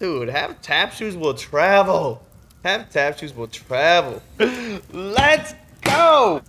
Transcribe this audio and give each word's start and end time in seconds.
Dude, 0.00 0.30
have 0.30 0.62
tap 0.62 0.94
shoes 0.94 1.14
will 1.14 1.34
travel. 1.34 2.22
Have 2.64 2.88
tap 2.88 3.18
shoes 3.18 3.36
will 3.36 3.48
travel. 3.48 4.22
Let's 4.92 5.54
go. 5.82 6.40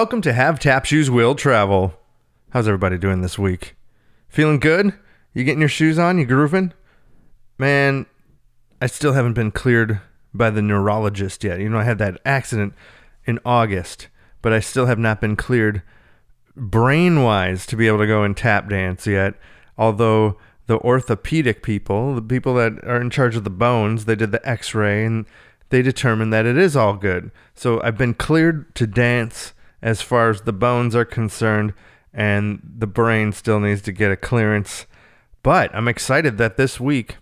Welcome 0.00 0.22
to 0.22 0.32
Have 0.32 0.58
Tap 0.58 0.86
Shoes 0.86 1.10
Will 1.10 1.34
Travel. 1.34 1.92
How's 2.54 2.66
everybody 2.66 2.96
doing 2.96 3.20
this 3.20 3.38
week? 3.38 3.76
Feeling 4.30 4.58
good? 4.58 4.94
You 5.34 5.44
getting 5.44 5.60
your 5.60 5.68
shoes 5.68 5.98
on? 5.98 6.16
You 6.16 6.24
grooving? 6.24 6.72
Man, 7.58 8.06
I 8.80 8.86
still 8.86 9.12
haven't 9.12 9.34
been 9.34 9.50
cleared 9.50 10.00
by 10.32 10.48
the 10.48 10.62
neurologist 10.62 11.44
yet. 11.44 11.60
You 11.60 11.68
know, 11.68 11.76
I 11.76 11.84
had 11.84 11.98
that 11.98 12.18
accident 12.24 12.72
in 13.26 13.40
August, 13.44 14.08
but 14.40 14.54
I 14.54 14.60
still 14.60 14.86
have 14.86 14.98
not 14.98 15.20
been 15.20 15.36
cleared 15.36 15.82
brain 16.56 17.22
wise 17.22 17.66
to 17.66 17.76
be 17.76 17.86
able 17.86 17.98
to 17.98 18.06
go 18.06 18.22
and 18.22 18.34
tap 18.34 18.70
dance 18.70 19.06
yet. 19.06 19.34
Although 19.76 20.38
the 20.66 20.78
orthopedic 20.78 21.62
people, 21.62 22.14
the 22.14 22.22
people 22.22 22.54
that 22.54 22.82
are 22.84 23.02
in 23.02 23.10
charge 23.10 23.36
of 23.36 23.44
the 23.44 23.50
bones, 23.50 24.06
they 24.06 24.16
did 24.16 24.32
the 24.32 24.48
x 24.48 24.74
ray 24.74 25.04
and 25.04 25.26
they 25.68 25.82
determined 25.82 26.32
that 26.32 26.46
it 26.46 26.56
is 26.56 26.74
all 26.74 26.94
good. 26.94 27.30
So 27.54 27.82
I've 27.82 27.98
been 27.98 28.14
cleared 28.14 28.74
to 28.76 28.86
dance 28.86 29.52
as 29.82 30.02
far 30.02 30.30
as 30.30 30.42
the 30.42 30.52
bones 30.52 30.94
are 30.94 31.04
concerned, 31.04 31.74
and 32.12 32.60
the 32.78 32.86
brain 32.86 33.32
still 33.32 33.60
needs 33.60 33.82
to 33.82 33.92
get 33.92 34.10
a 34.10 34.16
clearance. 34.16 34.86
But 35.42 35.74
I'm 35.74 35.88
excited 35.88 36.38
that 36.38 36.56
this 36.56 36.78
week, 36.78 37.16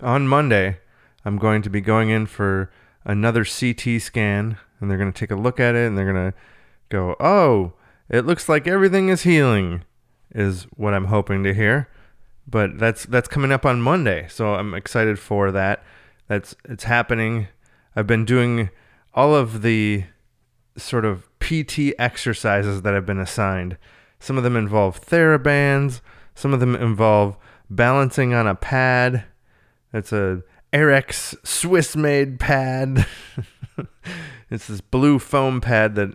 on 0.00 0.28
Monday, 0.28 0.78
I'm 1.24 1.36
going 1.36 1.62
to 1.62 1.70
be 1.70 1.80
going 1.80 2.10
in 2.10 2.26
for 2.26 2.70
another 3.04 3.44
CT 3.44 4.00
scan, 4.00 4.56
and 4.80 4.90
they're 4.90 4.98
going 4.98 5.12
to 5.12 5.18
take 5.18 5.30
a 5.30 5.36
look 5.36 5.60
at 5.60 5.74
it, 5.74 5.86
and 5.86 5.98
they're 5.98 6.12
going 6.12 6.32
to 6.32 6.38
go, 6.88 7.16
oh, 7.20 7.72
it 8.08 8.24
looks 8.24 8.48
like 8.48 8.66
everything 8.66 9.08
is 9.08 9.22
healing, 9.22 9.84
is 10.34 10.64
what 10.76 10.94
I'm 10.94 11.06
hoping 11.06 11.42
to 11.44 11.54
hear. 11.54 11.88
But 12.46 12.78
that's 12.78 13.04
that's 13.04 13.28
coming 13.28 13.52
up 13.52 13.66
on 13.66 13.82
Monday, 13.82 14.26
so 14.30 14.54
I'm 14.54 14.72
excited 14.72 15.18
for 15.18 15.52
that 15.52 15.82
that's 16.28 16.54
it's 16.66 16.84
happening. 16.84 17.48
I've 17.96 18.06
been 18.06 18.24
doing 18.24 18.70
all 19.14 19.34
of 19.34 19.62
the 19.62 20.04
sort 20.78 21.04
of 21.04 21.28
PT 21.40 21.94
exercises 21.98 22.82
that 22.82 22.94
I've 22.94 23.06
been 23.06 23.18
assigned. 23.18 23.76
Some 24.20 24.36
of 24.36 24.44
them 24.44 24.56
involve 24.56 25.00
therabands, 25.04 26.00
some 26.34 26.54
of 26.54 26.60
them 26.60 26.74
involve 26.74 27.36
balancing 27.70 28.34
on 28.34 28.46
a 28.46 28.54
pad. 28.54 29.24
It's 29.92 30.12
a 30.12 30.42
Airex 30.72 31.34
Swiss 31.46 31.96
made 31.96 32.38
pad. 32.38 33.06
it's 34.50 34.66
this 34.66 34.80
blue 34.80 35.18
foam 35.18 35.60
pad 35.60 35.94
that 35.94 36.14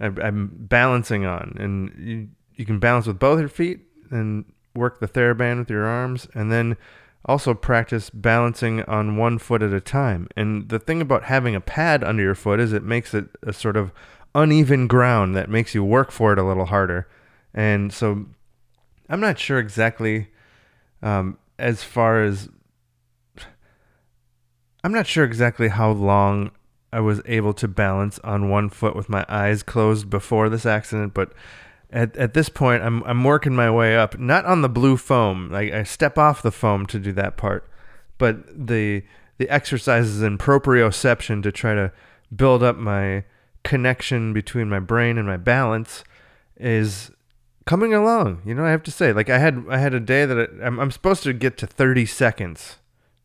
I'm 0.00 0.50
balancing 0.52 1.26
on. 1.26 1.56
And 1.58 1.94
you, 1.98 2.28
you 2.56 2.64
can 2.64 2.78
balance 2.78 3.06
with 3.06 3.18
both 3.18 3.40
your 3.40 3.48
feet 3.48 3.80
and 4.10 4.44
work 4.74 5.00
the 5.00 5.08
TheraBand 5.08 5.58
with 5.58 5.70
your 5.70 5.84
arms. 5.84 6.28
And 6.34 6.50
then 6.50 6.76
also 7.24 7.54
practice 7.54 8.10
balancing 8.10 8.82
on 8.84 9.16
one 9.16 9.38
foot 9.38 9.62
at 9.62 9.72
a 9.72 9.80
time. 9.80 10.28
And 10.36 10.68
the 10.68 10.78
thing 10.78 11.00
about 11.00 11.24
having 11.24 11.54
a 11.54 11.60
pad 11.60 12.02
under 12.02 12.22
your 12.22 12.34
foot 12.34 12.60
is 12.60 12.72
it 12.72 12.82
makes 12.82 13.14
it 13.14 13.26
a 13.42 13.52
sort 13.52 13.76
of 13.76 13.92
uneven 14.34 14.86
ground 14.86 15.36
that 15.36 15.50
makes 15.50 15.74
you 15.74 15.84
work 15.84 16.10
for 16.10 16.32
it 16.32 16.38
a 16.38 16.42
little 16.44 16.66
harder. 16.66 17.08
And 17.52 17.92
so 17.92 18.26
I'm 19.08 19.20
not 19.20 19.38
sure 19.38 19.58
exactly 19.58 20.28
um, 21.02 21.38
as 21.58 21.82
far 21.82 22.22
as 22.22 22.48
I'm 24.82 24.92
not 24.92 25.06
sure 25.06 25.24
exactly 25.24 25.68
how 25.68 25.90
long 25.90 26.52
I 26.92 27.00
was 27.00 27.20
able 27.26 27.52
to 27.54 27.68
balance 27.68 28.18
on 28.20 28.48
one 28.48 28.70
foot 28.70 28.96
with 28.96 29.08
my 29.08 29.26
eyes 29.28 29.62
closed 29.62 30.08
before 30.08 30.48
this 30.48 30.64
accident, 30.64 31.12
but 31.12 31.32
at, 31.92 32.16
at 32.16 32.34
this 32.34 32.48
point 32.48 32.82
I'm 32.82 33.02
I'm 33.04 33.24
working 33.24 33.54
my 33.54 33.70
way 33.70 33.96
up, 33.96 34.18
not 34.18 34.44
on 34.44 34.62
the 34.62 34.68
blue 34.68 34.96
foam. 34.96 35.50
Like 35.50 35.72
I 35.72 35.82
step 35.82 36.18
off 36.18 36.42
the 36.42 36.52
foam 36.52 36.86
to 36.86 36.98
do 36.98 37.12
that 37.12 37.36
part, 37.36 37.68
but 38.18 38.66
the 38.66 39.02
the 39.38 39.48
exercises 39.48 40.22
in 40.22 40.38
proprioception 40.38 41.42
to 41.42 41.52
try 41.52 41.74
to 41.74 41.92
build 42.34 42.62
up 42.62 42.76
my 42.76 43.24
connection 43.62 44.32
between 44.32 44.68
my 44.68 44.78
brain 44.78 45.18
and 45.18 45.26
my 45.26 45.36
balance 45.36 46.04
is 46.56 47.10
coming 47.66 47.94
along. 47.94 48.42
You 48.44 48.54
know, 48.54 48.64
I 48.64 48.70
have 48.70 48.82
to 48.84 48.90
say, 48.90 49.12
like 49.12 49.30
I 49.30 49.38
had 49.38 49.64
I 49.68 49.78
had 49.78 49.94
a 49.94 50.00
day 50.00 50.26
that 50.26 50.38
I, 50.38 50.66
I'm 50.66 50.78
I'm 50.78 50.90
supposed 50.90 51.22
to 51.24 51.32
get 51.32 51.56
to 51.58 51.66
30 51.66 52.06
seconds 52.06 52.76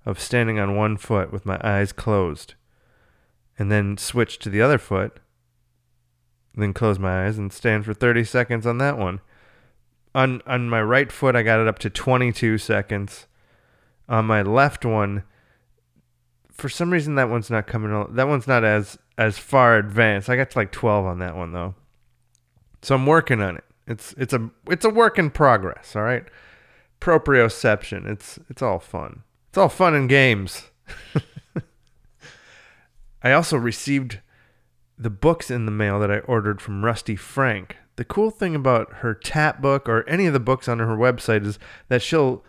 of 0.05 0.19
standing 0.19 0.59
on 0.59 0.75
one 0.75 0.97
foot 0.97 1.31
with 1.31 1.45
my 1.45 1.59
eyes 1.63 1.91
closed, 1.91 2.53
and 3.57 3.71
then 3.71 3.97
switch 3.97 4.39
to 4.39 4.49
the 4.49 4.61
other 4.61 4.77
foot 4.77 5.19
then 6.63 6.73
close 6.73 6.99
my 6.99 7.25
eyes 7.25 7.38
and 7.38 7.51
stand 7.51 7.85
for 7.85 7.93
30 7.93 8.23
seconds 8.23 8.66
on 8.66 8.77
that 8.79 8.97
one. 8.97 9.21
On 10.13 10.41
on 10.47 10.69
my 10.69 10.81
right 10.81 11.11
foot, 11.11 11.35
I 11.35 11.43
got 11.43 11.59
it 11.59 11.67
up 11.67 11.79
to 11.79 11.89
22 11.89 12.57
seconds. 12.57 13.27
On 14.07 14.25
my 14.25 14.41
left 14.41 14.85
one, 14.85 15.23
for 16.51 16.69
some 16.69 16.91
reason 16.91 17.15
that 17.15 17.29
one's 17.29 17.49
not 17.49 17.67
coming. 17.67 18.15
That 18.15 18.27
one's 18.27 18.47
not 18.47 18.63
as 18.63 18.97
as 19.17 19.38
far 19.38 19.77
advanced. 19.77 20.29
I 20.29 20.38
got 20.38 20.51
to 20.51 20.57
like 20.57 20.71
12 20.71 21.05
on 21.05 21.19
that 21.19 21.35
one 21.35 21.51
though. 21.51 21.75
So 22.81 22.95
I'm 22.95 23.05
working 23.05 23.41
on 23.41 23.57
it. 23.57 23.63
It's 23.88 24.13
it's 24.17 24.33
a 24.33 24.49
it's 24.69 24.85
a 24.85 24.89
work 24.89 25.19
in 25.19 25.31
progress. 25.31 25.95
All 25.95 26.03
right. 26.03 26.23
Proprioception. 27.01 28.07
It's 28.07 28.39
it's 28.49 28.61
all 28.61 28.79
fun. 28.79 29.23
It's 29.49 29.57
all 29.57 29.69
fun 29.69 29.94
and 29.94 30.07
games. 30.07 30.69
I 33.23 33.31
also 33.31 33.57
received 33.57 34.19
the 34.97 35.09
books 35.09 35.51
in 35.51 35.66
the 35.66 35.72
mail 35.72 36.00
that 36.00 36.11
I 36.11 36.19
ordered 36.19 36.61
from 36.61 36.85
Rusty 36.85 37.16
Frank. 37.16 37.78
The 37.97 38.06
cool 38.06 38.29
thing 38.29 38.56
about 38.56 38.95
her 38.95 39.13
tap 39.13 39.61
book 39.61 39.88
or 39.88 40.07
any 40.07 40.25
of 40.25 40.33
the 40.33 40.39
books 40.39 40.67
on 40.67 40.79
her 40.79 40.97
website 40.97 41.45
is 41.45 41.59
that 41.88 42.01
she'll 42.01 42.44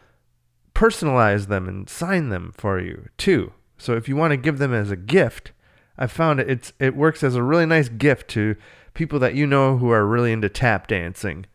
personalize 0.74 1.46
them 1.46 1.68
and 1.68 1.88
sign 1.88 2.28
them 2.28 2.52
for 2.56 2.80
you 2.80 3.08
too. 3.16 3.52
So 3.78 3.94
if 3.94 4.08
you 4.08 4.16
want 4.16 4.32
to 4.32 4.36
give 4.36 4.58
them 4.58 4.74
as 4.74 4.90
a 4.90 4.96
gift, 4.96 5.52
I 5.98 6.06
found 6.06 6.40
it 6.40 6.50
it's 6.50 6.72
it 6.78 6.96
works 6.96 7.22
as 7.22 7.34
a 7.34 7.42
really 7.42 7.66
nice 7.66 7.88
gift 7.88 8.28
to 8.30 8.56
people 8.94 9.18
that 9.20 9.34
you 9.34 9.46
know 9.46 9.78
who 9.78 9.90
are 9.90 10.06
really 10.06 10.32
into 10.32 10.48
tap 10.48 10.86
dancing. 10.86 11.46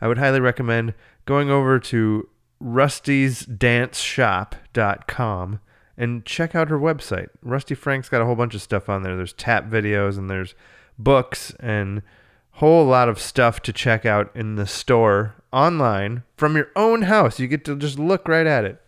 I 0.00 0.08
would 0.08 0.18
highly 0.18 0.40
recommend 0.40 0.94
going 1.26 1.50
over 1.50 1.78
to 1.78 2.28
rustysdanceshop.com 2.62 5.60
and 6.00 6.24
check 6.24 6.54
out 6.54 6.70
her 6.70 6.78
website. 6.78 7.28
Rusty 7.42 7.74
Frank's 7.74 8.08
got 8.08 8.22
a 8.22 8.24
whole 8.24 8.34
bunch 8.34 8.54
of 8.54 8.62
stuff 8.62 8.88
on 8.88 9.02
there. 9.02 9.16
There's 9.16 9.34
tap 9.34 9.68
videos 9.68 10.16
and 10.16 10.30
there's 10.30 10.54
books 10.98 11.52
and 11.60 12.00
whole 12.52 12.86
lot 12.86 13.10
of 13.10 13.20
stuff 13.20 13.60
to 13.60 13.72
check 13.72 14.06
out 14.06 14.34
in 14.34 14.56
the 14.56 14.66
store 14.66 15.34
online 15.52 16.22
from 16.38 16.56
your 16.56 16.68
own 16.74 17.02
house. 17.02 17.38
You 17.38 17.48
get 17.48 17.66
to 17.66 17.76
just 17.76 17.98
look 17.98 18.26
right 18.26 18.46
at 18.46 18.64
it. 18.64 18.80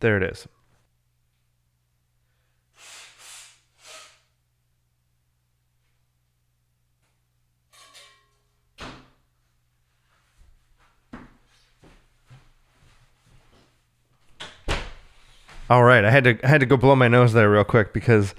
There 0.00 0.16
it 0.16 0.24
is. 0.24 0.48
All 15.70 15.82
right, 15.82 16.04
I 16.04 16.10
had 16.10 16.24
to 16.24 16.38
I 16.44 16.48
had 16.48 16.60
to 16.60 16.66
go 16.66 16.76
blow 16.76 16.94
my 16.94 17.08
nose 17.08 17.32
there 17.32 17.50
real 17.50 17.64
quick 17.64 17.94
because 17.94 18.34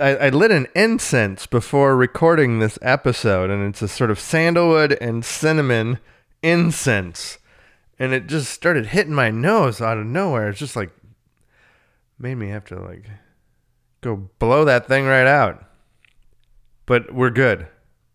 I, 0.00 0.16
I, 0.16 0.28
lit 0.30 0.50
an 0.50 0.66
incense 0.74 1.46
before 1.46 1.96
recording 1.96 2.58
this 2.58 2.76
episode, 2.82 3.50
and 3.50 3.68
it's 3.68 3.82
a 3.82 3.88
sort 3.88 4.10
of 4.10 4.18
sandalwood 4.18 4.98
and 5.00 5.24
cinnamon 5.24 6.00
incense, 6.42 7.38
and 8.00 8.12
it 8.12 8.26
just 8.26 8.52
started 8.52 8.86
hitting 8.86 9.14
my 9.14 9.30
nose 9.30 9.80
out 9.80 9.98
of 9.98 10.06
nowhere. 10.06 10.48
It's 10.48 10.58
just 10.58 10.74
like 10.74 10.90
made 12.18 12.34
me 12.34 12.48
have 12.48 12.64
to 12.66 12.80
like 12.80 13.08
go 14.00 14.28
blow 14.40 14.64
that 14.64 14.88
thing 14.88 15.06
right 15.06 15.26
out. 15.26 15.64
But 16.84 17.14
we're 17.14 17.30
good. 17.30 17.68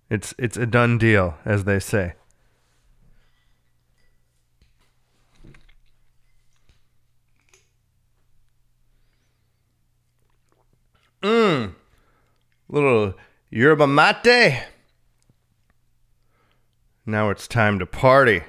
It's 0.09 0.33
it's 0.37 0.57
a 0.57 0.65
done 0.65 0.97
deal, 0.97 1.37
as 1.45 1.63
they 1.63 1.79
say. 1.79 2.15
Mmm. 11.21 11.73
Little 12.69 13.13
yerba 13.49 13.87
mate. 13.87 14.63
Now 17.05 17.29
it's 17.29 17.47
time 17.47 17.79
to 17.79 17.85
party. 17.85 18.43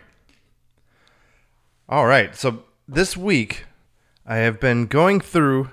All 1.89 2.07
right. 2.07 2.37
So 2.37 2.65
this 2.87 3.17
week, 3.17 3.65
I 4.27 4.37
have 4.37 4.61
been 4.61 4.87
going 4.87 5.21
through 5.21 5.71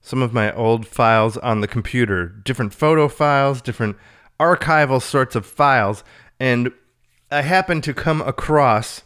some 0.00 0.22
of 0.22 0.32
my 0.32 0.52
old 0.52 0.86
files 0.86 1.36
on 1.38 1.60
the 1.60 1.66
computer, 1.66 2.26
different 2.26 2.72
photo 2.72 3.08
files, 3.08 3.60
different 3.60 3.96
archival 4.38 5.02
sorts 5.02 5.34
of 5.34 5.44
files, 5.44 6.04
and 6.38 6.70
I 7.30 7.42
happened 7.42 7.82
to 7.84 7.94
come 7.94 8.20
across 8.20 9.02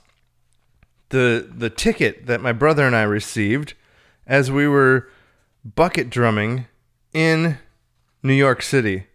the 1.08 1.48
the 1.50 1.70
ticket 1.70 2.26
that 2.26 2.42
my 2.42 2.52
brother 2.52 2.86
and 2.86 2.94
I 2.94 3.02
received 3.02 3.74
as 4.26 4.50
we 4.50 4.68
were 4.68 5.08
bucket 5.64 6.10
drumming 6.10 6.66
in 7.12 7.58
New 8.22 8.34
York 8.34 8.62
City. 8.62 9.06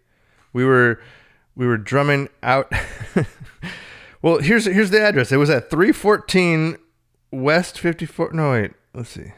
We 0.54 0.66
were 0.66 1.00
we 1.56 1.66
were 1.68 1.78
drumming 1.78 2.30
out 2.44 2.72
Well, 4.26 4.40
here's 4.40 4.66
here's 4.66 4.90
the 4.90 5.00
address. 5.00 5.32
It 5.32 5.38
was 5.38 5.52
at 5.52 5.70
314 5.70 6.78
West 7.30 7.78
54 7.78 8.32
No, 8.34 8.54
wait. 8.54 8.72
Let's 8.92 9.10
see. 9.10 9.34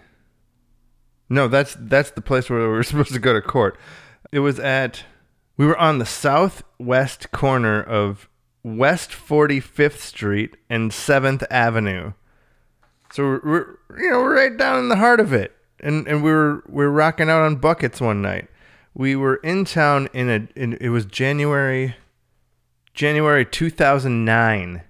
No, 1.28 1.50
that's 1.50 1.76
that's 1.78 2.12
the 2.12 2.22
place 2.22 2.50
where 2.50 2.62
we 2.62 2.68
were 2.68 2.84
supposed 2.84 3.12
to 3.12 3.20
go 3.20 3.34
to 3.34 3.42
court. 3.42 3.78
It 4.32 4.40
was 4.40 4.62
at 4.62 5.04
we 5.58 5.66
were 5.66 5.78
on 5.78 5.98
the 5.98 6.06
southwest 6.06 7.34
corner 7.34 7.84
of 7.84 8.30
West 8.64 9.12
45th 9.12 9.98
Street 9.98 10.56
and 10.70 10.92
7th 10.92 11.44
Avenue. 11.52 12.14
So 13.12 13.24
we're, 13.24 13.42
we're 13.44 14.00
you 14.02 14.10
know 14.10 14.20
we're 14.20 14.36
right 14.36 14.56
down 14.56 14.80
in 14.80 14.88
the 14.88 14.96
heart 14.96 15.20
of 15.20 15.34
it, 15.34 15.54
and 15.80 16.08
and 16.08 16.24
we 16.24 16.32
were 16.32 16.64
we 16.68 16.86
were 16.86 16.92
rocking 16.92 17.30
out 17.30 17.42
on 17.42 17.58
buckets 17.58 18.02
one 18.02 18.22
night. 18.22 18.48
We 18.94 19.16
were 19.16 19.36
in 19.38 19.66
town 19.66 20.10
in 20.14 20.30
a 20.30 20.48
in, 20.60 20.74
it 20.82 20.90
was 20.90 21.06
January 21.06 21.96
January 22.94 23.46
2009, 23.46 24.82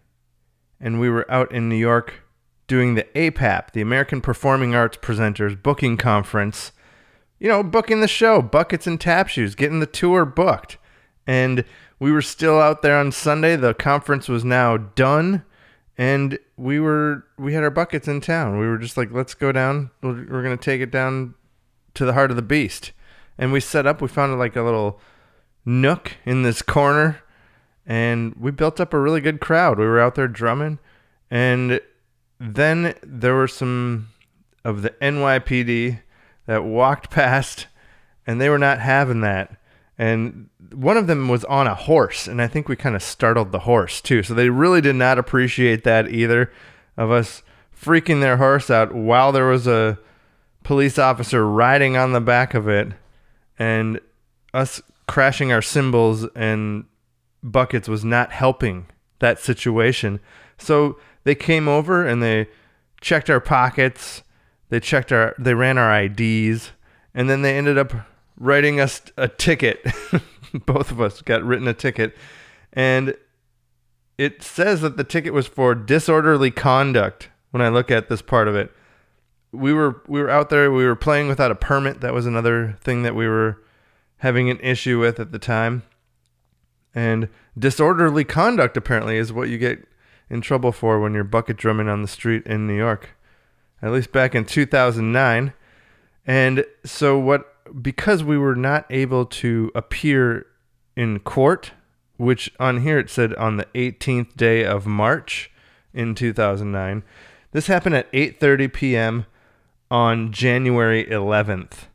and 0.80 1.00
we 1.00 1.10
were 1.10 1.30
out 1.30 1.51
in 1.51 1.68
New 1.68 1.75
York 1.75 2.24
doing 2.68 2.95
the 2.95 3.04
APAP, 3.16 3.72
the 3.72 3.81
American 3.81 4.22
Performing 4.22 4.75
Arts 4.75 4.98
Presenters 4.98 5.62
Booking 5.62 5.98
Conference. 5.98 6.72
You 7.39 7.50
know, 7.50 7.63
booking 7.63 8.01
the 8.01 8.07
show, 8.07 8.42
buckets 8.42 8.88
and 8.88 9.00
tap 9.00 9.28
shoes, 9.28 9.56
getting 9.56 9.80
the 9.80 9.86
tour 9.86 10.25
booked. 10.25 10.78
And 11.28 11.66
we 12.00 12.12
were 12.12 12.22
still 12.22 12.60
out 12.60 12.81
there 12.81 12.98
on 12.98 13.12
Sunday. 13.12 13.56
The 13.56 13.74
conference 13.74 14.28
was 14.28 14.44
now 14.44 14.78
done, 14.78 15.44
and 15.97 16.38
we 16.55 16.79
were 16.79 17.25
we 17.38 17.53
had 17.53 17.63
our 17.63 17.69
buckets 17.69 18.07
in 18.07 18.21
town. 18.21 18.59
We 18.59 18.67
were 18.67 18.77
just 18.77 18.97
like, 18.97 19.11
let's 19.11 19.33
go 19.33 19.51
down. 19.51 19.91
We're, 20.01 20.27
we're 20.29 20.44
gonna 20.44 20.57
take 20.57 20.81
it 20.81 20.91
down 20.91 21.35
to 21.95 22.05
the 22.05 22.13
heart 22.13 22.31
of 22.31 22.38
the 22.38 22.44
beast. 22.44 22.91
And 23.38 23.51
we 23.51 23.59
set 23.59 23.85
up. 23.85 24.01
We 24.01 24.07
found 24.07 24.38
like 24.39 24.55
a 24.55 24.63
little 24.63 24.99
nook 25.65 26.13
in 26.25 26.44
this 26.44 26.61
corner, 26.61 27.21
and 27.85 28.33
we 28.35 28.51
built 28.51 28.79
up 28.79 28.94
a 28.94 28.99
really 28.99 29.21
good 29.21 29.39
crowd. 29.39 29.77
We 29.77 29.85
were 29.85 29.99
out 29.99 30.15
there 30.15 30.27
drumming, 30.27 30.79
and 31.29 31.79
then 32.39 32.95
there 33.03 33.35
were 33.35 33.47
some 33.47 34.09
of 34.63 34.81
the 34.81 34.89
NYPD 35.01 36.01
that 36.45 36.63
walked 36.63 37.09
past 37.11 37.67
and 38.27 38.41
they 38.41 38.50
were 38.50 38.59
not 38.59 38.79
having 38.79 39.21
that. 39.21 39.55
And 39.97 40.49
one 40.71 40.97
of 40.97 41.07
them 41.07 41.27
was 41.27 41.44
on 41.45 41.65
a 41.65 41.73
horse, 41.73 42.27
and 42.27 42.41
I 42.41 42.47
think 42.47 42.69
we 42.69 42.75
kind 42.75 42.95
of 42.95 43.01
startled 43.01 43.51
the 43.51 43.59
horse 43.59 43.99
too. 43.99 44.21
So 44.21 44.33
they 44.33 44.49
really 44.49 44.81
did 44.81 44.95
not 44.95 45.17
appreciate 45.17 45.83
that 45.85 46.09
either 46.09 46.51
of 46.95 47.09
us 47.09 47.41
freaking 47.75 48.21
their 48.21 48.38
horse 48.38 48.69
out 48.69 48.94
while 48.94 49.31
there 49.31 49.47
was 49.47 49.67
a 49.67 49.97
police 50.63 50.99
officer 50.99 51.47
riding 51.47 51.95
on 51.95 52.11
the 52.11 52.21
back 52.21 52.53
of 52.53 52.67
it 52.67 52.91
and 53.57 53.99
us 54.53 54.81
crashing 55.07 55.51
our 55.51 55.61
cymbals 55.61 56.25
and 56.35 56.85
buckets 57.41 57.88
was 57.88 58.03
not 58.03 58.31
helping 58.31 58.88
that 59.19 59.39
situation. 59.39 60.19
So 60.57 61.00
they 61.23 61.35
came 61.35 61.67
over 61.67 62.05
and 62.05 62.21
they 62.21 62.50
checked 63.01 63.29
our 63.29 63.39
pockets, 63.39 64.23
they 64.69 64.79
checked 64.79 65.11
our 65.11 65.33
they 65.39 65.53
ran 65.53 65.77
our 65.77 66.03
IDs, 66.03 66.71
and 67.13 67.29
then 67.29 67.41
they 67.41 67.57
ended 67.57 67.77
up 67.77 67.93
writing 68.38 68.80
us 68.80 69.01
a 69.18 69.28
ticket. 69.28 69.86
Both 70.66 70.92
of 70.92 71.01
us 71.01 71.22
got 71.22 71.44
written 71.44 71.68
a 71.68 71.74
ticket. 71.74 72.16
And 72.74 73.16
it 74.18 74.42
says 74.42 74.81
that 74.81 74.98
the 74.98 75.04
ticket 75.04 75.34
was 75.34 75.48
for 75.48 75.75
disorderly 75.75 76.51
conduct 76.51 77.30
when 77.51 77.62
I 77.62 77.69
look 77.69 77.92
at 77.92 78.10
this 78.10 78.22
part 78.22 78.48
of 78.48 78.56
it. 78.56 78.72
We 79.51 79.74
were 79.74 80.01
we 80.07 80.22
were 80.22 80.30
out 80.30 80.50
there, 80.50 80.72
we 80.72 80.86
were 80.86 80.95
playing 80.95 81.28
without 81.28 81.51
a 81.51 81.56
permit. 81.56 82.01
That 82.01 82.13
was 82.13 82.25
another 82.25 82.78
thing 82.81 83.04
that 83.04 83.16
we 83.16 83.28
were 83.28 83.63
having 84.18 84.50
an 84.50 84.60
issue 84.60 85.00
with 85.00 85.19
at 85.19 85.31
the 85.31 85.39
time. 85.39 85.84
And 86.94 87.30
disorderly 87.57 88.24
conduct 88.24 88.75
apparently 88.75 89.18
is 89.18 89.31
what 89.31 89.50
you 89.50 89.57
get 89.57 89.88
in 90.30 90.42
trouble 90.42 90.72
for 90.72 91.00
when 91.00 91.13
you're 91.13 91.24
bucket 91.24 91.57
drumming 91.57 91.88
on 91.88 92.01
the 92.01 92.07
street 92.07 92.45
in 92.45 92.68
New 92.68 92.75
York. 92.75 93.12
At 93.81 93.92
least 93.92 94.12
back 94.12 94.34
in 94.34 94.45
2009. 94.45 95.54
And 96.25 96.66
so 96.84 97.18
what 97.18 97.56
because 97.81 98.23
we 98.23 98.37
were 98.37 98.55
not 98.55 98.85
able 98.89 99.25
to 99.25 99.71
appear 99.75 100.45
in 100.95 101.19
court, 101.19 101.71
which 102.17 102.51
on 102.59 102.81
here 102.81 102.99
it 102.99 103.09
said 103.09 103.33
on 103.35 103.57
the 103.57 103.67
18th 103.75 104.35
day 104.35 104.65
of 104.65 104.85
March 104.85 105.51
in 105.93 106.15
2009. 106.15 107.03
This 107.51 107.67
happened 107.67 107.95
at 107.95 108.11
8:30 108.11 108.73
p.m. 108.73 109.25
on 109.89 110.31
January 110.31 111.05
11th. 111.05 111.87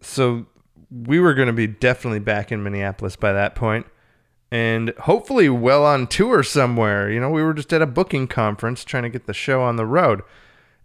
So 0.00 0.46
we 0.90 1.18
were 1.18 1.34
going 1.34 1.48
to 1.48 1.52
be 1.52 1.66
definitely 1.66 2.20
back 2.20 2.52
in 2.52 2.62
Minneapolis 2.62 3.16
by 3.16 3.32
that 3.32 3.54
point 3.54 3.86
and 4.50 4.90
hopefully 5.00 5.48
well 5.48 5.84
on 5.84 6.06
tour 6.06 6.42
somewhere. 6.42 7.10
You 7.10 7.20
know, 7.20 7.30
we 7.30 7.42
were 7.42 7.54
just 7.54 7.72
at 7.72 7.82
a 7.82 7.86
booking 7.86 8.28
conference 8.28 8.84
trying 8.84 9.02
to 9.02 9.08
get 9.08 9.26
the 9.26 9.34
show 9.34 9.62
on 9.62 9.76
the 9.76 9.86
road. 9.86 10.22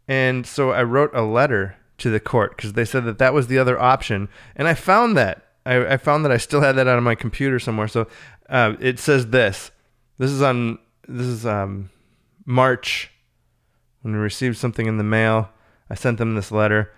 And 0.08 0.46
so 0.46 0.72
I 0.72 0.84
wrote 0.84 1.12
a 1.14 1.22
letter 1.22 1.78
to 2.02 2.10
the 2.10 2.20
court 2.20 2.56
because 2.56 2.74
they 2.74 2.86
said 2.86 3.06
that 3.06 3.18
that 3.20 3.34
was 3.34 3.48
the 3.48 3.58
other 3.58 3.80
option. 3.80 4.30
And 4.56 4.68
I 4.68 4.74
found 4.74 5.16
that. 5.18 5.46
I, 5.66 5.94
I 5.94 5.98
found 5.98 6.26
that 6.26 6.32
I 6.32 6.38
still 6.38 6.62
had 6.62 6.76
that 6.76 6.88
on 6.88 7.04
my 7.04 7.16
computer 7.16 7.60
somewhere. 7.60 7.88
So 7.88 8.08
uh, 8.50 8.76
it 8.80 9.00
says 9.00 9.28
this. 9.28 9.72
This 10.18 10.32
is 10.32 10.42
on, 10.42 10.80
this 11.08 11.28
is 11.28 11.46
um, 11.46 11.90
March 12.46 13.12
when 14.02 14.14
we 14.14 14.20
received 14.20 14.58
something 14.58 14.86
in 14.86 14.98
the 14.98 15.04
mail. 15.04 15.50
I 15.90 15.96
sent 15.96 16.18
them 16.18 16.36
this 16.36 16.52
letter. 16.52 16.92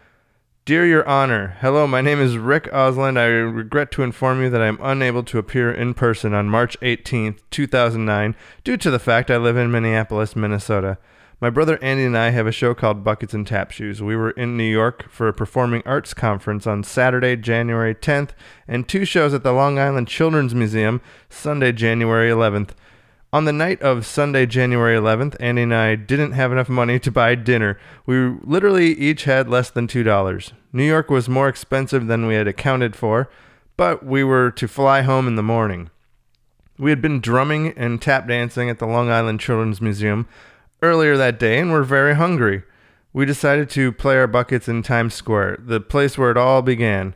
Dear 0.66 0.86
Your 0.86 1.06
Honor, 1.06 1.58
hello, 1.60 1.86
my 1.88 2.00
name 2.00 2.22
is 2.22 2.38
Rick 2.38 2.72
Ausland. 2.72 3.18
I 3.18 3.25
regret 3.25 3.92
to 3.92 4.04
inform 4.04 4.42
you 4.42 4.50
that 4.50 4.62
I 4.62 4.68
am 4.68 4.80
unable 4.82 5.24
to 5.24 5.38
appear 5.38 5.70
in 5.70 5.94
person 5.94 6.34
on 6.34 6.48
March 6.48 6.80
18th, 6.80 7.39
2009, 7.51 8.34
due 8.63 8.77
to 8.77 8.89
the 8.89 9.00
fact 9.00 9.30
I 9.30 9.36
live 9.36 9.58
in 9.58 9.72
Minneapolis, 9.72 10.38
Minnesota. 10.38 10.98
My 11.44 11.50
brother 11.50 11.78
Andy 11.84 12.06
and 12.06 12.18
I 12.18 12.30
have 12.30 12.48
a 12.48 12.54
show 12.54 12.74
called 12.74 13.04
Buckets 13.04 13.34
and 13.34 13.46
Tap 13.46 13.72
Shoes. 13.72 14.02
We 14.02 14.16
were 14.16 14.32
in 14.32 14.56
New 14.56 14.64
York 14.64 15.10
for 15.10 15.28
a 15.28 15.34
performing 15.34 15.84
arts 15.86 16.14
conference 16.14 16.66
on 16.66 16.86
Saturday, 16.86 17.36
January 17.36 17.94
10th, 17.94 18.30
and 18.66 18.88
two 18.88 19.04
shows 19.04 19.34
at 19.34 19.44
the 19.44 19.52
Long 19.52 19.78
Island 19.78 20.08
Children's 20.08 20.56
Museum 20.56 21.02
Sunday, 21.30 21.74
January 21.74 22.30
11th. 22.30 22.70
On 23.34 23.44
the 23.44 23.52
night 23.52 23.82
of 23.82 24.06
Sunday, 24.06 24.46
January 24.46 24.96
11th, 24.96 25.36
Andy 25.42 25.64
and 25.64 25.76
I 25.76 25.96
didn't 25.96 26.32
have 26.32 26.54
enough 26.54 26.70
money 26.70 26.98
to 27.00 27.12
buy 27.12 27.36
dinner. 27.36 27.78
We 28.06 28.38
literally 28.42 28.94
each 28.94 29.26
had 29.26 29.50
less 29.50 29.70
than 29.70 29.86
$2. 29.86 30.54
New 30.72 30.86
York 30.86 31.12
was 31.12 31.28
more 31.28 31.50
expensive 31.50 32.08
than 32.08 32.26
we 32.26 32.36
had 32.36 32.48
accounted 32.48 32.96
for, 32.96 33.30
but 33.76 34.06
we 34.06 34.24
were 34.24 34.50
to 34.52 34.68
fly 34.70 35.02
home 35.02 35.28
in 35.28 35.36
the 35.36 35.44
morning. 35.44 35.90
We 36.80 36.90
had 36.90 37.02
been 37.02 37.20
drumming 37.20 37.74
and 37.76 38.02
tap 38.02 38.30
dancing 38.30 38.70
at 38.70 38.80
the 38.80 38.88
Long 38.88 39.10
Island 39.10 39.42
Children's 39.42 39.82
Museum 39.82 40.26
earlier 40.84 41.18
that 41.18 41.40
day 41.40 41.60
and 41.60 41.72
were 41.72 41.84
very 41.84 42.16
hungry. 42.16 42.63
We 43.13 43.25
decided 43.25 43.70
to 43.72 43.92
play 43.92 44.18
our 44.18 44.28
buckets 44.28 44.68
in 44.68 44.84
Times 44.84 45.13
Square, 45.13 45.60
the 45.66 45.80
place 45.80 46.18
where 46.18 46.30
it 46.30 46.38
all 46.38 46.62
began. 46.62 47.16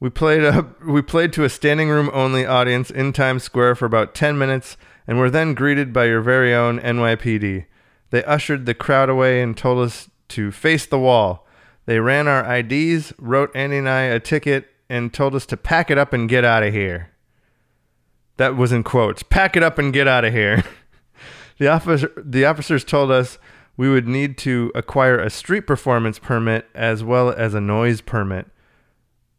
We 0.00 0.10
played 0.10 0.42
a, 0.42 0.74
we 0.86 1.00
played 1.02 1.32
to 1.34 1.44
a 1.44 1.48
standing 1.48 1.88
room 1.88 2.10
only 2.12 2.44
audience 2.44 2.90
in 2.90 3.12
Times 3.12 3.42
Square 3.42 3.76
for 3.76 3.86
about 3.86 4.14
10 4.14 4.36
minutes 4.36 4.76
and 5.06 5.18
were 5.18 5.30
then 5.30 5.54
greeted 5.54 5.92
by 5.92 6.04
your 6.04 6.20
very 6.20 6.54
own 6.54 6.78
NYPD. 6.80 7.66
They 8.10 8.24
ushered 8.24 8.66
the 8.66 8.74
crowd 8.74 9.08
away 9.08 9.40
and 9.42 9.56
told 9.56 9.84
us 9.84 10.10
to 10.28 10.50
face 10.50 10.86
the 10.86 10.98
wall. 10.98 11.46
They 11.86 12.00
ran 12.00 12.28
our 12.28 12.44
IDs, 12.56 13.14
wrote 13.18 13.50
Andy 13.54 13.78
and 13.78 13.88
I 13.88 14.02
a 14.02 14.20
ticket, 14.20 14.68
and 14.90 15.12
told 15.12 15.34
us 15.34 15.46
to 15.46 15.56
pack 15.56 15.90
it 15.90 15.98
up 15.98 16.12
and 16.12 16.28
get 16.28 16.44
out 16.44 16.62
of 16.62 16.72
here. 16.72 17.10
That 18.36 18.56
was 18.56 18.72
in 18.72 18.84
quotes. 18.84 19.22
Pack 19.22 19.56
it 19.56 19.62
up 19.62 19.78
and 19.78 19.92
get 19.92 20.06
out 20.06 20.24
of 20.24 20.32
here. 20.32 20.64
the 21.58 21.68
officer 21.68 22.12
the 22.16 22.44
officers 22.44 22.84
told 22.84 23.10
us 23.10 23.38
we 23.76 23.88
would 23.88 24.08
need 24.08 24.36
to 24.38 24.72
acquire 24.74 25.18
a 25.18 25.30
street 25.30 25.66
performance 25.66 26.18
permit 26.18 26.66
as 26.74 27.04
well 27.04 27.30
as 27.30 27.54
a 27.54 27.60
noise 27.60 28.00
permit. 28.00 28.46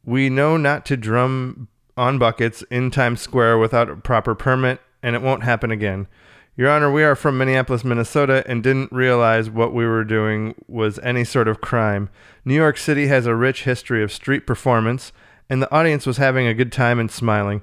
We 0.05 0.29
know 0.29 0.55
not 0.55 0.85
to 0.87 0.97
drum 0.97 1.67
on 1.97 2.17
buckets 2.17 2.63
in 2.71 2.89
Times 2.89 3.19
Square 3.19 3.57
without 3.57 3.89
a 3.89 3.97
proper 3.97 4.33
permit, 4.33 4.79
and 5.03 5.15
it 5.15 5.21
won't 5.21 5.43
happen 5.43 5.71
again. 5.71 6.07
Your 6.55 6.69
Honor, 6.69 6.91
we 6.91 7.03
are 7.03 7.15
from 7.15 7.37
Minneapolis, 7.37 7.83
Minnesota, 7.83 8.43
and 8.47 8.63
didn't 8.63 8.91
realize 8.91 9.49
what 9.49 9.73
we 9.73 9.85
were 9.85 10.03
doing 10.03 10.55
was 10.67 10.99
any 10.99 11.23
sort 11.23 11.47
of 11.47 11.61
crime. 11.61 12.09
New 12.43 12.55
York 12.55 12.77
City 12.77 13.07
has 13.07 13.25
a 13.25 13.35
rich 13.35 13.63
history 13.63 14.01
of 14.03 14.11
street 14.11 14.47
performance, 14.47 15.11
and 15.49 15.61
the 15.61 15.73
audience 15.73 16.05
was 16.05 16.17
having 16.17 16.47
a 16.47 16.53
good 16.53 16.71
time 16.71 16.99
and 16.99 17.11
smiling. 17.11 17.61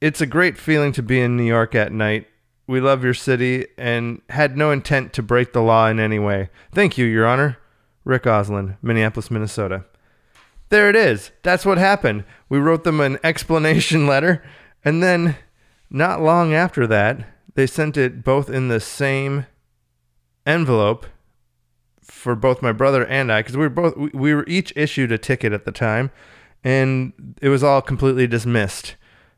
It's 0.00 0.20
a 0.20 0.26
great 0.26 0.56
feeling 0.56 0.92
to 0.92 1.02
be 1.02 1.20
in 1.20 1.36
New 1.36 1.44
York 1.44 1.74
at 1.74 1.92
night. 1.92 2.26
We 2.70 2.80
love 2.80 3.02
your 3.02 3.14
city 3.14 3.66
and 3.76 4.22
had 4.30 4.56
no 4.56 4.70
intent 4.70 5.12
to 5.14 5.24
break 5.24 5.52
the 5.52 5.60
law 5.60 5.88
in 5.88 5.98
any 5.98 6.20
way. 6.20 6.50
Thank 6.70 6.96
you, 6.96 7.04
Your 7.04 7.26
Honor. 7.26 7.58
Rick 8.04 8.22
Ausland, 8.22 8.76
Minneapolis, 8.80 9.28
Minnesota. 9.28 9.86
There 10.68 10.88
it 10.88 10.94
is. 10.94 11.32
That's 11.42 11.66
what 11.66 11.78
happened. 11.78 12.22
We 12.48 12.58
wrote 12.58 12.84
them 12.84 13.00
an 13.00 13.18
explanation 13.24 14.06
letter, 14.06 14.44
and 14.84 15.02
then 15.02 15.36
not 15.90 16.22
long 16.22 16.54
after 16.54 16.86
that, 16.86 17.26
they 17.56 17.66
sent 17.66 17.96
it 17.96 18.22
both 18.22 18.48
in 18.48 18.68
the 18.68 18.78
same 18.78 19.46
envelope 20.46 21.06
for 22.00 22.36
both 22.36 22.62
my 22.62 22.70
brother 22.70 23.04
and 23.04 23.32
I, 23.32 23.40
because 23.40 23.56
we 23.56 23.64
were 23.64 23.68
both 23.68 23.96
we, 23.96 24.10
we 24.14 24.32
were 24.32 24.44
each 24.46 24.72
issued 24.76 25.10
a 25.10 25.18
ticket 25.18 25.52
at 25.52 25.64
the 25.64 25.72
time, 25.72 26.12
and 26.62 27.34
it 27.42 27.48
was 27.48 27.64
all 27.64 27.82
completely 27.82 28.28
dismissed. 28.28 28.94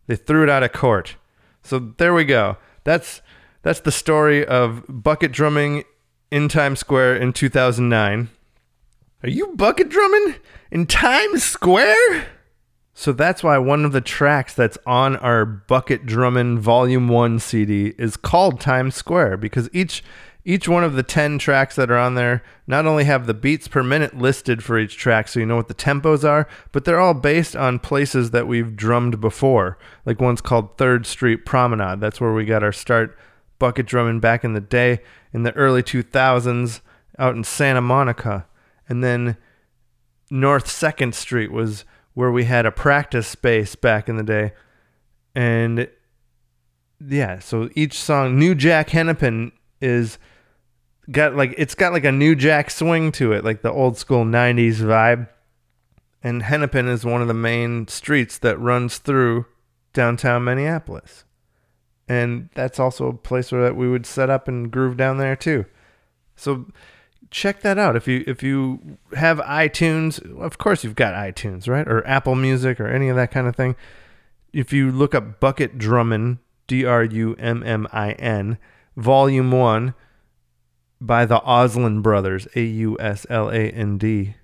They 0.06 0.16
threw 0.16 0.42
it 0.42 0.50
out 0.50 0.62
of 0.62 0.74
court. 0.74 1.16
So 1.62 1.78
there 1.78 2.12
we 2.12 2.24
go. 2.24 2.58
That's 2.84 3.22
that's 3.62 3.80
the 3.80 3.92
story 3.92 4.44
of 4.44 4.84
bucket 4.88 5.32
drumming 5.32 5.84
in 6.30 6.48
Times 6.48 6.80
Square 6.80 7.16
in 7.16 7.32
2009. 7.32 8.28
Are 9.22 9.28
you 9.28 9.54
bucket 9.54 9.88
drumming 9.88 10.36
in 10.70 10.86
Times 10.86 11.44
Square? 11.44 12.26
So 12.94 13.12
that's 13.12 13.42
why 13.42 13.56
one 13.58 13.84
of 13.84 13.92
the 13.92 14.00
tracks 14.00 14.52
that's 14.54 14.76
on 14.86 15.16
our 15.16 15.46
Bucket 15.46 16.04
Drumming 16.04 16.58
Volume 16.58 17.08
1 17.08 17.38
CD 17.38 17.94
is 17.98 18.16
called 18.16 18.60
Times 18.60 18.94
Square 18.94 19.38
because 19.38 19.70
each 19.72 20.04
each 20.44 20.68
one 20.68 20.82
of 20.82 20.94
the 20.94 21.02
10 21.02 21.38
tracks 21.38 21.76
that 21.76 21.90
are 21.90 21.98
on 21.98 22.14
there 22.14 22.42
not 22.66 22.86
only 22.86 23.04
have 23.04 23.26
the 23.26 23.34
beats 23.34 23.68
per 23.68 23.82
minute 23.82 24.16
listed 24.16 24.62
for 24.62 24.78
each 24.78 24.96
track 24.96 25.28
so 25.28 25.38
you 25.38 25.46
know 25.46 25.56
what 25.56 25.68
the 25.68 25.74
tempos 25.74 26.28
are, 26.28 26.48
but 26.72 26.84
they're 26.84 27.00
all 27.00 27.14
based 27.14 27.54
on 27.54 27.78
places 27.78 28.32
that 28.32 28.48
we've 28.48 28.74
drummed 28.74 29.20
before. 29.20 29.78
Like 30.04 30.20
one's 30.20 30.40
called 30.40 30.76
3rd 30.78 31.06
Street 31.06 31.46
Promenade. 31.46 32.00
That's 32.00 32.20
where 32.20 32.32
we 32.32 32.44
got 32.44 32.64
our 32.64 32.72
start 32.72 33.16
bucket 33.58 33.86
drumming 33.86 34.18
back 34.18 34.42
in 34.42 34.54
the 34.54 34.60
day 34.60 35.00
in 35.32 35.44
the 35.44 35.52
early 35.52 35.82
2000s 35.82 36.80
out 37.18 37.36
in 37.36 37.44
Santa 37.44 37.80
Monica. 37.80 38.46
And 38.88 39.04
then 39.04 39.36
North 40.30 40.66
2nd 40.66 41.14
Street 41.14 41.52
was 41.52 41.84
where 42.14 42.32
we 42.32 42.44
had 42.44 42.66
a 42.66 42.72
practice 42.72 43.28
space 43.28 43.76
back 43.76 44.08
in 44.08 44.16
the 44.16 44.22
day. 44.24 44.52
And 45.34 45.88
yeah, 47.00 47.38
so 47.38 47.70
each 47.74 47.98
song, 47.98 48.38
New 48.38 48.54
Jack 48.54 48.90
Hennepin 48.90 49.52
is 49.80 50.18
got 51.10 51.34
like 51.34 51.54
it's 51.58 51.74
got 51.74 51.92
like 51.92 52.04
a 52.04 52.12
New 52.12 52.34
Jack 52.34 52.70
swing 52.70 53.12
to 53.12 53.32
it, 53.32 53.44
like 53.44 53.62
the 53.62 53.72
old 53.72 53.96
school 53.96 54.24
90s 54.24 54.76
vibe. 54.76 55.28
And 56.22 56.42
Hennepin 56.42 56.86
is 56.86 57.04
one 57.04 57.20
of 57.20 57.28
the 57.28 57.34
main 57.34 57.88
streets 57.88 58.38
that 58.38 58.58
runs 58.58 58.98
through 58.98 59.46
downtown 59.92 60.44
Minneapolis. 60.44 61.24
And 62.08 62.48
that's 62.54 62.78
also 62.78 63.08
a 63.08 63.14
place 63.14 63.50
where 63.50 63.62
that 63.62 63.76
we 63.76 63.88
would 63.88 64.06
set 64.06 64.30
up 64.30 64.46
and 64.46 64.70
groove 64.70 64.96
down 64.96 65.18
there 65.18 65.34
too. 65.34 65.66
So 66.36 66.66
check 67.30 67.62
that 67.62 67.78
out. 67.78 67.96
If 67.96 68.06
you 68.06 68.22
if 68.26 68.42
you 68.42 68.98
have 69.16 69.38
iTunes, 69.38 70.20
of 70.40 70.58
course 70.58 70.84
you've 70.84 70.94
got 70.94 71.14
iTunes, 71.14 71.68
right? 71.68 71.88
Or 71.88 72.06
Apple 72.06 72.36
Music 72.36 72.78
or 72.78 72.86
any 72.86 73.08
of 73.08 73.16
that 73.16 73.32
kind 73.32 73.48
of 73.48 73.56
thing. 73.56 73.74
If 74.52 74.72
you 74.72 74.92
look 74.92 75.14
up 75.14 75.40
Bucket 75.40 75.78
Drummin, 75.78 76.38
D 76.66 76.84
R 76.84 77.02
U 77.02 77.34
M 77.38 77.62
M 77.64 77.88
I 77.92 78.12
N, 78.12 78.58
Volume 78.96 79.50
1 79.50 79.94
by 81.06 81.26
the 81.26 81.40
Ausland 81.40 82.02
Brothers, 82.02 82.46
A 82.54 82.62
U 82.62 82.96
S 83.00 83.26
L 83.28 83.50
A 83.50 83.70
N 83.70 83.98
D, 83.98 84.36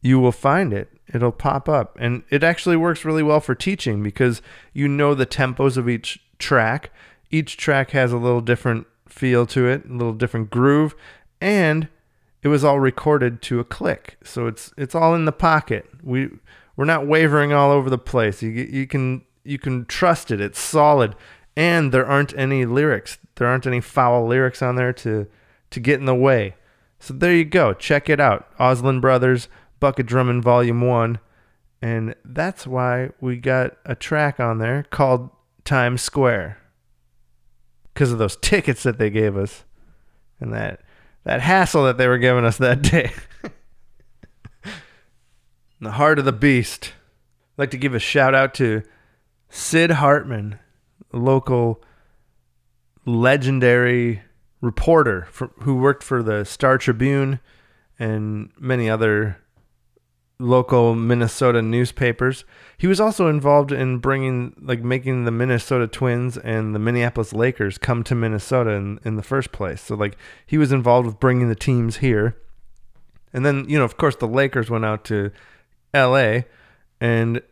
you 0.00 0.18
will 0.18 0.32
find 0.32 0.72
it. 0.72 0.88
It'll 1.12 1.32
pop 1.32 1.68
up. 1.68 1.96
And 2.00 2.24
it 2.30 2.42
actually 2.42 2.76
works 2.76 3.04
really 3.04 3.22
well 3.22 3.40
for 3.40 3.54
teaching 3.54 4.02
because 4.02 4.42
you 4.72 4.88
know 4.88 5.14
the 5.14 5.26
tempos 5.26 5.76
of 5.76 5.88
each 5.88 6.20
track. 6.38 6.90
Each 7.30 7.56
track 7.56 7.90
has 7.90 8.12
a 8.12 8.16
little 8.16 8.40
different 8.40 8.86
feel 9.08 9.46
to 9.46 9.66
it, 9.66 9.84
a 9.84 9.92
little 9.92 10.14
different 10.14 10.50
groove, 10.50 10.94
and 11.40 11.88
it 12.42 12.48
was 12.48 12.64
all 12.64 12.80
recorded 12.80 13.40
to 13.42 13.60
a 13.60 13.64
click. 13.64 14.16
So 14.24 14.46
it's 14.46 14.72
it's 14.76 14.94
all 14.94 15.14
in 15.14 15.24
the 15.24 15.32
pocket. 15.32 15.86
We 16.02 16.30
we're 16.76 16.84
not 16.84 17.06
wavering 17.06 17.52
all 17.52 17.70
over 17.70 17.88
the 17.88 17.98
place. 17.98 18.42
You 18.42 18.50
you 18.50 18.86
can 18.86 19.24
you 19.44 19.58
can 19.58 19.84
trust 19.86 20.30
it. 20.30 20.40
It's 20.40 20.58
solid, 20.58 21.14
and 21.56 21.92
there 21.92 22.06
aren't 22.06 22.36
any 22.36 22.64
lyrics. 22.64 23.18
There 23.36 23.46
aren't 23.46 23.66
any 23.66 23.80
foul 23.80 24.26
lyrics 24.26 24.62
on 24.62 24.76
there 24.76 24.92
to 24.94 25.26
to 25.72 25.80
get 25.80 26.00
in 26.00 26.06
the 26.06 26.14
way. 26.14 26.54
So 26.98 27.14
there 27.14 27.34
you 27.34 27.44
go. 27.44 27.74
Check 27.74 28.08
it 28.08 28.20
out. 28.20 28.56
Ausland 28.58 29.00
Brothers 29.00 29.48
Bucket 29.80 30.06
Drumming 30.06 30.40
Volume 30.40 30.80
1. 30.80 31.18
And 31.82 32.14
that's 32.24 32.66
why 32.66 33.10
we 33.20 33.36
got 33.36 33.76
a 33.84 33.96
track 33.96 34.38
on 34.38 34.58
there 34.58 34.84
called 34.90 35.30
Times 35.64 36.00
Square. 36.00 36.58
Because 37.92 38.12
of 38.12 38.18
those 38.18 38.36
tickets 38.36 38.84
that 38.84 38.98
they 38.98 39.10
gave 39.10 39.36
us. 39.36 39.64
And 40.40 40.52
that 40.52 40.80
that 41.24 41.40
hassle 41.40 41.84
that 41.84 41.98
they 41.98 42.08
were 42.08 42.18
giving 42.18 42.44
us 42.44 42.58
that 42.58 42.82
day. 42.82 43.12
the 45.80 45.92
heart 45.92 46.18
of 46.18 46.24
the 46.24 46.32
beast. 46.32 46.92
I'd 47.54 47.62
like 47.62 47.70
to 47.72 47.76
give 47.76 47.94
a 47.94 47.98
shout 47.98 48.34
out 48.34 48.54
to 48.54 48.82
Sid 49.48 49.92
Hartman, 49.92 50.58
local 51.12 51.82
legendary 53.04 54.22
reporter 54.62 55.26
for, 55.30 55.50
who 55.60 55.76
worked 55.76 56.02
for 56.02 56.22
the 56.22 56.44
Star 56.44 56.78
Tribune 56.78 57.40
and 57.98 58.50
many 58.58 58.88
other 58.88 59.36
local 60.38 60.94
Minnesota 60.94 61.60
newspapers. 61.60 62.44
He 62.78 62.86
was 62.86 63.00
also 63.00 63.28
involved 63.28 63.70
in 63.70 63.98
bringing, 63.98 64.56
like, 64.60 64.82
making 64.82 65.24
the 65.24 65.30
Minnesota 65.30 65.86
Twins 65.86 66.38
and 66.38 66.74
the 66.74 66.78
Minneapolis 66.78 67.32
Lakers 67.32 67.76
come 67.76 68.02
to 68.04 68.14
Minnesota 68.14 68.70
in, 68.70 68.98
in 69.04 69.16
the 69.16 69.22
first 69.22 69.52
place. 69.52 69.82
So, 69.82 69.94
like, 69.94 70.16
he 70.46 70.56
was 70.56 70.72
involved 70.72 71.06
with 71.06 71.20
bringing 71.20 71.48
the 71.48 71.54
teams 71.54 71.98
here. 71.98 72.36
And 73.32 73.44
then, 73.44 73.66
you 73.68 73.78
know, 73.78 73.84
of 73.84 73.96
course, 73.96 74.16
the 74.16 74.28
Lakers 74.28 74.70
went 74.70 74.84
out 74.84 75.04
to 75.06 75.30
LA 75.94 76.40
and 77.00 77.42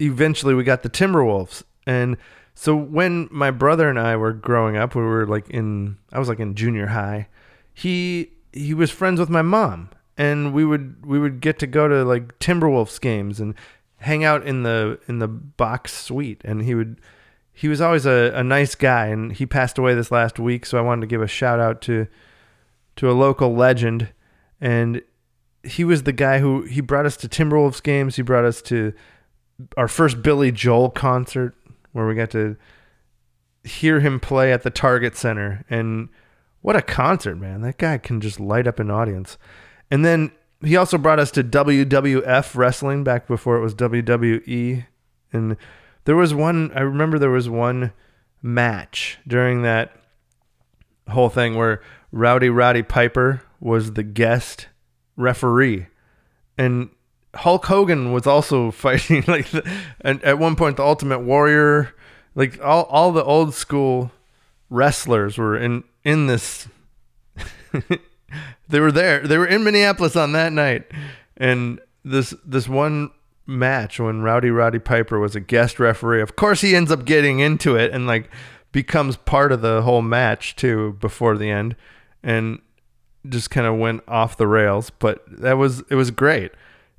eventually 0.00 0.54
we 0.54 0.64
got 0.64 0.82
the 0.82 0.90
Timberwolves. 0.90 1.62
And 1.86 2.16
so 2.54 2.76
when 2.76 3.28
my 3.30 3.50
brother 3.50 3.88
and 3.88 3.98
I 3.98 4.16
were 4.16 4.32
growing 4.32 4.76
up, 4.76 4.94
we 4.94 5.02
were 5.02 5.26
like 5.26 5.48
in, 5.50 5.98
I 6.12 6.18
was 6.18 6.28
like 6.28 6.40
in 6.40 6.54
junior 6.54 6.88
high. 6.88 7.28
He 7.72 8.30
he 8.52 8.72
was 8.72 8.90
friends 8.90 9.18
with 9.18 9.28
my 9.28 9.42
mom, 9.42 9.90
and 10.16 10.54
we 10.54 10.64
would 10.64 11.04
we 11.04 11.18
would 11.18 11.40
get 11.40 11.58
to 11.58 11.66
go 11.66 11.88
to 11.88 12.04
like 12.04 12.38
Timberwolves 12.38 13.00
games 13.00 13.40
and 13.40 13.54
hang 13.98 14.22
out 14.22 14.46
in 14.46 14.62
the 14.62 15.00
in 15.08 15.18
the 15.18 15.26
box 15.26 15.92
suite. 15.92 16.42
And 16.44 16.62
he 16.62 16.74
would 16.74 17.00
he 17.52 17.68
was 17.68 17.80
always 17.80 18.06
a, 18.06 18.32
a 18.34 18.44
nice 18.44 18.74
guy. 18.74 19.06
And 19.06 19.32
he 19.32 19.46
passed 19.46 19.78
away 19.78 19.94
this 19.94 20.10
last 20.10 20.38
week 20.38 20.66
so 20.66 20.78
I 20.78 20.82
wanted 20.82 21.02
to 21.02 21.06
give 21.06 21.22
a 21.22 21.26
shout 21.26 21.58
out 21.58 21.80
to 21.82 22.06
to 22.96 23.10
a 23.10 23.12
local 23.12 23.54
legend. 23.54 24.12
And 24.60 25.02
he 25.64 25.82
was 25.82 26.04
the 26.04 26.12
guy 26.12 26.38
who 26.38 26.62
he 26.62 26.80
brought 26.80 27.06
us 27.06 27.16
to 27.18 27.28
Timberwolves 27.28 27.82
games. 27.82 28.16
He 28.16 28.22
brought 28.22 28.44
us 28.44 28.62
to 28.62 28.92
our 29.76 29.88
first 29.88 30.22
Billy 30.22 30.52
Joel 30.52 30.90
concert 30.90 31.54
where 31.94 32.06
we 32.06 32.14
got 32.14 32.30
to 32.30 32.56
hear 33.64 34.00
him 34.00 34.20
play 34.20 34.52
at 34.52 34.62
the 34.62 34.70
Target 34.70 35.16
Center 35.16 35.64
and 35.70 36.10
what 36.60 36.76
a 36.76 36.82
concert 36.82 37.36
man 37.36 37.62
that 37.62 37.78
guy 37.78 37.96
can 37.96 38.20
just 38.20 38.38
light 38.38 38.66
up 38.66 38.78
an 38.78 38.90
audience 38.90 39.38
and 39.90 40.04
then 40.04 40.30
he 40.64 40.76
also 40.76 40.98
brought 40.98 41.18
us 41.18 41.30
to 41.32 41.44
WWF 41.44 42.54
wrestling 42.54 43.04
back 43.04 43.26
before 43.26 43.56
it 43.56 43.60
was 43.60 43.74
WWE. 43.74 44.86
And 45.32 45.56
there 46.04 46.16
was 46.16 46.34
one, 46.34 46.72
I 46.74 46.80
remember 46.80 47.18
there 47.18 47.30
was 47.30 47.48
one 47.48 47.92
match 48.42 49.18
during 49.26 49.62
that 49.62 49.94
whole 51.08 51.28
thing 51.28 51.54
where 51.54 51.82
Rowdy 52.12 52.48
Roddy 52.48 52.82
Piper 52.82 53.42
was 53.60 53.92
the 53.92 54.02
guest 54.02 54.68
referee. 55.16 55.86
And 56.56 56.90
Hulk 57.36 57.66
Hogan 57.66 58.12
was 58.12 58.26
also 58.26 58.70
fighting 58.70 59.24
like 59.26 59.48
the, 59.50 59.68
and 60.00 60.22
at 60.22 60.38
one 60.38 60.56
point 60.56 60.76
the 60.76 60.84
Ultimate 60.84 61.20
Warrior, 61.20 61.94
like 62.34 62.62
all 62.62 62.84
all 62.84 63.12
the 63.12 63.24
old 63.24 63.54
school 63.54 64.10
wrestlers 64.70 65.38
were 65.38 65.56
in 65.56 65.84
in 66.04 66.26
this 66.26 66.68
they 68.68 68.80
were 68.80 68.92
there. 68.92 69.26
They 69.26 69.38
were 69.38 69.46
in 69.46 69.64
Minneapolis 69.64 70.16
on 70.16 70.32
that 70.32 70.52
night, 70.52 70.84
and 71.36 71.80
this 72.04 72.34
this 72.44 72.68
one 72.68 73.10
match 73.46 74.00
when 74.00 74.22
Rowdy 74.22 74.50
Roddy 74.50 74.78
Piper 74.78 75.18
was 75.18 75.36
a 75.36 75.40
guest 75.40 75.78
referee. 75.78 76.22
Of 76.22 76.36
course, 76.36 76.60
he 76.60 76.74
ends 76.74 76.90
up 76.90 77.04
getting 77.04 77.40
into 77.40 77.76
it 77.76 77.92
and 77.92 78.06
like 78.06 78.30
becomes 78.72 79.16
part 79.16 79.52
of 79.52 79.60
the 79.60 79.82
whole 79.82 80.02
match 80.02 80.56
too 80.56 80.96
before 81.00 81.36
the 81.36 81.50
end, 81.50 81.76
and 82.22 82.60
just 83.28 83.50
kind 83.50 83.66
of 83.66 83.76
went 83.76 84.02
off 84.08 84.36
the 84.36 84.46
rails. 84.46 84.90
But 84.90 85.22
that 85.28 85.54
was 85.54 85.82
it 85.90 85.94
was 85.94 86.10
great, 86.10 86.52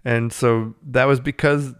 and 0.05 0.31
so 0.31 0.75
that 0.83 1.05
was 1.05 1.19
because 1.19 1.73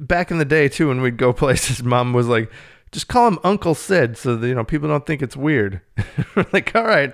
back 0.00 0.30
in 0.30 0.38
the 0.38 0.44
day 0.44 0.68
too, 0.68 0.88
when 0.88 1.00
we'd 1.00 1.16
go 1.16 1.32
places, 1.32 1.82
mom 1.82 2.12
was 2.12 2.26
like, 2.26 2.50
"Just 2.92 3.08
call 3.08 3.28
him 3.28 3.38
Uncle 3.44 3.74
Sid," 3.74 4.18
so 4.18 4.36
that, 4.36 4.46
you 4.46 4.54
know 4.54 4.64
people 4.64 4.88
don't 4.88 5.06
think 5.06 5.22
it's 5.22 5.36
weird. 5.36 5.80
Like, 6.52 6.74
all 6.74 6.84
right, 6.84 7.12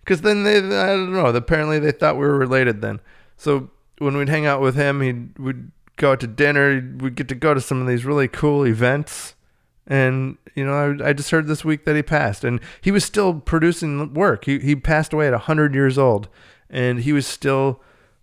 because 0.00 0.20
then 0.22 0.42
they, 0.42 0.58
I 0.58 0.88
don't 0.88 1.12
know. 1.12 1.26
Apparently, 1.26 1.78
they 1.78 1.92
thought 1.92 2.16
we 2.16 2.26
were 2.26 2.36
related 2.36 2.80
then. 2.80 3.00
So 3.36 3.70
when 3.98 4.16
we'd 4.16 4.28
hang 4.28 4.46
out 4.46 4.60
with 4.60 4.74
him, 4.74 5.00
he'd 5.00 5.38
would 5.38 5.70
go 5.96 6.12
out 6.12 6.20
to 6.20 6.26
dinner. 6.26 6.82
We'd 6.98 7.14
get 7.14 7.28
to 7.28 7.34
go 7.34 7.54
to 7.54 7.60
some 7.60 7.80
of 7.80 7.86
these 7.86 8.04
really 8.04 8.28
cool 8.28 8.66
events. 8.66 9.34
And 9.86 10.36
you 10.54 10.66
know, 10.66 10.96
I, 11.00 11.08
I 11.08 11.12
just 11.12 11.30
heard 11.30 11.46
this 11.46 11.64
week 11.64 11.84
that 11.84 11.96
he 11.96 12.02
passed, 12.02 12.44
and 12.44 12.60
he 12.80 12.90
was 12.90 13.04
still 13.04 13.34
producing 13.34 14.14
work. 14.14 14.44
He 14.44 14.58
he 14.58 14.76
passed 14.76 15.12
away 15.12 15.28
at 15.28 15.34
hundred 15.34 15.74
years 15.74 15.98
old, 15.98 16.28
and 16.68 17.00
he 17.00 17.12
was 17.12 17.26
still 17.26 17.80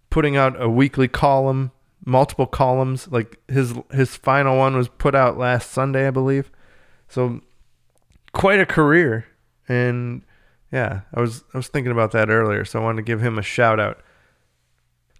putting 0.09 0.37
out 0.37 0.61
a 0.61 0.69
weekly 0.69 1.07
column, 1.07 1.71
multiple 2.05 2.47
columns. 2.47 3.07
Like 3.07 3.39
his 3.47 3.73
his 3.91 4.15
final 4.15 4.57
one 4.57 4.75
was 4.75 4.87
put 4.87 5.15
out 5.15 5.37
last 5.37 5.71
Sunday, 5.71 6.07
I 6.07 6.11
believe. 6.11 6.51
So 7.07 7.41
quite 8.33 8.59
a 8.59 8.65
career, 8.65 9.25
and 9.67 10.21
yeah, 10.71 11.01
I 11.13 11.21
was 11.21 11.43
I 11.53 11.57
was 11.57 11.67
thinking 11.67 11.91
about 11.91 12.11
that 12.11 12.29
earlier, 12.29 12.65
so 12.65 12.79
I 12.79 12.83
wanted 12.83 12.97
to 12.97 13.03
give 13.03 13.21
him 13.21 13.37
a 13.37 13.43
shout 13.43 13.79
out. 13.79 14.01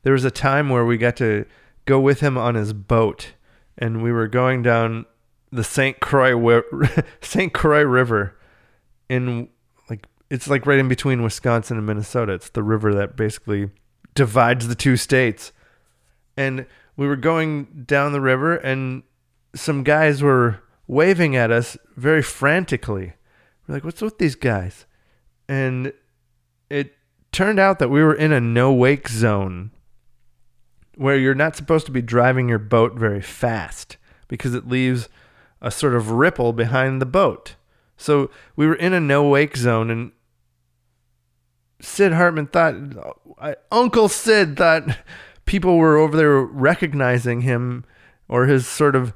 There 0.04 0.14
was 0.14 0.26
a 0.26 0.32
time 0.32 0.70
where 0.70 0.86
we 0.86 0.98
got 0.98 1.16
to 1.18 1.46
go 1.86 2.00
with 2.00 2.20
him 2.20 2.38
on 2.38 2.56
his 2.56 2.74
boat, 2.74 3.34
and 3.78 4.04
we 4.04 4.12
were 4.12 4.28
going 4.28 4.62
down 4.62 5.06
the 5.52 5.64
St. 5.64 6.00
Croix 6.00 6.62
St. 7.22 7.54
Croix 7.54 7.84
River 7.84 8.38
in 9.10 9.50
like 9.90 10.06
it's 10.30 10.48
like 10.48 10.66
right 10.66 10.80
in 10.80 10.88
between 10.88 11.24
Wisconsin 11.24 11.78
and 11.78 11.86
Minnesota. 11.86 12.34
It's 12.34 12.50
the 12.50 12.64
river 12.64 12.94
that 12.94 13.16
basically 13.16 13.70
divides 14.16 14.68
the 14.68 14.76
two 14.76 14.98
states. 14.98 15.52
And 16.36 16.66
we 16.98 17.08
were 17.08 17.16
going 17.16 17.84
down 17.86 18.12
the 18.12 18.22
river 18.22 18.56
and 18.56 19.04
some 19.54 19.84
guys 19.84 20.22
were 20.22 20.62
waving 20.88 21.36
at 21.36 21.52
us 21.52 21.78
very 21.96 22.22
frantically. 22.22 23.14
We're 23.68 23.76
like, 23.76 23.84
"What's 23.84 24.02
with 24.02 24.18
these 24.18 24.36
guys?" 24.36 24.86
And 25.48 25.94
it 26.70 26.96
turned 27.32 27.60
out 27.60 27.80
that 27.80 27.90
we 27.90 28.04
were 28.04 28.14
in 28.14 28.32
a 28.32 28.42
no 28.42 28.74
wake 28.74 29.08
zone 29.10 29.72
where 30.96 31.18
you're 31.18 31.36
not 31.36 31.56
supposed 31.56 31.86
to 31.86 31.92
be 31.92 32.02
driving 32.02 32.50
your 32.50 32.60
boat 32.60 32.98
very 32.98 33.22
fast 33.22 33.98
because 34.28 34.54
it 34.54 34.68
leaves 34.68 35.10
a 35.62 35.72
sort 35.72 35.96
of 35.96 36.12
ripple 36.12 36.54
behind 36.54 37.02
the 37.02 37.06
boat. 37.06 37.56
So 37.98 38.30
we 38.56 38.68
were 38.68 38.76
in 38.76 38.94
a 38.94 39.00
no 39.00 39.28
wake 39.28 39.58
zone, 39.58 39.90
and 39.90 40.12
Sid 41.82 42.14
Hartman 42.14 42.48
thought, 42.48 42.76
Uncle 43.72 44.08
Sid 44.10 44.58
thought 44.58 44.98
people 45.46 45.78
were 45.78 45.98
over 45.98 46.16
there 46.16 46.40
recognizing 46.40 47.42
him 47.42 47.86
or 48.28 48.46
his 48.46 48.68
sort 48.68 48.96
of, 48.96 49.14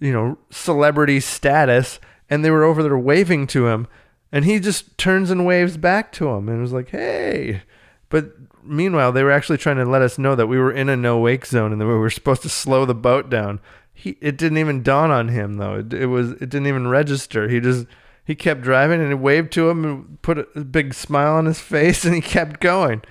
you 0.00 0.12
know, 0.12 0.38
celebrity 0.50 1.20
status, 1.20 1.98
and 2.30 2.44
they 2.44 2.50
were 2.50 2.64
over 2.64 2.82
there 2.82 2.98
waving 2.98 3.46
to 3.48 3.66
him. 3.66 3.86
And 4.30 4.44
he 4.44 4.60
just 4.60 4.96
turns 4.98 5.30
and 5.30 5.46
waves 5.46 5.76
back 5.76 6.12
to 6.12 6.28
him 6.28 6.48
and 6.48 6.60
was 6.60 6.72
like, 6.72 6.90
hey. 6.90 7.62
But 8.10 8.32
meanwhile, 8.62 9.12
they 9.12 9.24
were 9.24 9.30
actually 9.30 9.58
trying 9.58 9.76
to 9.76 9.84
let 9.84 10.02
us 10.02 10.18
know 10.18 10.34
that 10.34 10.46
we 10.46 10.58
were 10.58 10.72
in 10.72 10.88
a 10.88 10.96
no 10.96 11.18
wake 11.18 11.46
zone 11.46 11.72
and 11.72 11.80
that 11.80 11.86
we 11.86 11.94
were 11.94 12.10
supposed 12.10 12.42
to 12.42 12.48
slow 12.48 12.84
the 12.84 12.94
boat 12.94 13.30
down. 13.30 13.60
He, 13.92 14.16
it 14.20 14.36
didn't 14.36 14.58
even 14.58 14.82
dawn 14.82 15.10
on 15.10 15.28
him 15.28 15.54
though. 15.54 15.76
It, 15.76 15.92
it 15.92 16.06
was, 16.06 16.32
it 16.32 16.50
didn't 16.50 16.66
even 16.66 16.88
register. 16.88 17.48
He 17.48 17.58
just, 17.58 17.86
he 18.24 18.34
kept 18.34 18.60
driving 18.60 19.00
and 19.00 19.08
he 19.08 19.14
waved 19.14 19.52
to 19.52 19.70
him 19.70 19.84
and 19.84 20.22
put 20.22 20.46
a 20.54 20.60
big 20.60 20.94
smile 20.94 21.34
on 21.34 21.46
his 21.46 21.60
face 21.74 22.04
and 22.04 22.14
he 22.14 22.20
kept 22.20 22.60
going. 22.60 23.02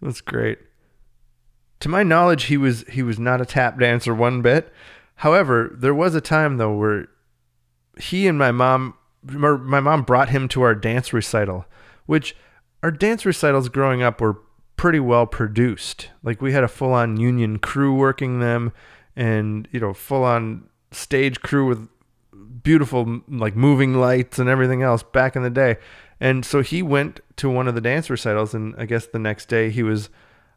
Was 0.00 0.20
great. 0.20 0.58
To 1.80 1.88
my 1.88 2.02
knowledge, 2.02 2.44
he 2.44 2.56
was 2.56 2.84
he 2.88 3.02
was 3.02 3.18
not 3.18 3.40
a 3.40 3.46
tap 3.46 3.78
dancer 3.78 4.14
one 4.14 4.42
bit. 4.42 4.72
However, 5.16 5.74
there 5.76 5.94
was 5.94 6.14
a 6.14 6.20
time 6.20 6.56
though 6.56 6.74
where 6.74 7.08
he 7.98 8.26
and 8.26 8.38
my 8.38 8.52
mom 8.52 8.94
my 9.22 9.80
mom 9.80 10.02
brought 10.02 10.28
him 10.28 10.48
to 10.48 10.62
our 10.62 10.74
dance 10.74 11.12
recital, 11.12 11.66
which 12.06 12.36
our 12.82 12.90
dance 12.90 13.26
recitals 13.26 13.68
growing 13.68 14.02
up 14.02 14.20
were 14.20 14.38
pretty 14.76 15.00
well 15.00 15.26
produced. 15.26 16.10
Like 16.22 16.40
we 16.40 16.52
had 16.52 16.64
a 16.64 16.68
full 16.68 16.92
on 16.92 17.18
union 17.18 17.58
crew 17.58 17.94
working 17.94 18.40
them 18.40 18.72
and, 19.16 19.68
you 19.72 19.80
know, 19.80 19.92
full 19.92 20.24
on 20.24 20.68
stage 20.92 21.40
crew 21.40 21.66
with 21.66 21.88
beautiful 22.62 23.20
like 23.28 23.56
moving 23.56 23.94
lights 23.94 24.38
and 24.38 24.48
everything 24.48 24.82
else 24.82 25.02
back 25.02 25.36
in 25.36 25.42
the 25.42 25.50
day. 25.50 25.76
And 26.20 26.44
so 26.44 26.62
he 26.62 26.82
went 26.82 27.20
to 27.36 27.48
one 27.48 27.68
of 27.68 27.74
the 27.74 27.80
dance 27.80 28.10
recitals 28.10 28.54
and 28.54 28.74
I 28.76 28.86
guess 28.86 29.06
the 29.06 29.18
next 29.18 29.48
day 29.48 29.70
he 29.70 29.82
was 29.82 30.10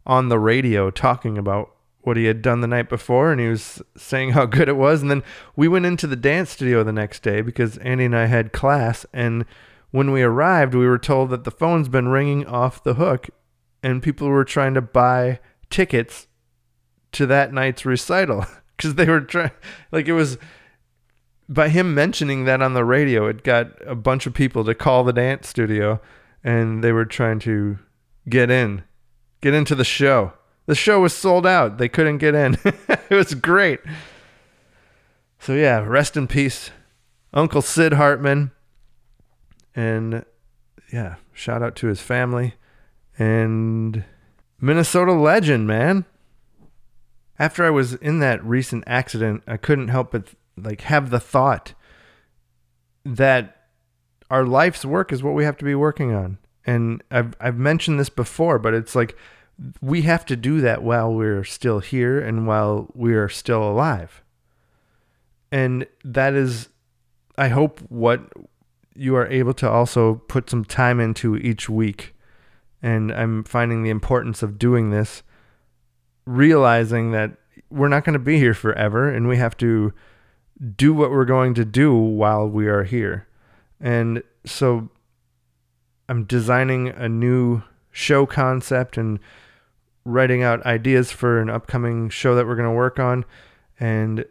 on 0.06 0.30
the 0.30 0.39
radio 0.39 0.89
talking 0.89 1.38
about 1.38 1.76
what 2.02 2.17
he 2.17 2.26
had 2.26 2.41
done 2.41 2.62
the 2.62 2.67
night 2.67 2.89
before 2.89 3.32
and 3.32 3.39
he 3.39 3.47
was 3.47 3.82
saying 3.95 4.32
how 4.32 4.45
good 4.47 4.67
it 4.67 4.78
was. 4.78 5.02
And 5.02 5.12
then 5.12 5.24
we 5.56 5.67
went 5.67 5.86
into 5.86 6.08
the 6.08 6.15
dance 6.15 6.50
studio 6.50 6.84
the 6.84 6.91
next 6.91 7.21
day 7.21 7.41
because 7.41 7.78
Andy 7.78 8.06
and 8.06 8.15
I 8.15 8.26
had 8.26 8.52
class 8.52 9.06
and 9.13 9.45
when 9.91 10.12
we 10.12 10.24
arrived 10.24 10.74
we 10.74 10.88
were 10.88 10.97
told 10.97 11.30
that 11.30 11.43
the 11.43 11.52
phone's 11.52 11.89
been 11.89 12.08
ringing 12.08 12.45
off 12.47 12.84
the 12.84 12.95
hook 12.95 13.30
and 13.84 14.02
people 14.02 14.28
were 14.28 14.45
trying 14.45 14.74
to 14.74 14.82
buy 14.82 15.39
tickets 15.69 16.28
to 17.12 17.26
that 17.26 17.54
night's 17.54 17.86
recital 17.86 18.45
because 18.78 18.95
they 18.95 19.06
were 19.06 19.21
trying 19.21 19.52
like 19.91 20.08
it 20.08 20.13
was 20.13 20.38
by 21.53 21.69
him 21.69 21.93
mentioning 21.93 22.45
that 22.45 22.61
on 22.61 22.73
the 22.73 22.85
radio 22.85 23.27
it 23.27 23.43
got 23.43 23.67
a 23.85 23.95
bunch 23.95 24.25
of 24.25 24.33
people 24.33 24.63
to 24.63 24.73
call 24.73 25.03
the 25.03 25.13
dance 25.13 25.47
studio 25.47 25.99
and 26.43 26.83
they 26.83 26.91
were 26.91 27.05
trying 27.05 27.39
to 27.39 27.77
get 28.29 28.49
in 28.49 28.83
get 29.41 29.53
into 29.53 29.75
the 29.75 29.83
show 29.83 30.33
the 30.65 30.75
show 30.75 31.01
was 31.01 31.13
sold 31.13 31.45
out. 31.45 31.77
They 31.77 31.89
couldn't 31.89 32.19
get 32.19 32.35
in. 32.35 32.57
it 32.63 33.11
was 33.11 33.33
great. 33.33 33.79
So 35.39 35.53
yeah, 35.53 35.79
rest 35.79 36.15
in 36.15 36.27
peace, 36.27 36.71
Uncle 37.33 37.61
Sid 37.61 37.93
Hartman. 37.93 38.51
And 39.75 40.25
yeah, 40.93 41.15
shout 41.33 41.63
out 41.63 41.75
to 41.77 41.87
his 41.87 42.01
family 42.01 42.55
and 43.17 44.03
Minnesota 44.59 45.13
legend, 45.13 45.67
man. 45.67 46.05
After 47.39 47.65
I 47.65 47.71
was 47.71 47.95
in 47.95 48.19
that 48.19 48.43
recent 48.43 48.83
accident, 48.85 49.41
I 49.47 49.57
couldn't 49.57 49.87
help 49.87 50.11
but 50.11 50.29
like 50.57 50.81
have 50.81 51.09
the 51.09 51.19
thought 51.19 51.73
that 53.05 53.67
our 54.29 54.45
life's 54.45 54.85
work 54.85 55.11
is 55.11 55.23
what 55.23 55.33
we 55.33 55.43
have 55.43 55.57
to 55.57 55.65
be 55.65 55.75
working 55.75 56.13
on. 56.13 56.37
And 56.65 57.03
I've 57.09 57.33
I've 57.39 57.57
mentioned 57.57 57.99
this 57.99 58.09
before, 58.09 58.59
but 58.59 58.73
it's 58.73 58.95
like 58.95 59.17
we 59.81 60.03
have 60.03 60.25
to 60.25 60.35
do 60.35 60.61
that 60.61 60.83
while 60.83 61.13
we're 61.13 61.43
still 61.43 61.79
here 61.79 62.19
and 62.19 62.47
while 62.47 62.89
we 62.93 63.13
are 63.13 63.29
still 63.29 63.63
alive. 63.63 64.23
And 65.51 65.85
that 66.03 66.33
is, 66.33 66.69
I 67.37 67.49
hope, 67.49 67.79
what 67.89 68.21
you 68.95 69.15
are 69.15 69.27
able 69.27 69.53
to 69.55 69.69
also 69.69 70.15
put 70.27 70.49
some 70.49 70.65
time 70.65 70.99
into 70.99 71.35
each 71.37 71.69
week. 71.69 72.15
And 72.81 73.11
I'm 73.11 73.43
finding 73.43 73.83
the 73.83 73.89
importance 73.89 74.41
of 74.41 74.57
doing 74.57 74.89
this, 74.89 75.23
realizing 76.25 77.11
that 77.11 77.31
we're 77.69 77.89
not 77.89 78.05
going 78.05 78.13
to 78.13 78.19
be 78.19 78.37
here 78.37 78.53
forever 78.53 79.09
and 79.09 79.27
we 79.27 79.37
have 79.37 79.57
to 79.57 79.93
do 80.76 80.93
what 80.93 81.12
we're 81.12 81.26
going 81.26 81.54
to 81.56 81.65
do 81.65 81.93
while 81.93 82.47
we 82.47 82.67
are 82.67 82.84
here. 82.84 83.28
And 83.80 84.24
so 84.45 84.89
I'm 86.08 86.26
designing 86.26 86.89
a 86.89 87.10
new 87.10 87.63
show 87.91 88.26
concept 88.26 88.97
and 88.97 89.19
writing 90.06 90.43
out 90.43 90.65
ideas 90.65 91.12
for 91.12 91.39
an 91.39 91.50
upcoming 91.50 92.10
show 92.10 92.36
that 92.36 92.45
we're 92.45 92.56
going 92.56 92.69
to 92.69 92.76
work 92.76 93.00
on 93.00 93.26
and 93.80 94.26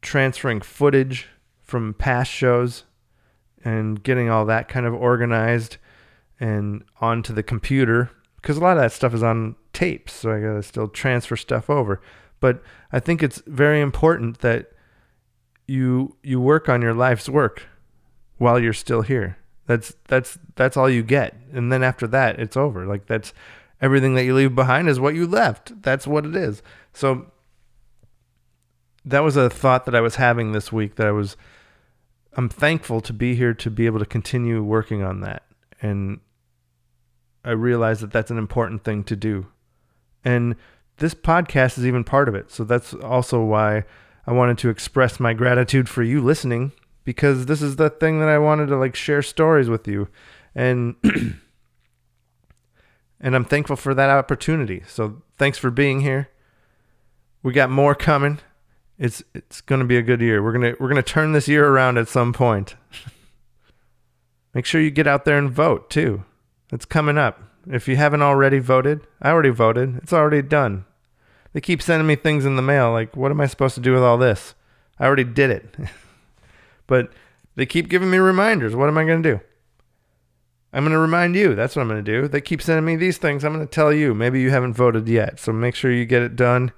transferring 0.00 0.60
footage 0.60 1.28
from 1.62 1.94
past 1.94 2.30
shows 2.30 2.84
and 3.64 4.02
getting 4.02 4.28
all 4.28 4.44
that 4.44 4.68
kind 4.68 4.86
of 4.86 4.94
organized 4.94 5.76
and 6.40 6.84
onto 7.00 7.32
the 7.32 7.42
computer 7.42 8.10
because 8.36 8.56
a 8.56 8.60
lot 8.60 8.76
of 8.76 8.82
that 8.82 8.92
stuff 8.92 9.14
is 9.14 9.22
on 9.22 9.54
tapes 9.72 10.12
so 10.12 10.32
i 10.32 10.40
got 10.40 10.54
to 10.54 10.62
still 10.62 10.88
transfer 10.88 11.36
stuff 11.36 11.70
over 11.70 12.00
but 12.40 12.62
i 12.90 12.98
think 12.98 13.22
it's 13.22 13.42
very 13.46 13.80
important 13.80 14.40
that 14.40 14.71
you 15.66 16.16
you 16.22 16.40
work 16.40 16.68
on 16.68 16.82
your 16.82 16.94
life's 16.94 17.28
work 17.28 17.66
while 18.38 18.58
you're 18.58 18.72
still 18.72 19.02
here 19.02 19.36
that's 19.66 19.94
that's 20.08 20.38
that's 20.56 20.76
all 20.76 20.90
you 20.90 21.02
get 21.02 21.34
and 21.52 21.72
then 21.72 21.82
after 21.82 22.06
that 22.06 22.38
it's 22.40 22.56
over 22.56 22.86
like 22.86 23.06
that's 23.06 23.32
everything 23.82 24.14
that 24.14 24.24
you 24.24 24.34
leave 24.34 24.54
behind 24.54 24.88
is 24.88 25.00
what 25.00 25.14
you 25.14 25.26
left. 25.26 25.82
That's 25.82 26.06
what 26.06 26.24
it 26.24 26.36
is. 26.36 26.62
So 26.94 27.26
that 29.04 29.20
was 29.20 29.36
a 29.36 29.50
thought 29.50 29.84
that 29.84 29.96
I 29.96 30.00
was 30.00 30.14
having 30.14 30.52
this 30.52 30.72
week 30.72 30.94
that 30.94 31.08
I 31.08 31.10
was 31.10 31.36
I'm 32.34 32.48
thankful 32.48 33.02
to 33.02 33.12
be 33.12 33.34
here 33.34 33.52
to 33.52 33.70
be 33.70 33.84
able 33.84 33.98
to 33.98 34.06
continue 34.06 34.62
working 34.62 35.02
on 35.02 35.20
that. 35.20 35.42
And 35.82 36.20
I 37.44 37.50
realize 37.50 38.00
that 38.00 38.12
that's 38.12 38.30
an 38.30 38.38
important 38.38 38.84
thing 38.84 39.04
to 39.04 39.16
do. 39.16 39.48
And 40.24 40.54
this 40.98 41.12
podcast 41.12 41.76
is 41.76 41.84
even 41.84 42.04
part 42.04 42.28
of 42.28 42.34
it. 42.34 42.50
So 42.50 42.64
that's 42.64 42.94
also 42.94 43.42
why 43.42 43.84
I 44.26 44.32
wanted 44.32 44.58
to 44.58 44.68
express 44.68 45.18
my 45.18 45.34
gratitude 45.34 45.88
for 45.88 46.02
you 46.02 46.20
listening 46.22 46.72
because 47.04 47.46
this 47.46 47.62
is 47.62 47.76
the 47.76 47.90
thing 47.90 48.20
that 48.20 48.28
I 48.28 48.38
wanted 48.38 48.66
to 48.66 48.76
like 48.76 48.94
share 48.94 49.22
stories 49.22 49.68
with 49.68 49.88
you. 49.88 50.08
And 50.54 50.94
and 53.20 53.34
I'm 53.34 53.44
thankful 53.44 53.76
for 53.76 53.94
that 53.94 54.10
opportunity. 54.10 54.82
So 54.86 55.22
thanks 55.38 55.58
for 55.58 55.70
being 55.70 56.00
here. 56.00 56.28
We 57.42 57.52
got 57.52 57.70
more 57.70 57.94
coming. 57.94 58.38
It's 58.98 59.22
it's 59.34 59.60
going 59.60 59.80
to 59.80 59.86
be 59.86 59.96
a 59.96 60.02
good 60.02 60.20
year. 60.20 60.42
We're 60.42 60.52
going 60.52 60.74
to 60.74 60.76
we're 60.80 60.88
going 60.88 61.02
to 61.02 61.12
turn 61.12 61.32
this 61.32 61.48
year 61.48 61.66
around 61.66 61.98
at 61.98 62.08
some 62.08 62.32
point. 62.32 62.76
Make 64.54 64.66
sure 64.66 64.80
you 64.80 64.90
get 64.90 65.06
out 65.06 65.24
there 65.24 65.38
and 65.38 65.50
vote 65.50 65.90
too. 65.90 66.24
It's 66.72 66.84
coming 66.84 67.18
up. 67.18 67.42
If 67.66 67.88
you 67.88 67.96
haven't 67.96 68.22
already 68.22 68.58
voted, 68.58 69.06
I 69.20 69.30
already 69.30 69.50
voted. 69.50 69.96
It's 69.98 70.12
already 70.12 70.42
done. 70.42 70.84
They 71.52 71.60
keep 71.60 71.82
sending 71.82 72.06
me 72.06 72.16
things 72.16 72.44
in 72.44 72.56
the 72.56 72.62
mail 72.62 72.92
like 72.92 73.16
what 73.16 73.30
am 73.30 73.40
I 73.40 73.46
supposed 73.46 73.74
to 73.74 73.80
do 73.80 73.92
with 73.92 74.02
all 74.02 74.18
this? 74.18 74.54
I 74.98 75.06
already 75.06 75.24
did 75.24 75.50
it. 75.50 75.74
but 76.86 77.12
they 77.54 77.66
keep 77.66 77.88
giving 77.88 78.10
me 78.10 78.18
reminders. 78.18 78.74
What 78.74 78.88
am 78.88 78.98
I 78.98 79.04
going 79.04 79.22
to 79.22 79.34
do? 79.34 79.40
I'm 80.72 80.84
going 80.84 80.92
to 80.92 80.98
remind 80.98 81.36
you. 81.36 81.54
That's 81.54 81.76
what 81.76 81.82
I'm 81.82 81.88
going 81.88 82.02
to 82.02 82.20
do. 82.20 82.28
They 82.28 82.40
keep 82.40 82.62
sending 82.62 82.84
me 82.84 82.96
these 82.96 83.18
things. 83.18 83.44
I'm 83.44 83.52
going 83.52 83.66
to 83.66 83.70
tell 83.70 83.92
you. 83.92 84.14
Maybe 84.14 84.40
you 84.40 84.50
haven't 84.50 84.72
voted 84.72 85.06
yet. 85.06 85.38
So 85.38 85.52
make 85.52 85.74
sure 85.74 85.92
you 85.92 86.06
get 86.06 86.22
it 86.22 86.34
done. 86.34 86.72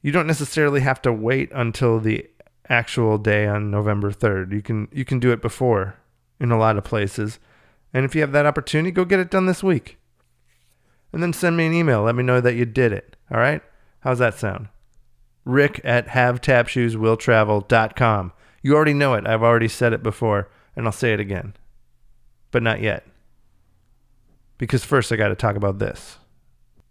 You 0.00 0.12
don't 0.12 0.26
necessarily 0.26 0.80
have 0.80 1.02
to 1.02 1.12
wait 1.12 1.50
until 1.52 2.00
the 2.00 2.26
actual 2.68 3.18
day 3.18 3.46
on 3.46 3.70
November 3.70 4.10
3rd. 4.10 4.52
You 4.52 4.62
can 4.62 4.88
you 4.92 5.04
can 5.04 5.20
do 5.20 5.30
it 5.30 5.42
before 5.42 5.96
in 6.40 6.50
a 6.50 6.58
lot 6.58 6.76
of 6.76 6.84
places. 6.84 7.38
And 7.92 8.04
if 8.04 8.14
you 8.14 8.20
have 8.22 8.32
that 8.32 8.46
opportunity, 8.46 8.90
go 8.90 9.04
get 9.04 9.20
it 9.20 9.30
done 9.30 9.46
this 9.46 9.62
week. 9.62 9.98
And 11.12 11.22
then 11.22 11.32
send 11.32 11.56
me 11.56 11.66
an 11.66 11.74
email. 11.74 12.02
Let 12.02 12.14
me 12.14 12.22
know 12.22 12.40
that 12.40 12.54
you 12.54 12.64
did 12.64 12.92
it. 12.92 13.15
All 13.30 13.38
right? 13.38 13.62
How's 14.00 14.18
that 14.18 14.38
sound? 14.38 14.68
Rick 15.44 15.80
at 15.84 16.08
havetapshoeswilltravel.com. 16.08 18.32
You 18.62 18.74
already 18.74 18.94
know 18.94 19.12
it. 19.14 19.26
I've 19.26 19.42
already 19.42 19.68
said 19.68 19.92
it 19.92 20.02
before, 20.02 20.48
and 20.74 20.86
I'll 20.86 20.92
say 20.92 21.12
it 21.12 21.20
again 21.20 21.52
but 22.56 22.62
not 22.62 22.80
yet. 22.80 23.06
Because 24.58 24.82
first, 24.82 25.12
I 25.12 25.16
got 25.16 25.28
to 25.28 25.34
talk 25.34 25.56
about 25.56 25.78
this. 25.78 26.16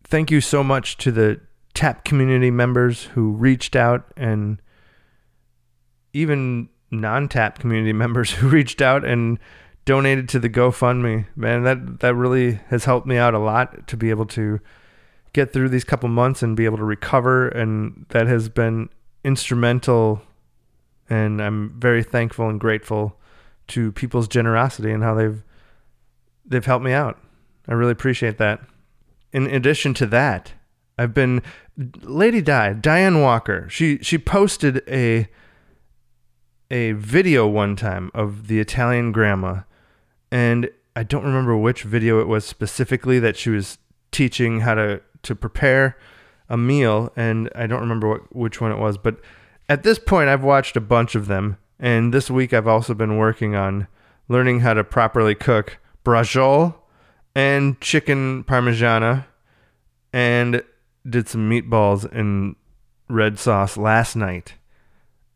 Thank 0.03 0.29
you 0.29 0.39
so 0.39 0.63
much 0.63 0.95
to 0.97 1.11
the 1.11 1.41
TAP 1.73 2.05
community 2.05 2.51
members 2.51 3.05
who 3.05 3.31
reached 3.31 3.75
out 3.75 4.05
and 4.15 4.61
even 6.13 6.69
non 6.91 7.27
TAP 7.27 7.57
community 7.57 7.93
members 7.93 8.33
who 8.33 8.47
reached 8.47 8.79
out 8.79 9.03
and 9.03 9.39
donated 9.85 10.29
to 10.29 10.39
the 10.39 10.51
GoFundMe. 10.51 11.25
Man, 11.35 11.63
that, 11.63 12.01
that 12.01 12.13
really 12.13 12.59
has 12.67 12.85
helped 12.85 13.07
me 13.07 13.17
out 13.17 13.33
a 13.33 13.39
lot 13.39 13.87
to 13.87 13.97
be 13.97 14.11
able 14.11 14.27
to 14.27 14.59
get 15.35 15.51
through 15.51 15.67
these 15.67 15.83
couple 15.83 16.07
months 16.07 16.41
and 16.41 16.55
be 16.55 16.63
able 16.63 16.77
to 16.77 16.83
recover. 16.85 17.49
And 17.49 18.05
that 18.09 18.25
has 18.27 18.47
been 18.47 18.89
instrumental. 19.23 20.21
And 21.09 21.41
I'm 21.41 21.77
very 21.77 22.03
thankful 22.03 22.49
and 22.49 22.59
grateful 22.59 23.19
to 23.67 23.91
people's 23.91 24.27
generosity 24.27 24.91
and 24.91 25.03
how 25.03 25.13
they've 25.13 25.43
they've 26.45 26.65
helped 26.65 26.85
me 26.85 26.93
out. 26.93 27.19
I 27.67 27.73
really 27.73 27.91
appreciate 27.91 28.37
that. 28.37 28.61
In 29.33 29.47
addition 29.47 29.93
to 29.95 30.05
that, 30.07 30.53
I've 30.97 31.13
been 31.13 31.41
Lady 32.01 32.41
Di, 32.41 32.73
Dianne 32.73 33.21
Walker. 33.21 33.67
She 33.69 33.97
she 33.99 34.17
posted 34.17 34.81
a 34.87 35.27
a 36.71 36.93
video 36.93 37.45
one 37.45 37.75
time 37.75 38.09
of 38.13 38.47
the 38.47 38.59
Italian 38.59 39.11
grandma 39.11 39.61
and 40.31 40.69
I 40.95 41.03
don't 41.03 41.23
remember 41.23 41.55
which 41.55 41.83
video 41.83 42.19
it 42.21 42.27
was 42.27 42.45
specifically 42.45 43.19
that 43.19 43.37
she 43.37 43.49
was 43.49 43.77
teaching 44.11 44.61
how 44.61 44.75
to 44.75 45.01
to 45.25 45.35
prepare 45.35 45.97
a 46.49 46.57
meal 46.57 47.11
and 47.15 47.49
I 47.55 47.67
don't 47.67 47.81
remember 47.81 48.07
what 48.07 48.35
which 48.35 48.61
one 48.61 48.71
it 48.71 48.77
was, 48.77 48.97
but 48.97 49.17
at 49.67 49.83
this 49.83 49.99
point 49.99 50.29
I've 50.29 50.43
watched 50.43 50.77
a 50.77 50.81
bunch 50.81 51.15
of 51.15 51.27
them 51.27 51.57
and 51.79 52.13
this 52.13 52.29
week 52.29 52.53
I've 52.53 52.67
also 52.67 52.93
been 52.93 53.17
working 53.17 53.55
on 53.55 53.87
learning 54.27 54.61
how 54.61 54.73
to 54.73 54.83
properly 54.83 55.35
cook 55.35 55.77
braciole 56.03 56.75
and 57.35 57.79
chicken 57.81 58.43
parmigiana 58.43 59.25
and 60.13 60.63
did 61.07 61.27
some 61.27 61.49
meatballs 61.49 62.11
in 62.11 62.55
red 63.09 63.37
sauce 63.37 63.77
last 63.77 64.15
night. 64.15 64.53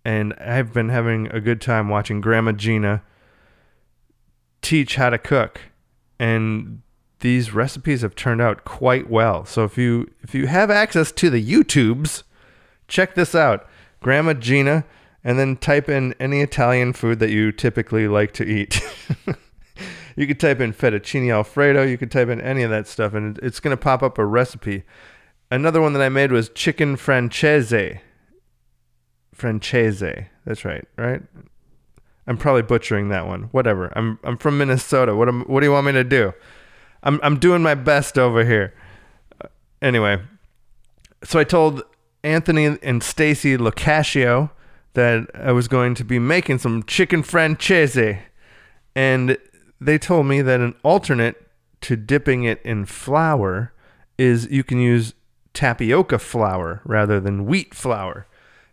And 0.05 0.33
I've 0.35 0.73
been 0.73 0.89
having 0.89 1.27
a 1.27 1.41
good 1.41 1.61
time 1.61 1.89
watching 1.89 2.21
Grandma 2.21 2.53
Gina 2.53 3.03
teach 4.61 4.95
how 4.95 5.09
to 5.09 5.17
cook. 5.17 5.61
And 6.17 6.81
these 7.19 7.53
recipes 7.53 8.01
have 8.01 8.15
turned 8.15 8.41
out 8.41 8.65
quite 8.65 9.09
well. 9.09 9.45
So 9.45 9.63
if 9.63 9.77
you 9.77 10.09
if 10.21 10.33
you 10.33 10.47
have 10.47 10.69
access 10.69 11.11
to 11.13 11.29
the 11.29 11.43
YouTubes, 11.43 12.23
check 12.87 13.15
this 13.15 13.35
out. 13.35 13.67
Grandma 14.01 14.33
Gina 14.33 14.85
and 15.23 15.37
then 15.37 15.57
type 15.57 15.89
in 15.89 16.13
any 16.19 16.41
Italian 16.41 16.93
food 16.93 17.19
that 17.19 17.29
you 17.29 17.51
typically 17.51 18.07
like 18.07 18.31
to 18.33 18.45
eat. 18.45 18.81
you 20.15 20.25
could 20.27 20.39
type 20.39 20.61
in 20.61 20.73
fettuccine 20.73 21.31
alfredo, 21.33 21.83
you 21.83 21.97
could 21.97 22.11
type 22.11 22.29
in 22.29 22.39
any 22.39 22.63
of 22.63 22.69
that 22.69 22.87
stuff, 22.87 23.13
and 23.13 23.37
it's 23.39 23.59
going 23.59 23.75
to 23.75 23.81
pop 23.81 24.01
up 24.01 24.17
a 24.17 24.25
recipe. 24.25 24.83
Another 25.51 25.81
one 25.81 25.93
that 25.93 26.01
I 26.01 26.09
made 26.09 26.31
was 26.31 26.49
chicken 26.49 26.95
francese. 26.95 27.99
Francese. 29.33 30.25
That's 30.45 30.63
right, 30.63 30.87
right? 30.97 31.21
I'm 32.27 32.37
probably 32.37 32.61
butchering 32.61 33.09
that 33.09 33.25
one. 33.25 33.43
Whatever. 33.51 33.91
I'm 33.95 34.19
I'm 34.23 34.37
from 34.37 34.57
Minnesota. 34.57 35.15
What 35.15 35.27
am, 35.27 35.41
what 35.45 35.61
do 35.61 35.65
you 35.65 35.71
want 35.71 35.87
me 35.87 35.93
to 35.93 36.03
do? 36.03 36.33
I'm 37.03 37.19
I'm 37.23 37.39
doing 37.39 37.61
my 37.61 37.75
best 37.75 38.17
over 38.17 38.45
here. 38.45 38.73
Anyway, 39.81 40.21
so 41.23 41.39
I 41.39 41.43
told 41.43 41.83
Anthony 42.23 42.77
and 42.81 43.01
Stacy 43.01 43.57
Locascio 43.57 44.51
that 44.93 45.29
I 45.33 45.51
was 45.51 45.67
going 45.67 45.95
to 45.95 46.03
be 46.03 46.19
making 46.19 46.59
some 46.59 46.83
chicken 46.83 47.23
francese. 47.23 48.17
And 48.95 49.37
they 49.79 49.97
told 49.97 50.25
me 50.25 50.41
that 50.41 50.59
an 50.59 50.75
alternate 50.83 51.47
to 51.81 51.95
dipping 51.95 52.43
it 52.43 52.61
in 52.63 52.85
flour 52.85 53.71
is 54.17 54.49
you 54.51 54.63
can 54.63 54.79
use 54.79 55.13
tapioca 55.53 56.19
flour 56.19 56.81
rather 56.83 57.19
than 57.19 57.45
wheat 57.45 57.73
flour. 57.73 58.27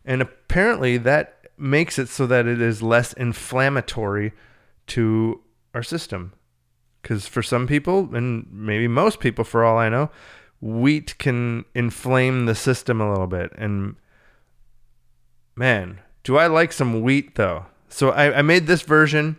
And 0.04 0.20
apparently 0.20 0.96
that 0.98 1.48
makes 1.56 1.98
it 1.98 2.08
so 2.08 2.26
that 2.26 2.46
it 2.46 2.60
is 2.60 2.82
less 2.82 3.12
inflammatory 3.12 4.32
to 4.88 5.40
our 5.74 5.82
system. 5.82 6.32
Because 7.06 7.28
for 7.28 7.40
some 7.40 7.68
people, 7.68 8.12
and 8.16 8.48
maybe 8.50 8.88
most 8.88 9.20
people 9.20 9.44
for 9.44 9.64
all 9.64 9.78
I 9.78 9.88
know, 9.88 10.10
wheat 10.60 11.16
can 11.18 11.64
inflame 11.72 12.46
the 12.46 12.54
system 12.56 13.00
a 13.00 13.08
little 13.08 13.28
bit. 13.28 13.52
And 13.56 13.94
man, 15.54 16.00
do 16.24 16.36
I 16.36 16.48
like 16.48 16.72
some 16.72 17.02
wheat 17.02 17.36
though? 17.36 17.66
So 17.88 18.10
I, 18.10 18.38
I 18.38 18.42
made 18.42 18.66
this 18.66 18.82
version 18.82 19.36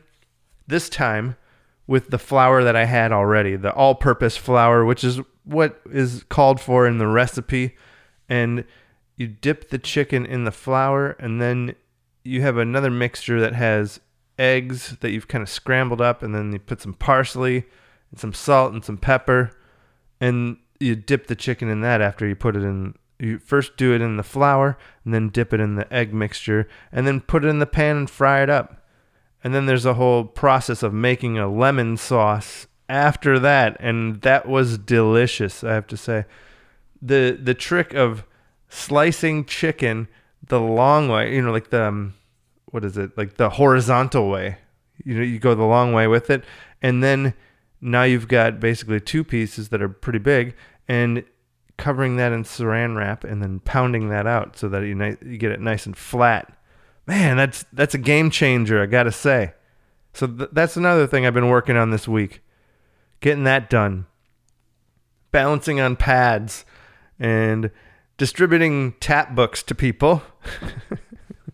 this 0.66 0.88
time 0.88 1.36
with 1.88 2.10
the 2.10 2.18
flour 2.18 2.64
that 2.64 2.78
I 2.78 2.86
had 2.86 3.12
already, 3.12 3.58
the 3.58 3.74
all 3.74 3.96
purpose 3.96 4.38
flour, 4.38 4.86
which 4.86 5.04
is 5.04 5.20
what 5.44 5.82
is 5.92 6.24
called 6.30 6.62
for 6.62 6.88
in 6.88 7.00
the 7.00 7.08
recipe. 7.08 7.76
And 8.30 8.64
you 9.18 9.28
dip 9.28 9.72
the 9.72 9.78
chicken 9.78 10.26
in 10.26 10.46
the 10.46 10.52
flour, 10.52 11.18
and 11.20 11.42
then 11.42 11.76
you 12.24 12.44
have 12.44 12.56
another 12.56 12.90
mixture 12.90 13.42
that 13.42 13.56
has 13.56 14.00
eggs 14.38 14.98
that 15.00 15.12
you've 15.12 15.28
kind 15.28 15.42
of 15.42 15.50
scrambled 15.50 16.02
up, 16.02 16.24
and 16.24 16.34
then 16.34 16.52
you 16.52 16.60
put 16.60 16.82
some 16.82 16.94
parsley 16.94 17.66
and 18.12 18.20
some 18.20 18.34
salt 18.34 18.74
and 18.74 18.84
some 18.84 18.98
pepper, 18.98 19.52
and 20.20 20.58
you 20.80 20.96
dip 20.96 21.28
the 21.28 21.36
chicken 21.36 21.70
in 21.70 21.82
that 21.82 22.02
after 22.02 22.28
you 22.28 22.36
put 22.36 22.56
it 22.56 22.64
in 22.64 22.94
you 23.20 23.40
first 23.40 23.78
do 23.78 23.94
it 23.94 24.02
in 24.02 24.18
the 24.18 24.24
flour 24.24 24.78
and 25.04 25.14
then 25.14 25.30
dip 25.30 25.54
it 25.54 25.60
in 25.60 25.76
the 25.76 25.92
egg 25.92 26.14
mixture 26.14 26.68
and 26.92 27.08
then 27.08 27.20
put 27.20 27.44
it 27.44 27.48
in 27.48 27.60
the 27.60 27.66
pan 27.66 27.98
and 27.98 28.10
fry 28.10 28.44
it 28.44 28.50
up. 28.50 28.86
And 29.44 29.54
then 29.54 29.66
there's 29.66 29.86
a 29.86 29.96
whole 29.96 30.24
process 30.24 30.84
of 30.84 30.94
making 30.94 31.38
a 31.38 31.48
lemon 31.48 31.98
sauce 31.98 32.68
after 32.90 33.40
that 33.40 33.76
and 33.80 34.22
that 34.22 34.48
was 34.48 34.78
delicious, 34.78 35.64
I 35.64 35.74
have 35.74 35.88
to 35.88 35.98
say. 35.98 36.26
The 37.02 37.38
the 37.42 37.54
trick 37.54 37.94
of 37.94 38.24
slicing 38.70 39.46
chicken 39.46 40.08
the 40.46 40.60
long 40.60 41.10
way, 41.10 41.34
you 41.36 41.42
know, 41.42 41.52
like 41.52 41.70
the 41.70 41.86
um, 41.86 42.14
what 42.72 42.84
is 42.86 42.98
it? 42.98 43.18
Like 43.18 43.38
the 43.38 43.52
horizontal 43.52 44.30
way. 44.30 44.58
You 45.04 45.16
know, 45.16 45.24
you 45.24 45.40
go 45.40 45.56
the 45.56 45.64
long 45.64 45.94
way 45.94 46.08
with 46.08 46.30
it 46.30 46.44
and 46.82 47.04
then 47.04 47.34
now 47.82 48.04
you've 48.04 48.28
got 48.28 48.60
basically 48.60 49.00
two 49.00 49.24
pieces 49.24 49.70
that 49.70 49.82
are 49.82 49.90
pretty 49.90 50.20
big 50.20 50.56
and 50.88 51.24
covering 51.78 52.18
that 52.18 52.32
in 52.32 52.44
saran 52.44 52.98
wrap 52.98 53.24
and 53.24 53.42
then 53.42 53.60
pounding 53.60 54.10
that 54.10 54.26
out 54.26 54.58
so 54.58 54.68
that 54.70 54.84
you, 54.84 54.96
ni- 54.96 55.18
you 55.24 55.38
get 55.38 55.52
it 55.52 55.62
nice 55.62 55.86
and 55.86 55.96
flat. 55.96 56.52
Man, 57.06 57.38
that's 57.38 57.66
that's 57.72 57.94
a 57.94 58.00
game 58.00 58.30
changer, 58.30 58.82
I 58.82 58.86
gotta 58.86 59.12
say. 59.12 59.54
So 60.14 60.28
th- 60.28 60.50
that's 60.52 60.76
another 60.76 61.08
thing 61.08 61.26
I've 61.26 61.34
been 61.34 61.50
working 61.50 61.78
on 61.78 61.92
this 61.92 62.08
week, 62.08 62.42
getting 63.22 63.44
that 63.46 63.70
done. 63.70 64.08
Balancing 65.32 65.80
on 65.80 65.96
pads 65.96 66.66
and 67.20 67.70
distributing 68.18 68.94
tap 69.00 69.36
books 69.36 69.62
to 69.64 69.76
people 69.76 70.24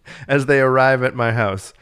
as 0.27 0.45
they 0.45 0.59
arrive 0.59 1.03
at 1.03 1.15
my 1.15 1.31
house. 1.33 1.73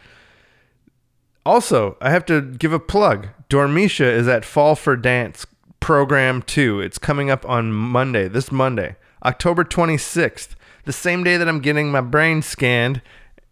Also, 1.45 1.97
I 2.01 2.11
have 2.11 2.25
to 2.27 2.41
give 2.41 2.73
a 2.73 2.79
plug. 2.79 3.29
Dormeshia 3.49 4.11
is 4.11 4.27
at 4.27 4.45
Fall 4.45 4.75
for 4.75 4.95
Dance 4.95 5.45
Program 5.79 6.43
2. 6.43 6.81
It's 6.81 6.99
coming 6.99 7.31
up 7.31 7.47
on 7.49 7.73
Monday, 7.73 8.27
this 8.27 8.51
Monday, 8.51 8.95
October 9.25 9.63
26th, 9.63 10.49
the 10.85 10.93
same 10.93 11.23
day 11.23 11.37
that 11.37 11.49
I'm 11.49 11.59
getting 11.59 11.91
my 11.91 12.01
brain 12.01 12.41
scanned 12.41 13.01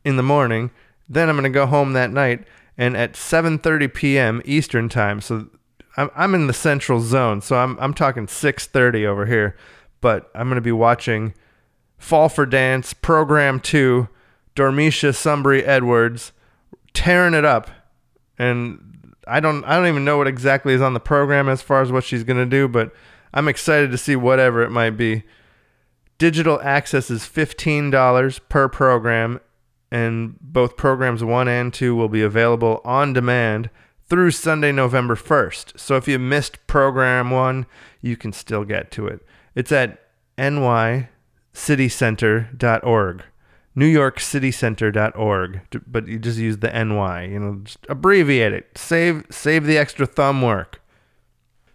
in 0.05 0.15
the 0.15 0.23
morning. 0.23 0.69
Then 1.07 1.29
I'm 1.29 1.35
going 1.35 1.43
to 1.43 1.49
go 1.49 1.65
home 1.65 1.93
that 1.93 2.11
night 2.11 2.45
and 2.77 2.95
at 2.95 3.13
7:30 3.13 3.93
p.m. 3.93 4.41
Eastern 4.45 4.87
Time. 4.87 5.19
So 5.21 5.49
I'm 5.97 6.09
I'm 6.15 6.35
in 6.35 6.47
the 6.47 6.53
central 6.53 7.01
zone. 7.01 7.41
So 7.41 7.57
I'm 7.57 7.77
I'm 7.79 7.93
talking 7.93 8.27
6:30 8.27 9.05
over 9.05 9.25
here, 9.25 9.57
but 9.99 10.31
I'm 10.33 10.47
going 10.47 10.55
to 10.55 10.61
be 10.61 10.71
watching 10.71 11.33
Fall 11.97 12.29
for 12.29 12.45
Dance, 12.45 12.93
Program 12.93 13.59
2, 13.59 14.07
Dormeshia 14.59 15.11
Sumbry 15.11 15.65
Edwards, 15.65 16.33
tearing 16.93 17.33
it 17.33 17.45
up. 17.45 17.71
And 18.37 19.15
I 19.25 19.39
don't 19.39 19.63
I 19.63 19.77
don't 19.77 19.87
even 19.87 20.03
know 20.03 20.17
what 20.17 20.27
exactly 20.27 20.73
is 20.73 20.81
on 20.81 20.93
the 20.93 20.99
program 20.99 21.47
as 21.47 21.61
far 21.61 21.81
as 21.81 21.93
what 21.93 22.03
she's 22.03 22.25
gonna 22.25 22.45
do, 22.45 22.67
but 22.67 22.91
I'm 23.33 23.47
excited 23.47 23.89
to 23.91 23.97
see 23.97 24.17
whatever 24.17 24.61
it 24.61 24.69
might 24.69 24.97
be. 24.97 25.23
Digital 26.17 26.59
access 26.61 27.09
is 27.09 27.23
$15 27.23 28.41
per 28.49 28.67
program, 28.67 29.39
and 29.89 30.37
both 30.41 30.75
programs 30.75 31.23
one 31.23 31.47
and 31.47 31.73
two 31.73 31.95
will 31.95 32.09
be 32.09 32.21
available 32.21 32.81
on 32.83 33.13
demand 33.13 33.69
through 34.09 34.31
Sunday, 34.31 34.73
November 34.73 35.15
1st. 35.15 35.79
So 35.79 35.95
if 35.95 36.09
you 36.09 36.19
missed 36.19 36.67
program 36.67 37.31
one, 37.31 37.65
you 38.01 38.17
can 38.17 38.33
still 38.33 38.65
get 38.65 38.91
to 38.91 39.07
it. 39.07 39.25
It's 39.55 39.71
at 39.71 39.97
nycitycenter.org. 40.37 43.23
NewYorkCityCenter.org, 43.79 45.61
but 45.87 46.07
you 46.07 46.19
just 46.19 46.37
use 46.37 46.57
the 46.57 46.71
NY, 46.71 47.25
you 47.25 47.39
know, 47.39 47.61
just 47.63 47.79
abbreviate 47.87 48.53
it. 48.53 48.77
Save 48.77 49.25
save 49.29 49.65
the 49.65 49.77
extra 49.77 50.05
thumb 50.05 50.41
work. 50.41 50.81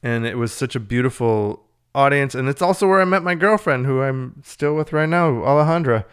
and 0.01 0.25
it 0.25 0.37
was 0.37 0.51
such 0.51 0.75
a 0.75 0.79
beautiful 0.79 1.63
audience, 1.95 2.35
and 2.35 2.49
it's 2.49 2.61
also 2.61 2.87
where 2.87 3.01
I 3.01 3.05
met 3.05 3.23
my 3.23 3.35
girlfriend, 3.35 3.85
who 3.85 4.01
I'm 4.01 4.41
still 4.43 4.75
with 4.75 4.93
right 4.93 5.09
now, 5.09 5.29
Alejandra. 5.31 6.05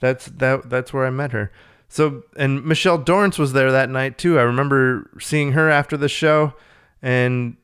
That's 0.00 0.26
that. 0.26 0.70
That's 0.70 0.92
where 0.92 1.06
I 1.06 1.10
met 1.10 1.32
her. 1.32 1.52
So, 1.88 2.22
and 2.36 2.64
Michelle 2.64 2.98
Dorrance 2.98 3.38
was 3.38 3.52
there 3.52 3.72
that 3.72 3.90
night 3.90 4.16
too. 4.16 4.38
I 4.38 4.42
remember 4.42 5.10
seeing 5.20 5.52
her 5.52 5.68
after 5.68 5.96
the 5.96 6.08
show, 6.08 6.54
and 7.02 7.56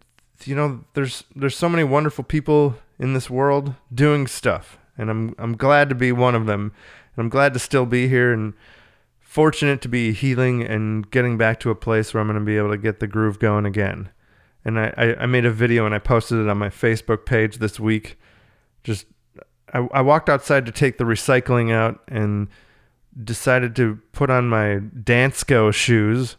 you 0.45 0.55
know, 0.55 0.85
there's 0.95 1.25
there's 1.35 1.57
so 1.57 1.69
many 1.69 1.85
wonderful 1.85 2.25
people 2.25 2.77
in 2.99 3.15
this 3.15 3.31
world 3.31 3.75
doing 3.95 4.27
stuff, 4.27 4.79
and 4.99 5.11
I'm 5.11 5.35
I'm 5.39 5.57
glad 5.57 5.89
to 5.89 5.95
be 5.95 6.13
one 6.13 6.35
of 6.35 6.47
them, 6.47 6.73
and 7.17 7.25
I'm 7.25 7.29
glad 7.29 7.55
to 7.55 7.59
still 7.59 7.87
be 7.87 8.09
here 8.09 8.33
and 8.33 8.55
fortunate 9.21 9.81
to 9.83 9.89
be 9.89 10.13
healing 10.13 10.63
and 10.63 11.11
getting 11.11 11.37
back 11.37 11.61
to 11.61 11.71
a 11.71 11.75
place 11.75 12.13
where 12.13 12.21
I'm 12.21 12.29
going 12.29 12.39
to 12.39 12.45
be 12.45 12.57
able 12.57 12.71
to 12.71 12.79
get 12.79 13.01
the 13.01 13.07
groove 13.07 13.39
going 13.39 13.67
again 13.67 14.11
and 14.67 14.81
I, 14.81 15.17
I, 15.21 15.27
made 15.27 15.47
a 15.47 15.53
video 15.53 15.87
and 15.87 15.95
I 15.95 16.01
posted 16.01 16.41
it 16.41 16.49
on 16.49 16.59
my 16.59 16.71
Facebook 16.71 17.25
page 17.25 17.59
this 17.59 17.79
week. 17.79 18.19
Just 18.83 19.07
I, 19.73 19.87
I 19.93 20.01
walked 20.01 20.29
outside 20.29 20.67
to 20.67 20.73
take 20.73 20.99
the 20.99 21.05
recycling 21.05 21.73
out 21.73 22.01
and 22.09 22.49
decided 23.23 23.77
to 23.77 24.01
put 24.11 24.29
on 24.29 24.49
my 24.49 24.81
Dansko 24.93 25.73
shoes, 25.73 26.37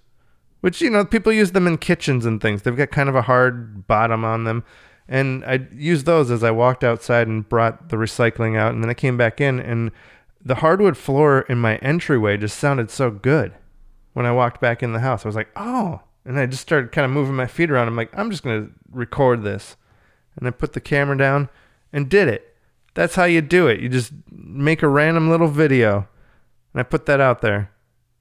which 0.59 0.81
you 0.81 0.89
know 0.89 1.05
people 1.05 1.31
use 1.31 1.53
them 1.53 1.67
in 1.67 1.77
kitchens 1.77 2.25
and 2.25 2.41
things. 2.41 2.63
They've 2.63 2.75
got 2.75 2.91
kind 2.91 3.07
of 3.07 3.15
a 3.15 3.21
hard 3.21 3.87
bottom 3.87 4.25
on 4.25 4.43
them, 4.43 4.65
and 5.07 5.45
I 5.45 5.65
used 5.73 6.05
those 6.05 6.29
as 6.29 6.43
I 6.43 6.51
walked 6.51 6.83
outside 6.83 7.29
and 7.29 7.47
brought 7.47 7.87
the 7.87 7.95
recycling 7.95 8.57
out, 8.57 8.73
and 8.73 8.83
then 8.83 8.89
I 8.89 8.93
came 8.93 9.15
back 9.15 9.39
in 9.39 9.61
and 9.61 9.89
the 10.47 10.55
hardwood 10.55 10.97
floor 10.97 11.41
in 11.41 11.59
my 11.59 11.77
entryway 11.77 12.37
just 12.37 12.57
sounded 12.57 12.89
so 12.89 13.11
good 13.11 13.53
when 14.13 14.25
I 14.25 14.31
walked 14.31 14.61
back 14.61 14.81
in 14.81 14.93
the 14.93 14.99
house. 14.99 15.25
I 15.25 15.29
was 15.29 15.35
like, 15.35 15.49
oh 15.55 16.01
and 16.27 16.37
I 16.37 16.45
just 16.45 16.61
started 16.61 16.91
kind 16.91 17.05
of 17.05 17.11
moving 17.11 17.35
my 17.35 17.47
feet 17.47 17.71
around. 17.71 17.87
I'm 17.87 17.95
like, 17.95 18.11
I'm 18.15 18.29
just 18.29 18.43
going 18.43 18.67
to 18.67 18.73
record 18.91 19.43
this. 19.43 19.77
And 20.35 20.45
I 20.45 20.51
put 20.51 20.73
the 20.73 20.81
camera 20.81 21.17
down 21.17 21.47
and 21.93 22.09
did 22.09 22.27
it. 22.27 22.53
That's 22.95 23.15
how 23.15 23.23
you 23.23 23.41
do 23.41 23.67
it. 23.67 23.79
You 23.79 23.87
just 23.87 24.11
make 24.29 24.83
a 24.83 24.89
random 24.89 25.29
little 25.29 25.47
video. 25.47 26.09
And 26.73 26.81
I 26.81 26.83
put 26.83 27.05
that 27.05 27.21
out 27.21 27.41
there. 27.41 27.71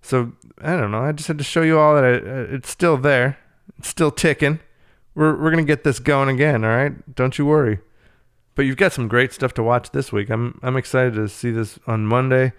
So, 0.02 0.32
I 0.62 0.76
don't 0.76 0.92
know. 0.92 1.00
I 1.00 1.10
just 1.10 1.26
had 1.26 1.38
to 1.38 1.44
show 1.44 1.62
you 1.62 1.80
all 1.80 1.96
that 1.96 2.04
I, 2.04 2.12
uh, 2.14 2.46
it's 2.54 2.70
still 2.70 2.96
there. 2.96 3.38
It's 3.76 3.88
still 3.88 4.12
ticking. 4.12 4.60
We're, 5.16 5.32
we're 5.32 5.50
going 5.50 5.56
to 5.56 5.64
get 5.64 5.82
this 5.82 5.98
going 5.98 6.28
again, 6.28 6.64
all 6.64 6.70
right? 6.70 7.12
Don't 7.12 7.36
you 7.38 7.44
worry. 7.44 7.80
But 8.56 8.64
you've 8.64 8.78
got 8.78 8.92
some 8.92 9.06
great 9.06 9.32
stuff 9.32 9.54
to 9.54 9.62
watch 9.62 9.90
this 9.90 10.10
week. 10.10 10.30
I'm, 10.30 10.58
I'm 10.62 10.76
excited 10.76 11.14
to 11.14 11.28
see 11.28 11.50
this 11.50 11.78
on 11.86 12.06
Monday. 12.06 12.46
I'm 12.46 12.52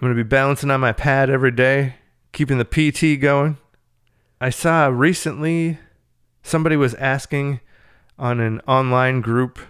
going 0.00 0.14
to 0.14 0.22
be 0.22 0.28
balancing 0.28 0.70
on 0.70 0.80
my 0.80 0.92
pad 0.92 1.30
every 1.30 1.52
day, 1.52 1.94
keeping 2.32 2.58
the 2.58 2.64
PT 2.64 3.20
going. 3.20 3.56
I 4.40 4.50
saw 4.50 4.88
recently 4.88 5.78
somebody 6.42 6.76
was 6.76 6.94
asking 6.94 7.60
on 8.18 8.40
an 8.40 8.60
online 8.66 9.20
group. 9.20 9.60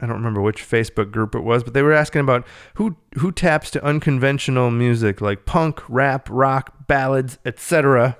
I 0.00 0.06
don't 0.06 0.16
remember 0.16 0.42
which 0.42 0.68
Facebook 0.68 1.10
group 1.10 1.34
it 1.34 1.44
was, 1.44 1.64
but 1.64 1.72
they 1.72 1.82
were 1.82 1.92
asking 1.92 2.20
about 2.20 2.46
who 2.74 2.96
who 3.18 3.32
taps 3.32 3.70
to 3.70 3.84
unconventional 3.84 4.70
music 4.70 5.20
like 5.20 5.46
punk, 5.46 5.80
rap, 5.88 6.28
rock, 6.28 6.88
ballads, 6.88 7.38
etc. 7.46 8.18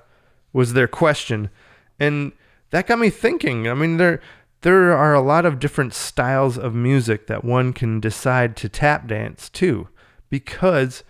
was 0.52 0.72
their 0.72 0.88
question. 0.88 1.50
And 1.98 2.32
that 2.70 2.86
got 2.86 3.00
me 3.00 3.10
thinking. 3.10 3.68
I 3.68 3.74
mean, 3.74 3.96
there 3.96 4.20
there 4.62 4.96
are 4.96 5.14
a 5.14 5.20
lot 5.20 5.44
of 5.44 5.58
different 5.58 5.92
styles 5.92 6.56
of 6.56 6.74
music 6.74 7.26
that 7.26 7.44
one 7.44 7.72
can 7.72 8.00
decide 8.00 8.56
to 8.56 8.68
tap 8.68 9.06
dance 9.06 9.48
to 9.50 9.88
because 10.30 11.04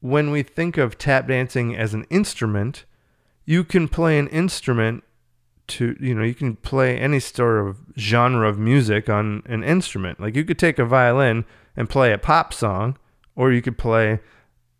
when 0.00 0.30
we 0.30 0.42
think 0.42 0.76
of 0.76 0.98
tap 0.98 1.28
dancing 1.28 1.76
as 1.76 1.94
an 1.94 2.04
instrument, 2.10 2.84
you 3.44 3.64
can 3.64 3.88
play 3.88 4.18
an 4.18 4.28
instrument 4.28 5.04
to 5.68 5.96
you 6.00 6.12
know 6.12 6.24
you 6.24 6.34
can 6.34 6.56
play 6.56 6.98
any 6.98 7.20
sort 7.20 7.66
of 7.66 7.78
genre 7.96 8.48
of 8.48 8.58
music 8.58 9.08
on 9.08 9.42
an 9.46 9.62
instrument. 9.62 10.20
Like 10.20 10.34
you 10.34 10.44
could 10.44 10.58
take 10.58 10.78
a 10.78 10.84
violin 10.84 11.44
and 11.76 11.88
play 11.88 12.12
a 12.12 12.18
pop 12.18 12.52
song 12.52 12.98
or 13.36 13.52
you 13.52 13.62
could 13.62 13.78
play 13.78 14.20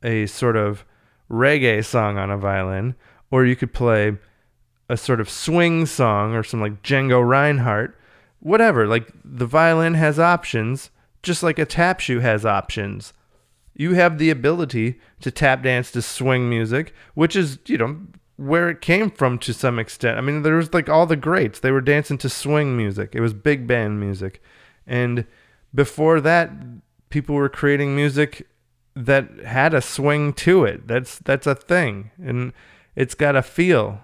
a 0.03 0.27
sort 0.27 0.57
of 0.57 0.85
reggae 1.31 1.85
song 1.85 2.19
on 2.19 2.31
a 2.31 2.37
violin 2.37 2.97
or 3.31 3.47
you 3.47 3.55
could 3.55 3.73
play 3.73 4.19
a 4.93 4.97
sort 4.97 5.21
of 5.21 5.31
swing 5.31 5.87
song 5.87 6.35
or 6.35 6.43
some 6.43 6.61
like 6.61 6.83
Django 6.83 7.27
Reinhardt 7.27 7.99
whatever 8.41 8.87
like 8.87 9.09
the 9.25 9.47
violin 9.47 9.95
has 9.95 10.19
options 10.19 10.91
just 11.23 11.43
like 11.43 11.59
a 11.59 11.65
tap 11.65 12.01
shoe 12.01 12.21
has 12.21 12.45
options 12.45 13.13
you 13.75 13.95
have 13.95 14.19
the 14.19 14.31
ability 14.31 15.01
to 15.21 15.31
tap 15.31 15.63
dance 15.63 15.91
to 15.93 16.03
swing 16.03 16.49
music 16.49 16.93
which 17.15 17.37
is 17.37 17.59
you 17.67 17.79
know 17.79 17.97
where 18.37 18.69
it 18.69 18.81
came 18.81 19.11
from 19.11 19.39
to 19.39 19.53
some 19.53 19.79
extent. 19.79 20.19
I 20.19 20.21
mean, 20.21 20.43
there 20.43 20.57
was 20.57 20.75
like 20.75 20.89
all 20.89 21.07
the 21.07 21.17
greats. 21.17 21.61
They 21.61 21.71
were 21.71 21.81
dancing 21.81 22.19
to 22.19 22.29
swing 22.29 22.77
music. 22.77 23.15
It 23.15 23.21
was 23.21 23.35
big 23.35 23.67
band 23.67 24.01
music. 24.01 24.43
And 24.87 25.27
before 25.75 26.21
that, 26.23 26.51
people 27.09 27.35
were 27.35 27.49
creating 27.49 27.95
music 27.95 28.49
that 28.95 29.31
had 29.45 29.75
a 29.75 29.81
swing 29.81 30.33
to 30.35 30.65
it. 30.65 30.89
That's 30.89 31.19
that's 31.19 31.47
a 31.47 31.55
thing. 31.55 32.11
And 32.23 32.53
it's 32.97 33.15
got 33.15 33.37
a 33.37 33.43
feel. 33.43 34.01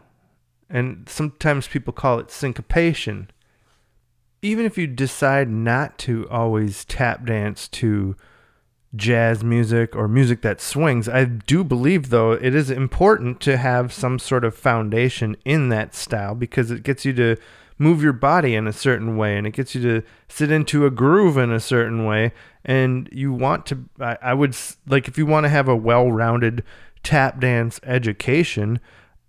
And 0.71 1.09
sometimes 1.09 1.69
people 1.69 1.93
call 1.93 2.19
it 2.19 2.31
syncopation. 2.31 3.31
Even 4.43 4.65
if 4.67 4.79
you 4.79 4.87
decide 4.87 5.49
not 5.49 5.99
to 6.01 6.29
always 6.29 6.85
tap 6.85 7.25
dance 7.25 7.69
to 7.69 8.17
jazz 8.97 9.45
music 9.45 9.95
or 9.95 10.09
music 10.09 10.43
that 10.43 10.61
swings. 10.61 11.09
I 11.09 11.25
do 11.25 11.63
believe, 11.63 12.11
though, 12.11 12.33
it 12.33 12.55
is 12.55 12.71
important 12.71 13.41
to 13.43 13.57
have 13.57 13.93
some 13.93 14.19
sort 14.19 14.45
of 14.45 14.57
foundation 14.57 15.37
in 15.45 15.69
that 15.69 15.95
style 15.95 16.35
because 16.35 16.71
it 16.71 16.83
gets 16.83 17.05
you 17.05 17.13
to 17.15 17.37
move 17.79 18.03
your 18.03 18.13
body 18.13 18.55
in 18.55 18.67
a 18.67 18.73
certain 18.73 19.17
way 19.17 19.37
and 19.37 19.47
it 19.47 19.53
gets 19.53 19.75
you 19.75 19.83
to 19.83 20.03
sit 20.29 20.51
into 20.51 20.85
a 20.85 20.91
groove 20.91 21.37
in 21.37 21.53
a 21.53 21.61
certain 21.61 22.05
way. 22.05 22.33
And 22.65 23.09
you 23.13 23.33
want 23.33 23.67
to, 23.67 23.85
I, 24.01 24.19
I 24.23 24.35
would 24.35 24.57
like, 24.87 25.07
if 25.07 25.17
you 25.19 25.27
want 25.27 25.45
to 25.45 25.51
have 25.51 25.69
a 25.69 25.77
well 25.77 26.11
rounded 26.11 26.65
tap 27.03 27.41
dance 27.41 27.79
education, 27.85 28.81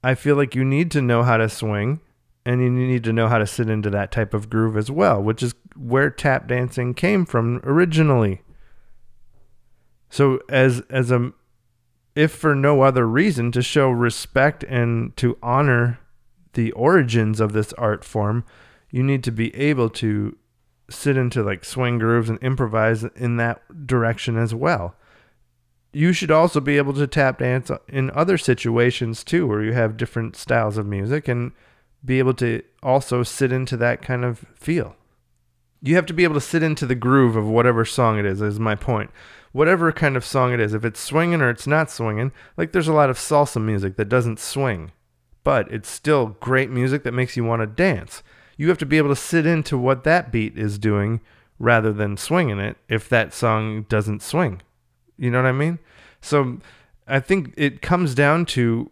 I 0.03 0.15
feel 0.15 0.35
like 0.35 0.55
you 0.55 0.63
need 0.63 0.91
to 0.91 1.01
know 1.01 1.23
how 1.23 1.37
to 1.37 1.49
swing 1.49 1.99
and 2.45 2.61
you 2.61 2.69
need 2.69 3.03
to 3.03 3.13
know 3.13 3.27
how 3.27 3.37
to 3.37 3.47
sit 3.47 3.69
into 3.69 3.89
that 3.89 4.11
type 4.11 4.33
of 4.33 4.49
groove 4.49 4.77
as 4.77 4.89
well, 4.89 5.21
which 5.21 5.43
is 5.43 5.53
where 5.75 6.09
tap 6.09 6.47
dancing 6.47 6.93
came 6.93 7.25
from 7.25 7.59
originally. 7.63 8.41
So 10.09 10.39
as 10.49 10.81
as 10.89 11.11
a 11.11 11.33
if 12.15 12.31
for 12.31 12.55
no 12.55 12.81
other 12.81 13.07
reason 13.07 13.51
to 13.51 13.61
show 13.61 13.89
respect 13.89 14.63
and 14.63 15.15
to 15.17 15.37
honor 15.43 15.99
the 16.53 16.71
origins 16.71 17.39
of 17.39 17.53
this 17.53 17.71
art 17.73 18.03
form, 18.03 18.43
you 18.89 19.03
need 19.03 19.23
to 19.23 19.31
be 19.31 19.55
able 19.55 19.89
to 19.89 20.35
sit 20.89 21.15
into 21.15 21.43
like 21.43 21.63
swing 21.63 21.99
grooves 21.99 22.29
and 22.29 22.39
improvise 22.39 23.03
in 23.03 23.37
that 23.37 23.85
direction 23.85 24.37
as 24.37 24.55
well. 24.55 24.95
You 25.91 26.13
should 26.13 26.31
also 26.31 26.59
be 26.59 26.77
able 26.77 26.93
to 26.93 27.07
tap 27.07 27.39
dance 27.39 27.71
in 27.87 28.11
other 28.11 28.37
situations 28.37 29.23
too, 29.23 29.47
where 29.47 29.63
you 29.63 29.73
have 29.73 29.97
different 29.97 30.35
styles 30.35 30.77
of 30.77 30.85
music 30.85 31.27
and 31.27 31.51
be 32.05 32.19
able 32.19 32.33
to 32.35 32.61
also 32.83 33.23
sit 33.23 33.51
into 33.51 33.75
that 33.77 34.01
kind 34.01 34.23
of 34.23 34.45
feel. 34.55 34.95
You 35.81 35.95
have 35.95 36.05
to 36.07 36.13
be 36.13 36.23
able 36.23 36.35
to 36.35 36.41
sit 36.41 36.61
into 36.61 36.85
the 36.85 36.95
groove 36.95 37.35
of 37.35 37.47
whatever 37.47 37.85
song 37.85 38.19
it 38.19 38.25
is, 38.25 38.41
is 38.41 38.59
my 38.59 38.75
point. 38.75 39.11
Whatever 39.51 39.91
kind 39.91 40.15
of 40.15 40.23
song 40.23 40.53
it 40.53 40.59
is, 40.59 40.73
if 40.73 40.85
it's 40.85 40.99
swinging 40.99 41.41
or 41.41 41.49
it's 41.49 41.65
not 41.65 41.89
swinging, 41.89 42.31
like 42.55 42.71
there's 42.71 42.87
a 42.87 42.93
lot 42.93 43.09
of 43.09 43.17
salsa 43.17 43.61
music 43.61 43.95
that 43.95 44.09
doesn't 44.09 44.39
swing, 44.39 44.91
but 45.43 45.71
it's 45.71 45.89
still 45.89 46.37
great 46.39 46.69
music 46.69 47.03
that 47.03 47.13
makes 47.13 47.35
you 47.35 47.43
want 47.43 47.61
to 47.61 47.67
dance 47.67 48.21
you 48.59 48.67
have 48.67 48.77
to 48.77 48.85
be 48.85 48.97
able 48.97 49.07
to 49.07 49.15
sit 49.15 49.45
into 49.45 49.77
what 49.77 50.03
that 50.03 50.33
beat 50.33 50.57
is 50.57 50.77
doing 50.77 51.21
rather 51.59 51.93
than 51.93 52.17
swinging 52.17 52.59
it 52.59 52.75
if 52.89 53.07
that 53.07 53.33
song 53.33 53.83
doesn't 53.87 54.21
swing. 54.21 54.61
You 55.19 55.29
know 55.29 55.39
what 55.39 55.49
I 55.49 55.51
mean? 55.51 55.79
So 56.21 56.59
I 57.07 57.19
think 57.19 57.53
it 57.57 57.81
comes 57.81 58.15
down 58.15 58.45
to 58.47 58.89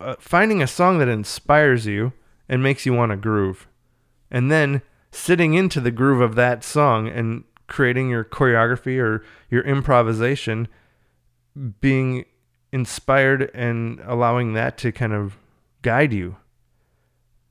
uh, 0.00 0.16
finding 0.18 0.62
a 0.62 0.66
song 0.66 0.98
that 0.98 1.08
inspires 1.08 1.86
you 1.86 2.12
and 2.48 2.62
makes 2.62 2.86
you 2.86 2.94
want 2.94 3.10
to 3.12 3.16
groove. 3.16 3.68
And 4.30 4.50
then 4.50 4.82
sitting 5.10 5.54
into 5.54 5.80
the 5.80 5.90
groove 5.90 6.20
of 6.20 6.34
that 6.36 6.64
song 6.64 7.08
and 7.08 7.44
creating 7.66 8.08
your 8.08 8.24
choreography 8.24 8.98
or 8.98 9.22
your 9.50 9.62
improvisation 9.62 10.68
being 11.80 12.24
inspired 12.72 13.50
and 13.54 14.00
allowing 14.06 14.54
that 14.54 14.78
to 14.78 14.90
kind 14.90 15.12
of 15.12 15.36
guide 15.82 16.12
you. 16.12 16.36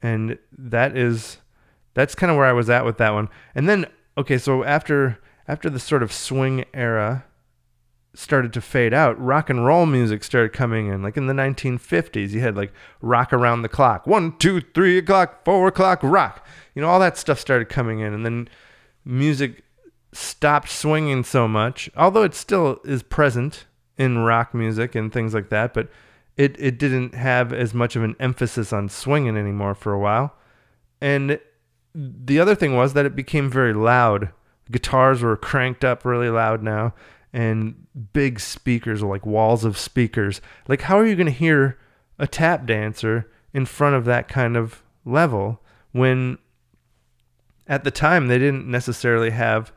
And 0.02 0.38
that 0.58 0.98
is 0.98 1.38
that's 1.94 2.16
kind 2.16 2.30
of 2.32 2.38
where 2.38 2.46
I 2.46 2.54
was 2.54 2.70
at 2.70 2.86
with 2.86 2.98
that 2.98 3.14
one. 3.14 3.30
And 3.54 3.68
then 3.68 3.86
okay, 4.18 4.38
so 4.38 4.64
after 4.64 5.20
after 5.48 5.70
the 5.70 5.80
sort 5.80 6.04
of 6.04 6.12
swing 6.12 6.66
era 6.74 7.26
started 8.14 8.52
to 8.54 8.62
fade 8.62 8.94
out, 8.94 9.20
rock 9.22 9.50
and 9.50 9.66
roll 9.66 9.86
music 9.86 10.24
started 10.24 10.54
coming 10.54 10.88
in. 10.88 11.04
Like 11.04 11.18
in 11.18 11.28
the 11.28 11.34
1950s, 11.34 12.32
you 12.32 12.40
had 12.40 12.56
like 12.56 12.74
rock 13.02 13.32
around 13.32 13.62
the 13.62 13.70
clock, 13.70 14.08
one, 14.08 14.38
two, 14.38 14.62
three 14.62 14.98
o'clock, 14.98 15.46
four 15.46 15.68
o'clock, 15.68 16.00
rock. 16.02 16.46
You 16.74 16.82
know, 16.82 16.90
all 16.90 17.00
that 17.00 17.18
stuff 17.18 17.40
started 17.40 17.70
coming 17.70 18.00
in, 18.00 18.14
and 18.14 18.26
then 18.26 18.50
music 19.06 19.64
stopped 20.14 20.70
swinging 20.70 21.24
so 21.24 21.48
much, 21.48 21.90
although 21.96 22.24
it 22.24 22.34
still 22.34 22.80
is 22.84 23.04
present 23.04 23.66
in 23.98 24.20
rock 24.20 24.54
music 24.54 24.96
and 24.96 25.12
things 25.12 25.34
like 25.34 25.50
that, 25.50 25.74
but 25.74 25.90
it, 26.38 26.56
it 26.60 26.78
didn't 26.78 27.16
have 27.16 27.52
as 27.52 27.74
much 27.74 27.96
of 27.96 28.04
an 28.04 28.16
emphasis 28.20 28.72
on 28.72 28.90
swinging 28.90 29.38
anymore 29.38 29.74
for 29.74 29.92
a 29.92 30.00
while. 30.00 30.36
And 31.02 31.40
the 31.96 32.40
other 32.40 32.56
thing 32.56 32.76
was 32.76 32.94
that 32.94 33.06
it 33.06 33.16
became 33.16 33.50
very 33.50 33.74
loud. 33.74 34.30
Guitars 34.72 35.22
were 35.22 35.38
cranked 35.38 35.84
up 35.84 36.06
really 36.06 36.30
loud 36.30 36.62
now, 36.62 36.94
and 37.38 37.86
big 38.14 38.40
speakers, 38.40 39.04
or 39.04 39.12
like 39.12 39.24
walls 39.24 39.64
of 39.64 39.78
speakers. 39.78 40.42
Like, 40.68 40.82
how 40.82 40.98
are 40.98 41.06
you 41.06 41.16
going 41.16 41.28
to 41.28 41.32
hear 41.32 41.78
a 42.18 42.26
tap 42.26 42.66
dancer 42.66 43.30
in 43.54 43.68
front 43.68 43.96
of 43.96 44.06
that 44.06 44.28
kind 44.28 44.58
of 44.58 44.82
level 45.06 45.62
when 45.92 46.40
at 47.68 47.84
the 47.84 47.92
time 47.92 48.28
they 48.28 48.40
didn't 48.40 48.66
necessarily 48.66 49.30
have 49.30 49.72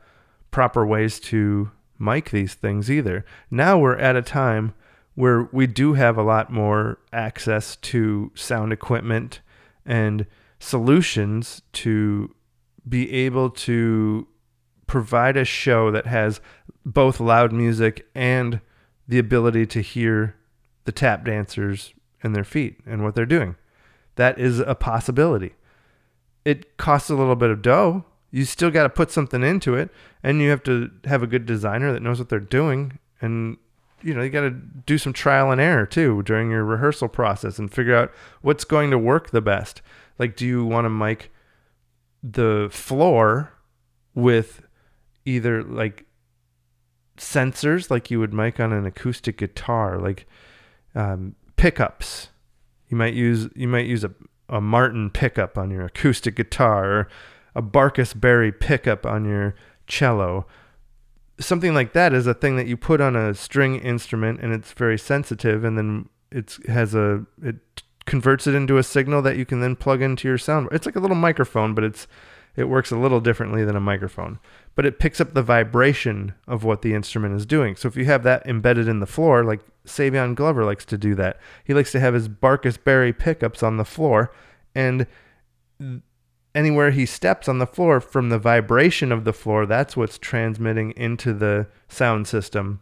proper 0.49 0.83
ways 0.83 1.19
to 1.19 1.69
mic 1.99 2.31
these 2.31 2.55
things 2.55 2.89
either? 2.89 3.23
Now 3.51 3.77
we're 3.77 3.97
at 3.97 4.15
a 4.15 4.23
time 4.23 4.73
where 5.13 5.43
we 5.51 5.67
do 5.67 5.93
have 5.93 6.17
a 6.17 6.23
lot 6.23 6.51
more 6.51 6.97
access 7.13 7.75
to 7.75 8.31
sound 8.33 8.73
equipment 8.73 9.39
and 9.85 10.25
solutions 10.57 11.61
to 11.73 12.33
be 12.89 13.11
able 13.11 13.51
to 13.51 14.27
provide 14.87 15.37
a 15.37 15.45
show 15.45 15.91
that 15.91 16.07
has 16.07 16.41
both 16.85 17.19
loud 17.19 17.51
music 17.51 18.07
and 18.15 18.61
the 19.07 19.19
ability 19.19 19.65
to 19.67 19.81
hear 19.81 20.35
the 20.85 20.91
tap 20.91 21.25
dancers 21.25 21.93
and 22.23 22.35
their 22.35 22.43
feet 22.43 22.79
and 22.85 23.03
what 23.03 23.15
they're 23.15 23.25
doing. 23.25 23.55
That 24.15 24.39
is 24.39 24.59
a 24.59 24.75
possibility. 24.75 25.53
It 26.45 26.77
costs 26.77 27.09
a 27.09 27.15
little 27.15 27.35
bit 27.35 27.49
of 27.49 27.61
dough. 27.61 28.05
You 28.31 28.45
still 28.45 28.71
got 28.71 28.83
to 28.83 28.89
put 28.89 29.11
something 29.11 29.43
into 29.43 29.75
it, 29.75 29.89
and 30.23 30.41
you 30.41 30.49
have 30.49 30.63
to 30.63 30.89
have 31.05 31.21
a 31.21 31.27
good 31.27 31.45
designer 31.45 31.91
that 31.91 32.01
knows 32.01 32.19
what 32.19 32.29
they're 32.29 32.39
doing. 32.39 32.97
And 33.19 33.57
you 34.01 34.13
know, 34.13 34.21
you 34.21 34.29
got 34.29 34.41
to 34.41 34.49
do 34.49 34.97
some 34.97 35.13
trial 35.13 35.51
and 35.51 35.61
error 35.61 35.85
too 35.85 36.23
during 36.23 36.49
your 36.49 36.63
rehearsal 36.63 37.07
process 37.07 37.59
and 37.59 37.71
figure 37.71 37.95
out 37.95 38.11
what's 38.41 38.63
going 38.63 38.89
to 38.91 38.97
work 38.97 39.29
the 39.29 39.41
best. 39.41 39.81
Like, 40.17 40.35
do 40.35 40.45
you 40.45 40.65
want 40.65 40.85
to 40.85 40.89
mic 40.89 41.31
the 42.23 42.69
floor 42.71 43.53
with 44.13 44.61
either 45.25 45.63
like 45.63 46.05
sensors, 47.17 47.89
like 47.89 48.09
you 48.11 48.19
would 48.19 48.33
mic 48.33 48.59
on 48.59 48.73
an 48.73 48.85
acoustic 48.85 49.37
guitar, 49.37 49.97
like 49.97 50.25
um, 50.95 51.35
pickups? 51.55 52.29
You 52.89 52.97
might 52.97 53.13
use 53.13 53.49
you 53.55 53.67
might 53.67 53.85
use 53.85 54.03
a, 54.03 54.11
a 54.49 54.59
Martin 54.61 55.09
pickup 55.09 55.57
on 55.57 55.71
your 55.71 55.85
acoustic 55.85 56.35
guitar, 56.35 56.85
or 56.85 57.07
a 57.55 57.61
Barcus 57.61 58.13
Berry 58.19 58.51
pickup 58.51 59.05
on 59.05 59.25
your 59.25 59.55
cello. 59.87 60.45
Something 61.39 61.73
like 61.73 61.93
that 61.93 62.13
is 62.13 62.27
a 62.27 62.33
thing 62.33 62.55
that 62.57 62.67
you 62.67 62.77
put 62.77 63.01
on 63.01 63.15
a 63.15 63.33
string 63.33 63.79
instrument, 63.79 64.41
and 64.41 64.53
it's 64.53 64.73
very 64.73 64.97
sensitive, 64.97 65.63
and 65.63 65.77
then 65.77 66.09
it 66.31 66.57
has 66.67 66.93
a 66.95 67.25
it 67.41 67.57
converts 68.05 68.47
it 68.47 68.55
into 68.55 68.77
a 68.77 68.83
signal 68.83 69.21
that 69.21 69.37
you 69.37 69.45
can 69.45 69.61
then 69.61 69.75
plug 69.75 70.01
into 70.01 70.27
your 70.27 70.37
sound. 70.37 70.67
It's 70.71 70.85
like 70.85 70.95
a 70.95 70.99
little 70.99 71.15
microphone, 71.15 71.73
but 71.73 71.83
it's 71.83 72.07
it 72.55 72.65
works 72.65 72.91
a 72.91 72.97
little 72.97 73.21
differently 73.21 73.63
than 73.63 73.75
a 73.75 73.81
microphone. 73.81 74.39
But 74.75 74.85
it 74.85 74.99
picks 74.99 75.19
up 75.19 75.33
the 75.33 75.43
vibration 75.43 76.33
of 76.47 76.63
what 76.63 76.81
the 76.81 76.93
instrument 76.93 77.35
is 77.35 77.45
doing. 77.45 77.75
So 77.75 77.87
if 77.87 77.97
you 77.97 78.05
have 78.05 78.23
that 78.23 78.45
embedded 78.45 78.87
in 78.87 78.99
the 78.99 79.05
floor, 79.05 79.43
like 79.43 79.61
Savion 79.85 80.35
Glover 80.35 80.63
likes 80.63 80.85
to 80.85 80.97
do 80.97 81.15
that. 81.15 81.39
He 81.63 81.73
likes 81.73 81.91
to 81.91 81.99
have 81.99 82.13
his 82.13 82.29
Barcus 82.29 82.77
Berry 82.81 83.13
pickups 83.13 83.63
on 83.63 83.77
the 83.77 83.85
floor 83.85 84.31
and 84.73 85.07
anywhere 86.53 86.91
he 86.91 87.05
steps 87.05 87.47
on 87.47 87.59
the 87.59 87.67
floor 87.67 87.99
from 87.99 88.29
the 88.29 88.39
vibration 88.39 89.11
of 89.11 89.23
the 89.23 89.33
floor, 89.33 89.65
that's 89.65 89.97
what's 89.97 90.17
transmitting 90.17 90.91
into 90.91 91.33
the 91.33 91.67
sound 91.87 92.27
system. 92.27 92.81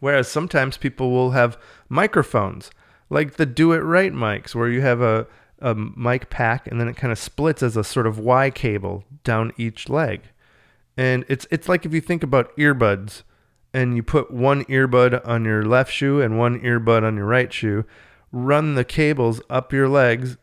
Whereas 0.00 0.28
sometimes 0.28 0.76
people 0.76 1.10
will 1.10 1.32
have 1.32 1.58
microphones 1.88 2.70
like 3.10 3.34
the 3.34 3.46
do 3.46 3.72
it 3.72 3.78
right 3.78 4.12
mics 4.12 4.54
where 4.54 4.68
you 4.68 4.80
have 4.82 5.00
a, 5.00 5.26
a 5.60 5.74
mic 5.74 6.30
pack 6.30 6.66
and 6.66 6.80
then 6.80 6.88
it 6.88 6.96
kind 6.96 7.12
of 7.12 7.18
splits 7.18 7.62
as 7.62 7.76
a 7.76 7.82
sort 7.82 8.06
of 8.06 8.18
Y 8.18 8.50
cable 8.50 9.04
down 9.24 9.52
each 9.56 9.88
leg. 9.88 10.22
And 10.98 11.24
it's 11.28 11.46
it's 11.50 11.68
like 11.68 11.86
if 11.86 11.94
you 11.94 12.00
think 12.00 12.24
about 12.24 12.54
earbuds 12.56 13.22
and 13.72 13.94
you 13.94 14.02
put 14.02 14.32
one 14.32 14.64
earbud 14.64 15.26
on 15.26 15.44
your 15.44 15.64
left 15.64 15.92
shoe 15.92 16.20
and 16.20 16.36
one 16.36 16.60
earbud 16.60 17.04
on 17.04 17.16
your 17.16 17.26
right 17.26 17.52
shoe, 17.52 17.84
run 18.32 18.74
the 18.74 18.84
cables 18.84 19.40
up 19.48 19.72
your 19.72 19.88
legs 19.88 20.36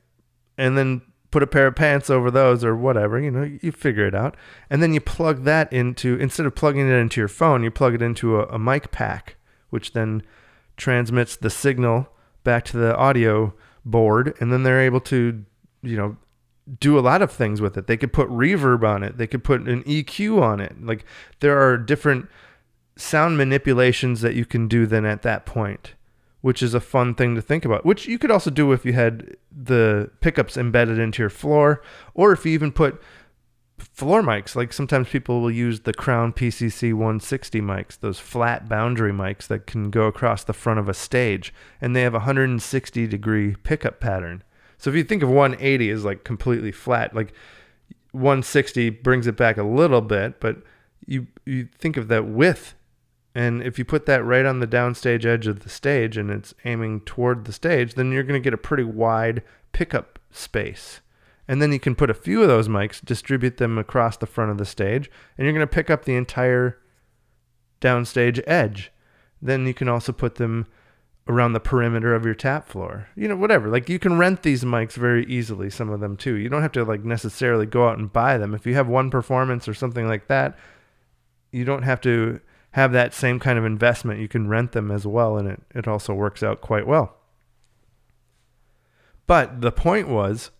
and 0.57 0.77
then 0.77 1.01
put 1.29 1.43
a 1.43 1.47
pair 1.47 1.67
of 1.67 1.75
pants 1.75 2.09
over 2.09 2.31
those 2.31 2.63
or 2.63 2.73
whatever, 2.73 3.19
you 3.19 3.29
know, 3.29 3.43
you 3.61 3.73
figure 3.73 4.07
it 4.07 4.15
out. 4.15 4.37
And 4.69 4.81
then 4.81 4.93
you 4.93 5.01
plug 5.01 5.43
that 5.43 5.71
into 5.73 6.17
instead 6.17 6.45
of 6.45 6.55
plugging 6.55 6.89
it 6.89 6.93
into 6.93 7.19
your 7.19 7.27
phone, 7.27 7.61
you 7.61 7.69
plug 7.69 7.93
it 7.93 8.01
into 8.01 8.39
a, 8.39 8.45
a 8.45 8.57
mic 8.57 8.91
pack, 8.91 9.35
which 9.71 9.91
then 9.91 10.23
transmits 10.77 11.35
the 11.35 11.49
signal 11.49 12.07
back 12.45 12.63
to 12.63 12.77
the 12.77 12.95
audio 12.95 13.53
board 13.83 14.33
and 14.39 14.53
then 14.53 14.63
they're 14.63 14.81
able 14.81 14.99
to 14.99 15.45
you 15.83 15.95
know 15.95 16.17
do 16.79 16.97
a 16.97 17.01
lot 17.01 17.21
of 17.21 17.31
things 17.31 17.61
with 17.61 17.77
it 17.77 17.87
they 17.87 17.97
could 17.97 18.11
put 18.11 18.29
reverb 18.29 18.83
on 18.87 19.03
it 19.03 19.17
they 19.17 19.27
could 19.27 19.43
put 19.43 19.61
an 19.67 19.83
eq 19.83 20.41
on 20.41 20.59
it 20.59 20.83
like 20.83 21.05
there 21.39 21.59
are 21.61 21.77
different 21.77 22.27
sound 22.95 23.37
manipulations 23.37 24.21
that 24.21 24.35
you 24.35 24.45
can 24.45 24.67
do 24.67 24.85
then 24.85 25.05
at 25.05 25.21
that 25.21 25.45
point 25.45 25.93
which 26.41 26.63
is 26.63 26.73
a 26.73 26.79
fun 26.79 27.13
thing 27.13 27.35
to 27.35 27.41
think 27.41 27.65
about 27.65 27.85
which 27.85 28.07
you 28.07 28.17
could 28.17 28.31
also 28.31 28.49
do 28.49 28.71
if 28.71 28.85
you 28.85 28.93
had 28.93 29.35
the 29.51 30.09
pickups 30.21 30.57
embedded 30.57 30.97
into 30.97 31.21
your 31.21 31.29
floor 31.29 31.81
or 32.13 32.31
if 32.31 32.45
you 32.45 32.51
even 32.51 32.71
put 32.71 33.01
floor 33.77 34.21
mics. 34.21 34.55
Like 34.55 34.73
sometimes 34.73 35.09
people 35.09 35.41
will 35.41 35.51
use 35.51 35.81
the 35.81 35.93
Crown 35.93 36.33
PCC 36.33 36.93
160 36.93 37.61
mics, 37.61 37.99
those 37.99 38.19
flat 38.19 38.67
boundary 38.69 39.11
mics 39.11 39.47
that 39.47 39.67
can 39.67 39.89
go 39.89 40.05
across 40.05 40.43
the 40.43 40.53
front 40.53 40.79
of 40.79 40.89
a 40.89 40.93
stage, 40.93 41.53
and 41.81 41.95
they 41.95 42.01
have 42.01 42.13
a 42.13 42.19
160 42.19 43.07
degree 43.07 43.55
pickup 43.63 43.99
pattern. 43.99 44.43
So 44.77 44.89
if 44.89 44.95
you 44.95 45.03
think 45.03 45.23
of 45.23 45.29
180 45.29 45.89
as 45.89 46.05
like 46.05 46.23
completely 46.23 46.71
flat, 46.71 47.15
like 47.15 47.33
160 48.11 48.89
brings 48.89 49.27
it 49.27 49.35
back 49.35 49.57
a 49.57 49.63
little 49.63 50.01
bit, 50.01 50.39
but 50.39 50.57
you 51.05 51.27
you 51.45 51.67
think 51.77 51.97
of 51.97 52.07
that 52.07 52.25
width 52.25 52.75
and 53.35 53.61
if 53.61 53.77
you 53.77 53.83
put 53.83 54.05
that 54.05 54.23
right 54.23 54.45
on 54.45 54.61
the 54.61 54.67
downstage 54.67 55.25
edge 55.25 55.45
of 55.45 55.59
the 55.59 55.69
stage 55.69 56.15
and 56.15 56.31
it's 56.31 56.53
aiming 56.63 57.01
toward 57.01 57.43
the 57.43 57.51
stage, 57.51 57.95
then 57.95 58.13
you're 58.13 58.23
going 58.23 58.41
to 58.41 58.43
get 58.43 58.53
a 58.53 58.57
pretty 58.57 58.85
wide 58.85 59.43
pickup 59.73 60.17
space. 60.31 61.01
And 61.45 61.61
then 61.61 61.73
you 61.73 61.79
can 61.79 61.95
put 61.95 62.09
a 62.09 62.15
few 62.15 62.41
of 62.41 62.47
those 62.47 62.69
mics, 62.69 63.03
distribute 63.03 63.57
them 63.57 63.77
across 63.77 64.15
the 64.15 64.25
front 64.25 64.51
of 64.51 64.57
the 64.57 64.65
stage, 64.65 65.11
and 65.37 65.45
you're 65.45 65.53
going 65.53 65.67
to 65.67 65.73
pick 65.73 65.89
up 65.89 66.05
the 66.05 66.15
entire 66.15 66.79
downstage 67.81 68.41
edge. 68.47 68.91
Then 69.41 69.67
you 69.67 69.73
can 69.73 69.89
also 69.89 70.13
put 70.13 70.35
them 70.35 70.65
around 71.27 71.53
the 71.53 71.59
perimeter 71.59 72.13
of 72.13 72.25
your 72.25 72.35
tap 72.35 72.67
floor. 72.67 73.07
You 73.15 73.27
know, 73.27 73.35
whatever. 73.35 73.67
Like 73.67 73.89
you 73.89 73.97
can 73.97 74.17
rent 74.17 74.43
these 74.43 74.63
mics 74.63 74.93
very 74.93 75.25
easily, 75.25 75.69
some 75.69 75.89
of 75.89 75.99
them 75.99 76.17
too. 76.17 76.35
You 76.35 76.49
don't 76.49 76.61
have 76.61 76.71
to 76.73 76.83
like 76.83 77.03
necessarily 77.03 77.65
go 77.65 77.87
out 77.87 77.97
and 77.97 78.11
buy 78.11 78.37
them. 78.37 78.53
If 78.53 78.65
you 78.65 78.75
have 78.75 78.87
one 78.87 79.09
performance 79.09 79.67
or 79.67 79.73
something 79.73 80.07
like 80.07 80.27
that, 80.27 80.57
you 81.51 81.65
don't 81.65 81.83
have 81.83 82.01
to 82.01 82.39
have 82.71 82.91
that 82.91 83.13
same 83.13 83.39
kind 83.39 83.57
of 83.57 83.65
investment. 83.65 84.19
You 84.19 84.27
can 84.27 84.47
rent 84.47 84.73
them 84.73 84.91
as 84.91 85.07
well 85.07 85.37
and 85.37 85.47
it, 85.47 85.61
it 85.73 85.87
also 85.87 86.13
works 86.13 86.43
out 86.43 86.61
quite 86.61 86.85
well. 86.85 87.15
But 89.27 89.61
the 89.61 89.71
point 89.71 90.07
was 90.07 90.51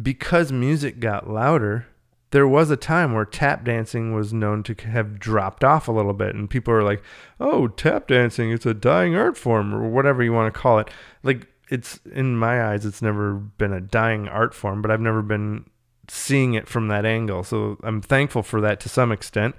because 0.00 0.52
music 0.52 1.00
got 1.00 1.28
louder, 1.28 1.86
there 2.32 2.48
was 2.48 2.70
a 2.70 2.76
time 2.76 3.12
where 3.12 3.26
tap 3.26 3.62
dancing 3.62 4.14
was 4.14 4.32
known 4.32 4.62
to 4.62 4.74
have 4.88 5.18
dropped 5.18 5.62
off 5.62 5.86
a 5.86 5.92
little 5.92 6.14
bit 6.14 6.34
and 6.34 6.50
people 6.50 6.74
are 6.74 6.82
like 6.82 7.02
oh 7.38 7.68
tap 7.68 8.08
dancing 8.08 8.50
it's 8.50 8.66
a 8.66 8.74
dying 8.74 9.14
art 9.14 9.36
form 9.36 9.72
or 9.72 9.88
whatever 9.88 10.22
you 10.22 10.32
want 10.32 10.52
to 10.52 10.60
call 10.60 10.78
it. 10.78 10.90
Like 11.22 11.46
it's 11.70 12.00
in 12.10 12.36
my 12.36 12.64
eyes 12.64 12.84
it's 12.84 13.00
never 13.02 13.34
been 13.34 13.72
a 13.72 13.80
dying 13.80 14.28
art 14.28 14.52
form 14.52 14.82
but 14.82 14.90
i've 14.90 15.00
never 15.00 15.22
been 15.22 15.64
seeing 16.08 16.54
it 16.54 16.68
from 16.68 16.88
that 16.88 17.06
angle 17.06 17.44
so 17.44 17.78
i'm 17.82 18.02
thankful 18.02 18.42
for 18.42 18.60
that 18.60 18.80
to 18.80 18.88
some 18.88 19.12
extent. 19.12 19.54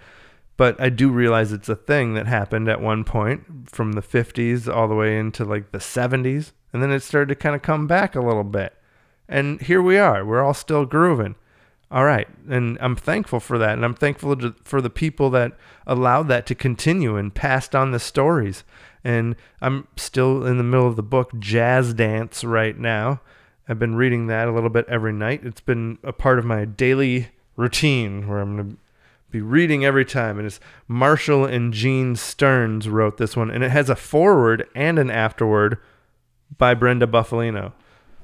But 0.57 0.79
i 0.81 0.89
do 0.89 1.09
realize 1.09 1.51
it's 1.51 1.69
a 1.69 1.75
thing 1.75 2.15
that 2.15 2.27
happened 2.27 2.67
at 2.69 2.81
one 2.81 3.03
point 3.03 3.69
from 3.69 3.93
the 3.93 4.01
50s 4.01 4.73
all 4.73 4.87
the 4.87 4.95
way 4.95 5.17
into 5.17 5.45
like 5.45 5.71
the 5.71 5.77
70s 5.77 6.53
and 6.71 6.81
then 6.81 6.91
it 6.91 7.01
started 7.01 7.29
to 7.29 7.35
kind 7.35 7.55
of 7.55 7.61
come 7.61 7.85
back 7.85 8.15
a 8.15 8.19
little 8.19 8.43
bit. 8.43 8.73
And 9.29 9.61
here 9.61 9.81
we 9.81 9.99
are 9.99 10.25
we're 10.25 10.43
all 10.43 10.55
still 10.55 10.85
grooving 10.85 11.35
all 11.93 12.05
right. 12.05 12.27
And 12.49 12.79
I'm 12.81 12.95
thankful 12.95 13.39
for 13.39 13.59
that. 13.59 13.73
And 13.73 13.85
I'm 13.85 13.93
thankful 13.93 14.35
to, 14.37 14.55
for 14.63 14.81
the 14.81 14.89
people 14.89 15.29
that 15.29 15.53
allowed 15.85 16.27
that 16.29 16.47
to 16.47 16.55
continue 16.55 17.15
and 17.17 17.33
passed 17.33 17.75
on 17.75 17.91
the 17.91 17.99
stories. 17.99 18.63
And 19.03 19.35
I'm 19.61 19.87
still 19.95 20.43
in 20.43 20.57
the 20.57 20.63
middle 20.63 20.87
of 20.87 20.95
the 20.95 21.03
book 21.03 21.37
Jazz 21.37 21.93
Dance 21.93 22.43
right 22.43 22.75
now. 22.75 23.21
I've 23.69 23.77
been 23.77 23.93
reading 23.93 24.25
that 24.25 24.47
a 24.47 24.51
little 24.51 24.71
bit 24.71 24.87
every 24.89 25.13
night. 25.13 25.41
It's 25.45 25.61
been 25.61 25.99
a 26.03 26.11
part 26.11 26.39
of 26.39 26.45
my 26.45 26.65
daily 26.65 27.27
routine 27.55 28.27
where 28.27 28.39
I'm 28.39 28.57
going 28.57 28.71
to 28.71 28.77
be 29.29 29.41
reading 29.41 29.85
every 29.85 30.03
time. 30.03 30.39
And 30.39 30.47
it's 30.47 30.59
Marshall 30.87 31.45
and 31.45 31.71
Jean 31.73 32.15
Stearns 32.15 32.89
wrote 32.89 33.17
this 33.17 33.37
one. 33.37 33.51
And 33.51 33.63
it 33.63 33.69
has 33.69 33.91
a 33.91 33.95
foreword 33.95 34.67
and 34.73 34.97
an 34.97 35.11
afterword 35.11 35.77
by 36.57 36.73
Brenda 36.73 37.05
Bufalino. 37.05 37.73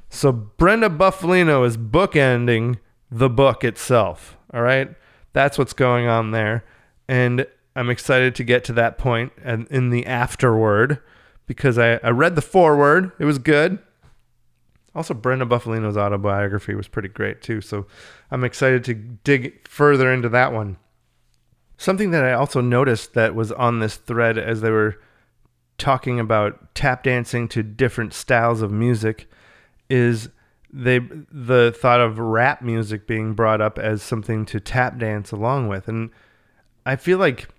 So 0.09 0.31
Brenda 0.31 0.89
Bufalino 0.89 1.63
is 1.67 1.77
bookending 1.77 2.79
the 3.11 3.29
book 3.29 3.63
itself. 3.63 4.37
All 4.53 4.61
right. 4.61 4.89
That's 5.33 5.57
what's 5.57 5.73
going 5.73 6.07
on 6.07 6.31
there. 6.31 6.63
And 7.07 7.45
I'm 7.75 7.89
excited 7.89 8.35
to 8.35 8.43
get 8.43 8.63
to 8.65 8.73
that 8.73 8.97
point 8.97 9.31
and 9.43 9.67
in 9.69 9.89
the 9.89 10.05
afterword 10.05 11.01
because 11.47 11.77
I, 11.77 11.95
I 12.03 12.09
read 12.09 12.35
the 12.35 12.41
foreword. 12.41 13.11
It 13.19 13.25
was 13.25 13.39
good. 13.39 13.79
Also, 14.95 15.13
Brenda 15.13 15.45
Bufalino's 15.45 15.97
autobiography 15.97 16.75
was 16.75 16.87
pretty 16.87 17.09
great 17.09 17.41
too. 17.41 17.61
So 17.61 17.85
I'm 18.31 18.43
excited 18.43 18.83
to 18.85 18.93
dig 18.93 19.67
further 19.67 20.11
into 20.11 20.29
that 20.29 20.51
one. 20.51 20.77
Something 21.77 22.11
that 22.11 22.25
I 22.25 22.33
also 22.33 22.59
noticed 22.59 23.13
that 23.13 23.35
was 23.35 23.51
on 23.51 23.79
this 23.79 23.95
thread 23.95 24.37
as 24.37 24.61
they 24.61 24.71
were 24.71 24.99
talking 25.77 26.19
about 26.19 26.75
tap 26.75 27.03
dancing 27.03 27.47
to 27.47 27.63
different 27.63 28.13
styles 28.13 28.61
of 28.61 28.71
music 28.71 29.29
is 29.89 30.29
they 30.71 30.99
the 30.99 31.75
thought 31.77 31.99
of 31.99 32.19
rap 32.19 32.61
music 32.61 33.07
being 33.07 33.33
brought 33.33 33.61
up 33.61 33.79
as 33.79 34.03
something 34.03 34.45
to 34.45 34.59
tap 34.59 34.97
dance 34.97 35.31
along 35.31 35.67
with. 35.67 35.87
And 35.87 36.11
i 36.85 36.95
feel 36.95 37.17
like 37.17 37.49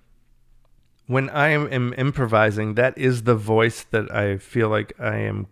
when 1.07 1.29
i 1.31 1.49
am, 1.49 1.73
am 1.73 1.93
improvising 1.99 2.75
that 2.75 2.97
is 2.97 3.25
the 3.25 3.35
voice 3.35 3.83
that 3.85 4.11
i 4.15 4.37
feel 4.39 4.69
like 4.69 4.93
i 4.99 5.17
am 5.17 5.49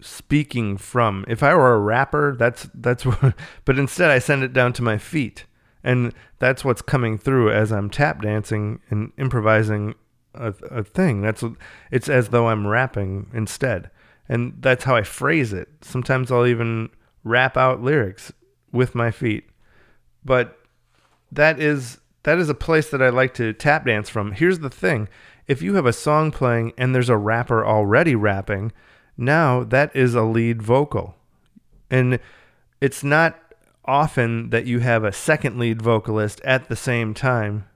speaking 0.00 0.76
from. 0.76 1.24
If 1.28 1.42
i 1.42 1.54
were 1.54 1.74
a 1.74 1.78
rapper 1.78 2.36
that's 2.36 2.68
that's 2.74 3.04
what 3.06 3.34
but 3.64 3.78
instead 3.78 4.10
i 4.10 4.18
send 4.18 4.42
it 4.42 4.52
down 4.52 4.72
to 4.74 4.82
my 4.82 4.98
feet. 4.98 5.46
And 5.86 6.14
that's 6.38 6.64
what's 6.64 6.80
coming 6.80 7.18
through 7.18 7.50
as 7.52 7.72
i'm 7.72 7.90
tap 7.90 8.22
dancing 8.22 8.80
and 8.88 9.12
improvising 9.18 9.94
a, 10.34 10.54
a 10.70 10.84
thing. 10.84 11.22
That's 11.22 11.42
it's 11.90 12.08
as 12.08 12.28
though 12.28 12.48
i'm 12.48 12.66
rapping 12.66 13.30
instead 13.34 13.90
and 14.28 14.54
that's 14.60 14.84
how 14.84 14.96
I 14.96 15.02
phrase 15.02 15.52
it. 15.52 15.68
Sometimes 15.82 16.30
I'll 16.32 16.46
even 16.46 16.90
rap 17.22 17.56
out 17.56 17.82
lyrics 17.82 18.32
with 18.72 18.94
my 18.94 19.10
feet. 19.10 19.48
But 20.24 20.58
that 21.30 21.60
is 21.60 21.98
that 22.22 22.38
is 22.38 22.48
a 22.48 22.54
place 22.54 22.90
that 22.90 23.02
I 23.02 23.10
like 23.10 23.34
to 23.34 23.52
tap 23.52 23.84
dance 23.86 24.08
from. 24.08 24.32
Here's 24.32 24.60
the 24.60 24.70
thing. 24.70 25.08
If 25.46 25.60
you 25.60 25.74
have 25.74 25.86
a 25.86 25.92
song 25.92 26.30
playing 26.30 26.72
and 26.78 26.94
there's 26.94 27.10
a 27.10 27.18
rapper 27.18 27.64
already 27.64 28.14
rapping, 28.14 28.72
now 29.16 29.62
that 29.64 29.94
is 29.94 30.14
a 30.14 30.22
lead 30.22 30.62
vocal. 30.62 31.16
And 31.90 32.18
it's 32.80 33.04
not 33.04 33.38
often 33.84 34.48
that 34.50 34.64
you 34.64 34.78
have 34.78 35.04
a 35.04 35.12
second 35.12 35.58
lead 35.58 35.82
vocalist 35.82 36.40
at 36.42 36.68
the 36.68 36.76
same 36.76 37.12
time 37.12 37.66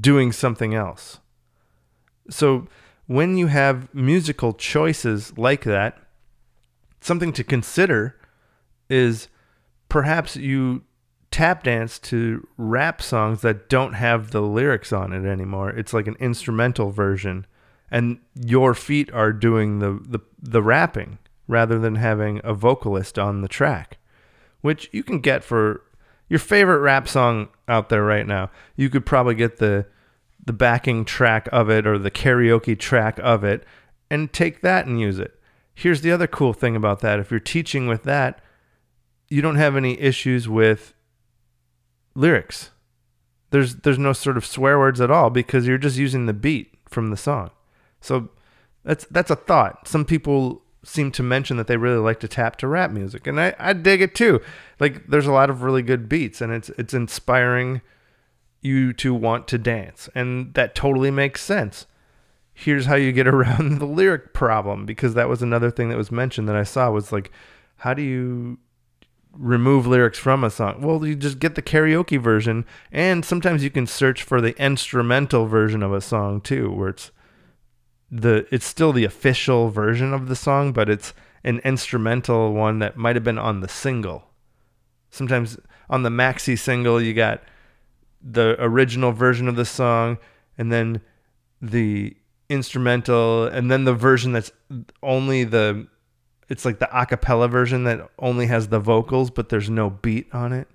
doing 0.00 0.32
something 0.32 0.74
else. 0.74 1.20
So 2.30 2.66
when 3.12 3.36
you 3.36 3.48
have 3.48 3.92
musical 3.94 4.52
choices 4.54 5.36
like 5.36 5.64
that, 5.64 5.98
something 7.00 7.32
to 7.32 7.44
consider 7.44 8.16
is 8.88 9.28
perhaps 9.88 10.36
you 10.36 10.82
tap 11.30 11.62
dance 11.64 11.98
to 11.98 12.46
rap 12.56 13.02
songs 13.02 13.40
that 13.42 13.68
don't 13.68 13.94
have 13.94 14.30
the 14.30 14.40
lyrics 14.40 14.92
on 14.92 15.12
it 15.12 15.28
anymore. 15.28 15.70
It's 15.70 15.92
like 15.92 16.06
an 16.06 16.16
instrumental 16.20 16.90
version 16.90 17.46
and 17.90 18.18
your 18.34 18.74
feet 18.74 19.12
are 19.12 19.32
doing 19.32 19.78
the 19.78 20.00
the, 20.02 20.20
the 20.40 20.62
rapping 20.62 21.18
rather 21.46 21.78
than 21.78 21.96
having 21.96 22.40
a 22.42 22.54
vocalist 22.54 23.18
on 23.18 23.42
the 23.42 23.48
track, 23.48 23.98
which 24.62 24.88
you 24.92 25.02
can 25.02 25.20
get 25.20 25.44
for 25.44 25.82
your 26.28 26.38
favorite 26.38 26.78
rap 26.78 27.06
song 27.06 27.48
out 27.68 27.90
there 27.90 28.04
right 28.04 28.26
now. 28.26 28.50
You 28.74 28.88
could 28.88 29.04
probably 29.04 29.34
get 29.34 29.58
the 29.58 29.86
the 30.44 30.52
backing 30.52 31.04
track 31.04 31.48
of 31.52 31.70
it 31.70 31.86
or 31.86 31.98
the 31.98 32.10
karaoke 32.10 32.78
track 32.78 33.18
of 33.22 33.44
it 33.44 33.64
and 34.10 34.32
take 34.32 34.60
that 34.60 34.86
and 34.86 35.00
use 35.00 35.18
it. 35.18 35.38
Here's 35.74 36.02
the 36.02 36.12
other 36.12 36.26
cool 36.26 36.52
thing 36.52 36.76
about 36.76 37.00
that. 37.00 37.18
If 37.18 37.30
you're 37.30 37.40
teaching 37.40 37.86
with 37.86 38.02
that, 38.02 38.40
you 39.28 39.40
don't 39.40 39.56
have 39.56 39.76
any 39.76 39.98
issues 39.98 40.48
with 40.48 40.92
lyrics. 42.14 42.70
There's 43.50 43.76
there's 43.76 43.98
no 43.98 44.12
sort 44.12 44.36
of 44.36 44.44
swear 44.44 44.78
words 44.78 45.00
at 45.00 45.10
all 45.10 45.30
because 45.30 45.66
you're 45.66 45.78
just 45.78 45.96
using 45.96 46.26
the 46.26 46.32
beat 46.32 46.74
from 46.88 47.10
the 47.10 47.16
song. 47.16 47.50
So 48.00 48.30
that's 48.84 49.06
that's 49.06 49.30
a 49.30 49.36
thought. 49.36 49.88
Some 49.88 50.04
people 50.04 50.62
seem 50.84 51.12
to 51.12 51.22
mention 51.22 51.56
that 51.56 51.68
they 51.68 51.76
really 51.76 51.98
like 51.98 52.20
to 52.20 52.28
tap 52.28 52.56
to 52.56 52.66
rap 52.66 52.90
music, 52.90 53.26
and 53.26 53.40
I, 53.40 53.54
I 53.58 53.72
dig 53.72 54.02
it 54.02 54.14
too. 54.14 54.40
Like 54.80 55.06
there's 55.06 55.26
a 55.26 55.32
lot 55.32 55.50
of 55.50 55.62
really 55.62 55.82
good 55.82 56.08
beats, 56.08 56.40
and 56.40 56.52
it's 56.52 56.70
it's 56.70 56.94
inspiring 56.94 57.80
you 58.62 58.92
to 58.94 59.12
want 59.12 59.46
to 59.48 59.58
dance. 59.58 60.08
And 60.14 60.54
that 60.54 60.74
totally 60.74 61.10
makes 61.10 61.42
sense. 61.42 61.86
Here's 62.54 62.86
how 62.86 62.94
you 62.94 63.12
get 63.12 63.26
around 63.28 63.78
the 63.78 63.86
lyric 63.86 64.32
problem 64.32 64.86
because 64.86 65.14
that 65.14 65.28
was 65.28 65.42
another 65.42 65.70
thing 65.70 65.90
that 65.90 65.98
was 65.98 66.10
mentioned 66.10 66.48
that 66.48 66.56
I 66.56 66.62
saw 66.62 66.90
was 66.90 67.12
like 67.12 67.30
how 67.78 67.92
do 67.92 68.02
you 68.02 68.58
remove 69.32 69.88
lyrics 69.88 70.18
from 70.18 70.44
a 70.44 70.50
song? 70.50 70.82
Well, 70.82 71.04
you 71.04 71.16
just 71.16 71.40
get 71.40 71.56
the 71.56 71.62
karaoke 71.62 72.20
version 72.20 72.64
and 72.92 73.24
sometimes 73.24 73.64
you 73.64 73.70
can 73.70 73.88
search 73.88 74.22
for 74.22 74.40
the 74.40 74.56
instrumental 74.62 75.46
version 75.46 75.82
of 75.82 75.92
a 75.92 76.00
song 76.00 76.40
too 76.40 76.70
where 76.70 76.90
it's 76.90 77.10
the 78.08 78.46
it's 78.52 78.66
still 78.66 78.92
the 78.92 79.04
official 79.04 79.70
version 79.70 80.12
of 80.12 80.28
the 80.28 80.36
song, 80.36 80.72
but 80.72 80.88
it's 80.88 81.12
an 81.42 81.58
instrumental 81.64 82.52
one 82.52 82.78
that 82.78 82.96
might 82.96 83.16
have 83.16 83.24
been 83.24 83.38
on 83.38 83.60
the 83.60 83.68
single. 83.68 84.28
Sometimes 85.10 85.58
on 85.90 86.02
the 86.04 86.10
maxi 86.10 86.56
single 86.56 87.02
you 87.02 87.14
got 87.14 87.42
the 88.22 88.56
original 88.58 89.12
version 89.12 89.48
of 89.48 89.56
the 89.56 89.64
song 89.64 90.18
and 90.56 90.72
then 90.72 91.00
the 91.60 92.16
instrumental 92.48 93.46
and 93.46 93.70
then 93.70 93.84
the 93.84 93.94
version 93.94 94.32
that's 94.32 94.52
only 95.02 95.44
the 95.44 95.86
it's 96.48 96.64
like 96.64 96.78
the 96.78 96.88
acapella 96.92 97.50
version 97.50 97.84
that 97.84 98.10
only 98.18 98.46
has 98.46 98.68
the 98.68 98.78
vocals 98.78 99.30
but 99.30 99.48
there's 99.48 99.70
no 99.70 99.90
beat 99.90 100.32
on 100.34 100.52
it. 100.52 100.68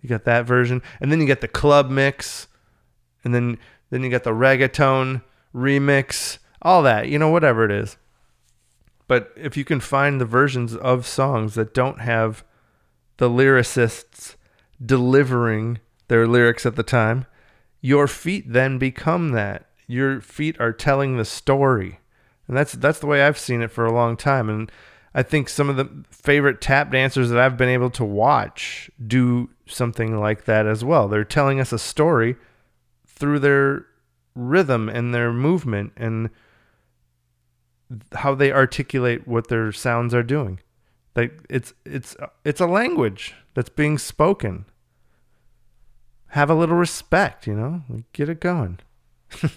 You 0.00 0.08
got 0.08 0.24
that 0.24 0.46
version 0.46 0.82
and 1.00 1.10
then 1.10 1.20
you 1.20 1.26
get 1.26 1.40
the 1.40 1.48
club 1.48 1.90
mix 1.90 2.46
and 3.24 3.34
then 3.34 3.58
then 3.90 4.02
you 4.02 4.10
got 4.10 4.24
the 4.24 4.30
reggaeton 4.30 5.22
remix, 5.54 6.38
all 6.62 6.82
that, 6.82 7.08
you 7.08 7.18
know 7.18 7.28
whatever 7.28 7.64
it 7.64 7.72
is. 7.72 7.96
But 9.08 9.32
if 9.34 9.56
you 9.56 9.64
can 9.64 9.80
find 9.80 10.20
the 10.20 10.24
versions 10.24 10.76
of 10.76 11.06
songs 11.06 11.54
that 11.54 11.74
don't 11.74 12.00
have 12.00 12.44
the 13.16 13.28
lyricists 13.28 14.36
delivering 14.84 15.80
their 16.10 16.26
lyrics 16.26 16.66
at 16.66 16.76
the 16.76 16.82
time, 16.82 17.24
your 17.80 18.06
feet 18.06 18.52
then 18.52 18.76
become 18.76 19.30
that. 19.30 19.66
Your 19.86 20.20
feet 20.20 20.60
are 20.60 20.72
telling 20.72 21.16
the 21.16 21.24
story. 21.24 22.00
And 22.46 22.56
that's 22.56 22.72
that's 22.72 22.98
the 22.98 23.06
way 23.06 23.22
I've 23.22 23.38
seen 23.38 23.62
it 23.62 23.70
for 23.70 23.86
a 23.86 23.92
long 23.92 24.16
time 24.16 24.50
and 24.50 24.70
I 25.14 25.22
think 25.22 25.48
some 25.48 25.68
of 25.68 25.76
the 25.76 25.88
favorite 26.10 26.60
tap 26.60 26.92
dancers 26.92 27.30
that 27.30 27.38
I've 27.40 27.56
been 27.56 27.68
able 27.68 27.90
to 27.90 28.04
watch 28.04 28.90
do 29.04 29.50
something 29.66 30.18
like 30.20 30.44
that 30.44 30.66
as 30.66 30.84
well. 30.84 31.08
They're 31.08 31.24
telling 31.24 31.58
us 31.58 31.72
a 31.72 31.78
story 31.78 32.36
through 33.06 33.40
their 33.40 33.86
rhythm 34.36 34.88
and 34.88 35.12
their 35.12 35.32
movement 35.32 35.92
and 35.96 36.30
how 38.14 38.36
they 38.36 38.52
articulate 38.52 39.26
what 39.26 39.48
their 39.48 39.72
sounds 39.72 40.14
are 40.14 40.22
doing. 40.22 40.60
Like 41.16 41.44
it's 41.50 41.74
it's 41.84 42.16
it's 42.44 42.60
a 42.60 42.66
language 42.66 43.34
that's 43.54 43.68
being 43.68 43.98
spoken. 43.98 44.64
Have 46.30 46.50
a 46.50 46.54
little 46.54 46.76
respect, 46.76 47.46
you 47.46 47.54
know? 47.54 47.82
Get 48.12 48.28
it 48.28 48.40
going. 48.40 48.78
I'd 49.42 49.50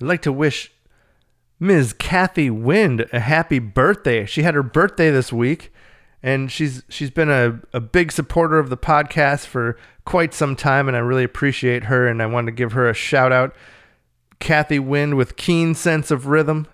like 0.00 0.22
to 0.22 0.32
wish 0.32 0.72
Ms. 1.58 1.92
Kathy 1.94 2.50
Wind 2.50 3.06
a 3.12 3.20
happy 3.20 3.58
birthday. 3.58 4.26
She 4.26 4.42
had 4.42 4.54
her 4.54 4.62
birthday 4.62 5.10
this 5.10 5.32
week 5.32 5.72
and 6.22 6.50
she's 6.50 6.82
she's 6.88 7.10
been 7.10 7.30
a, 7.30 7.60
a 7.72 7.80
big 7.80 8.12
supporter 8.12 8.58
of 8.58 8.68
the 8.68 8.76
podcast 8.76 9.46
for 9.46 9.76
quite 10.04 10.34
some 10.34 10.54
time 10.54 10.88
and 10.88 10.96
I 10.96 11.00
really 11.00 11.24
appreciate 11.24 11.84
her 11.84 12.06
and 12.06 12.22
I 12.22 12.26
want 12.26 12.46
to 12.46 12.52
give 12.52 12.72
her 12.72 12.88
a 12.88 12.94
shout 12.94 13.32
out. 13.32 13.54
Kathy 14.38 14.78
Wind 14.78 15.16
with 15.16 15.36
keen 15.36 15.74
sense 15.74 16.10
of 16.10 16.26
rhythm. 16.26 16.66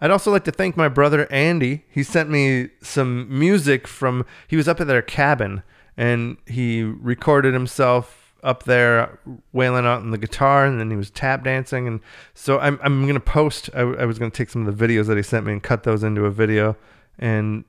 I'd 0.00 0.10
also 0.10 0.32
like 0.32 0.44
to 0.44 0.52
thank 0.52 0.76
my 0.76 0.88
brother 0.88 1.30
Andy. 1.30 1.84
He 1.88 2.02
sent 2.02 2.28
me 2.28 2.70
some 2.82 3.26
music 3.38 3.86
from 3.86 4.26
he 4.48 4.56
was 4.56 4.66
up 4.66 4.80
at 4.80 4.86
their 4.86 5.02
cabin 5.02 5.62
and 5.96 6.36
he 6.46 6.82
recorded 6.82 7.54
himself 7.54 8.34
up 8.42 8.64
there 8.64 9.18
wailing 9.52 9.86
out 9.86 10.00
on 10.00 10.10
the 10.10 10.18
guitar 10.18 10.66
and 10.66 10.80
then 10.80 10.90
he 10.90 10.96
was 10.96 11.10
tap 11.10 11.44
dancing 11.44 11.86
and 11.86 12.00
so 12.34 12.58
I'm 12.58 12.78
I'm 12.82 13.06
gonna 13.06 13.20
post 13.20 13.70
I, 13.72 13.80
I 13.80 14.04
was 14.04 14.18
gonna 14.18 14.32
take 14.32 14.50
some 14.50 14.66
of 14.66 14.76
the 14.76 14.86
videos 14.86 15.06
that 15.06 15.16
he 15.16 15.22
sent 15.22 15.46
me 15.46 15.52
and 15.52 15.62
cut 15.62 15.84
those 15.84 16.02
into 16.02 16.24
a 16.24 16.30
video 16.30 16.76
and 17.18 17.64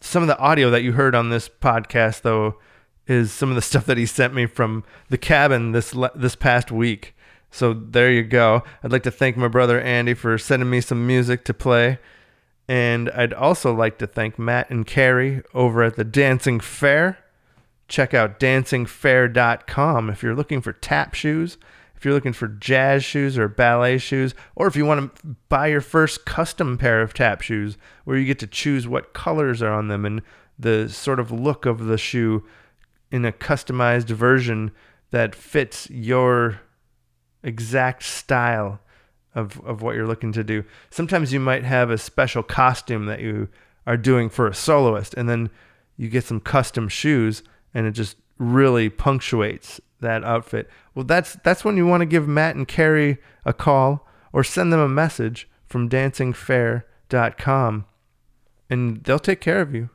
some 0.00 0.22
of 0.22 0.28
the 0.28 0.38
audio 0.38 0.70
that 0.70 0.82
you 0.82 0.92
heard 0.92 1.16
on 1.16 1.30
this 1.30 1.48
podcast 1.48 2.22
though 2.22 2.58
is 3.08 3.32
some 3.32 3.48
of 3.48 3.56
the 3.56 3.62
stuff 3.70 3.86
that 3.86 3.98
he 3.98 4.06
sent 4.06 4.34
me 4.34 4.46
from 4.46 4.84
the 5.08 5.18
cabin 5.18 5.72
this 5.72 5.96
this 6.14 6.36
past 6.36 6.70
week 6.70 7.14
so 7.50 7.74
there 7.74 8.10
you 8.10 8.22
go. 8.22 8.62
I'd 8.82 8.92
like 8.92 9.02
to 9.04 9.10
thank 9.10 9.36
my 9.36 9.48
brother 9.48 9.80
Andy 9.80 10.14
for 10.14 10.38
sending 10.38 10.70
me 10.70 10.80
some 10.80 11.06
music 11.06 11.44
to 11.46 11.54
play. 11.54 11.98
And 12.70 13.10
I'd 13.10 13.32
also 13.32 13.74
like 13.74 13.98
to 13.98 14.06
thank 14.06 14.38
Matt 14.38 14.70
and 14.70 14.86
Carrie 14.86 15.42
over 15.52 15.82
at 15.82 15.96
the 15.96 16.04
Dancing 16.04 16.60
Fair. 16.60 17.18
Check 17.88 18.14
out 18.14 18.38
dancingfair.com 18.38 20.08
if 20.08 20.22
you're 20.22 20.36
looking 20.36 20.60
for 20.60 20.72
tap 20.72 21.14
shoes, 21.14 21.58
if 21.96 22.04
you're 22.04 22.14
looking 22.14 22.32
for 22.32 22.46
jazz 22.46 23.02
shoes 23.02 23.36
or 23.36 23.48
ballet 23.48 23.98
shoes, 23.98 24.36
or 24.54 24.68
if 24.68 24.76
you 24.76 24.86
want 24.86 25.16
to 25.16 25.36
buy 25.48 25.66
your 25.66 25.80
first 25.80 26.24
custom 26.24 26.78
pair 26.78 27.02
of 27.02 27.12
tap 27.12 27.40
shoes 27.40 27.76
where 28.04 28.16
you 28.16 28.24
get 28.24 28.38
to 28.38 28.46
choose 28.46 28.86
what 28.86 29.14
colors 29.14 29.62
are 29.62 29.72
on 29.72 29.88
them 29.88 30.04
and 30.04 30.22
the 30.56 30.88
sort 30.88 31.18
of 31.18 31.32
look 31.32 31.66
of 31.66 31.86
the 31.86 31.98
shoe 31.98 32.46
in 33.10 33.24
a 33.24 33.32
customized 33.32 34.10
version 34.10 34.70
that 35.10 35.34
fits 35.34 35.90
your 35.90 36.60
exact 37.42 38.04
style 38.04 38.78
of, 39.34 39.60
of 39.64 39.82
what 39.82 39.94
you're 39.94 40.06
looking 40.06 40.32
to 40.32 40.44
do. 40.44 40.64
Sometimes 40.90 41.32
you 41.32 41.40
might 41.40 41.64
have 41.64 41.90
a 41.90 41.98
special 41.98 42.42
costume 42.42 43.06
that 43.06 43.20
you 43.20 43.48
are 43.86 43.96
doing 43.96 44.28
for 44.28 44.46
a 44.46 44.54
soloist, 44.54 45.14
and 45.14 45.28
then 45.28 45.50
you 45.96 46.08
get 46.08 46.24
some 46.24 46.40
custom 46.40 46.88
shoes, 46.88 47.42
and 47.74 47.86
it 47.86 47.92
just 47.92 48.16
really 48.38 48.88
punctuates 48.88 49.80
that 50.00 50.24
outfit. 50.24 50.68
Well, 50.94 51.04
that's 51.04 51.36
that's 51.44 51.64
when 51.64 51.76
you 51.76 51.86
want 51.86 52.00
to 52.00 52.06
give 52.06 52.26
Matt 52.26 52.56
and 52.56 52.66
Carrie 52.66 53.18
a 53.44 53.52
call 53.52 54.06
or 54.32 54.42
send 54.44 54.72
them 54.72 54.80
a 54.80 54.88
message 54.88 55.48
from 55.66 55.88
dancingfair.com, 55.88 57.84
and 58.68 59.04
they'll 59.04 59.18
take 59.18 59.40
care 59.40 59.60
of 59.60 59.74
you. 59.74 59.90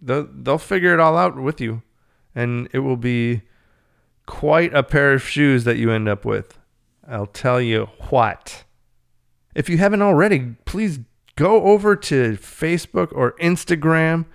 They'll 0.00 0.28
they'll 0.32 0.58
figure 0.58 0.94
it 0.94 1.00
all 1.00 1.16
out 1.16 1.36
with 1.36 1.60
you, 1.60 1.82
and 2.34 2.68
it 2.72 2.80
will 2.80 2.96
be 2.96 3.42
quite 4.26 4.74
a 4.74 4.82
pair 4.82 5.12
of 5.12 5.22
shoes 5.22 5.64
that 5.64 5.76
you 5.76 5.90
end 5.90 6.08
up 6.08 6.24
with. 6.24 6.58
I'll 7.06 7.26
tell 7.26 7.60
you 7.60 7.88
what. 8.08 8.64
If 9.54 9.68
you 9.68 9.78
haven't 9.78 10.02
already, 10.02 10.56
please 10.64 11.00
go 11.36 11.62
over 11.64 11.96
to 11.96 12.36
Facebook 12.36 13.12
or 13.12 13.32
Instagram. 13.40 14.26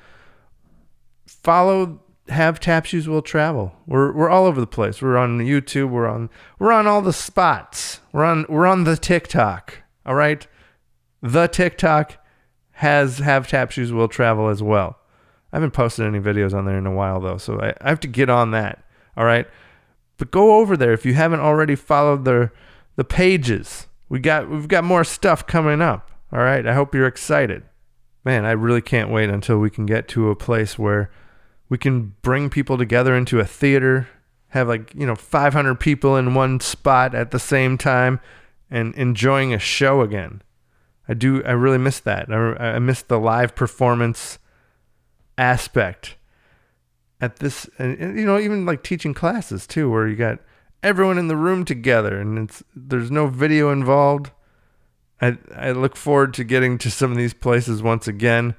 Follow 1.27 2.01
Have 2.27 2.59
Tap 2.59 2.85
Shoes 2.85 3.07
Will 3.07 3.21
Travel. 3.21 3.73
We're 3.85 4.11
we're 4.11 4.29
all 4.29 4.45
over 4.45 4.59
the 4.59 4.67
place. 4.67 5.01
We're 5.01 5.17
on 5.17 5.39
YouTube. 5.39 5.89
We're 5.89 6.07
on 6.07 6.29
we're 6.59 6.71
on 6.71 6.87
all 6.87 7.01
the 7.01 7.13
spots. 7.13 8.01
We're 8.11 8.25
on 8.25 8.45
we're 8.49 8.65
on 8.65 8.83
the 8.83 8.97
TikTok. 8.97 9.83
All 10.05 10.15
right, 10.15 10.45
the 11.21 11.47
TikTok 11.47 12.17
has 12.73 13.19
Have 13.19 13.47
Tap 13.47 13.71
Shoes 13.71 13.93
Will 13.93 14.07
Travel 14.07 14.49
as 14.49 14.61
well. 14.61 14.97
I 15.53 15.57
haven't 15.57 15.71
posted 15.71 16.05
any 16.05 16.19
videos 16.19 16.53
on 16.53 16.65
there 16.65 16.77
in 16.77 16.85
a 16.85 16.91
while 16.93 17.21
though, 17.21 17.37
so 17.37 17.59
I, 17.61 17.73
I 17.79 17.89
have 17.89 18.01
to 18.01 18.07
get 18.07 18.29
on 18.29 18.51
that. 18.51 18.83
All 19.15 19.25
right. 19.25 19.47
But 20.17 20.31
go 20.31 20.55
over 20.59 20.77
there 20.77 20.93
if 20.93 21.05
you 21.05 21.13
haven't 21.13 21.39
already 21.39 21.75
followed 21.75 22.25
the 22.25 22.51
the 22.95 23.03
pages. 23.03 23.87
We 24.09 24.19
got 24.19 24.49
we've 24.49 24.67
got 24.67 24.83
more 24.83 25.03
stuff 25.03 25.45
coming 25.47 25.81
up. 25.81 26.11
All 26.31 26.39
right. 26.39 26.65
I 26.65 26.73
hope 26.73 26.93
you're 26.93 27.07
excited. 27.07 27.63
Man, 28.23 28.45
I 28.45 28.51
really 28.51 28.81
can't 28.81 29.11
wait 29.11 29.29
until 29.29 29.59
we 29.59 29.69
can 29.69 29.85
get 29.85 30.07
to 30.09 30.29
a 30.29 30.35
place 30.35 30.79
where 30.79 31.11
we 31.69 31.77
can 31.77 32.15
bring 32.21 32.49
people 32.49 32.77
together 32.77 33.15
into 33.15 33.39
a 33.39 33.45
theater, 33.45 34.07
have 34.49 34.67
like, 34.67 34.93
you 34.95 35.05
know, 35.05 35.15
500 35.15 35.75
people 35.75 36.15
in 36.15 36.33
one 36.33 36.59
spot 36.59 37.13
at 37.13 37.31
the 37.31 37.39
same 37.39 37.77
time 37.77 38.19
and 38.69 38.93
enjoying 38.95 39.53
a 39.53 39.59
show 39.59 40.01
again. 40.01 40.41
I 41.07 41.13
do 41.13 41.43
I 41.43 41.51
really 41.51 41.77
miss 41.77 41.99
that. 42.01 42.31
I, 42.31 42.75
I 42.75 42.79
miss 42.79 43.03
the 43.03 43.19
live 43.19 43.55
performance 43.55 44.39
aspect 45.37 46.15
at 47.21 47.37
this 47.37 47.69
and, 47.77 47.97
and, 47.97 48.19
you 48.19 48.25
know 48.25 48.39
even 48.39 48.65
like 48.65 48.83
teaching 48.83 49.13
classes 49.13 49.67
too 49.67 49.89
where 49.89 50.07
you 50.07 50.15
got 50.15 50.39
everyone 50.85 51.17
in 51.17 51.27
the 51.27 51.35
room 51.35 51.65
together 51.65 52.21
and 52.21 52.37
it's 52.37 52.63
there's 52.75 53.09
no 53.09 53.27
video 53.27 53.71
involved. 53.71 54.31
I 55.19 55.37
i 55.55 55.71
look 55.71 55.95
forward 55.97 56.33
to 56.35 56.43
getting 56.43 56.77
to 56.77 56.91
some 56.91 57.11
of 57.11 57.17
these 57.17 57.33
places 57.33 57.81
once 57.81 58.07
again. 58.07 58.55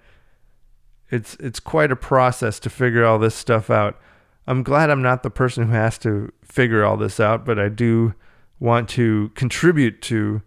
It's 1.09 1.37
it's 1.37 1.61
quite 1.61 1.93
a 1.93 1.97
process 1.97 2.59
to 2.61 2.69
figure 2.69 3.05
all 3.05 3.21
this 3.21 3.37
stuff 3.37 3.71
out. 3.71 3.99
I'm 4.49 4.65
glad 4.65 4.91
i'm 4.91 5.03
not 5.03 5.23
the 5.23 5.31
person 5.31 5.69
who 5.69 5.73
has 5.73 5.99
to 5.99 6.33
figure 6.43 6.85
all 6.85 6.97
this 6.97 7.21
out 7.21 7.45
but 7.45 7.59
i 7.59 7.69
do 7.69 8.15
want 8.59 8.89
to 8.89 9.31
contribute 9.35 10.03
to 10.03 10.43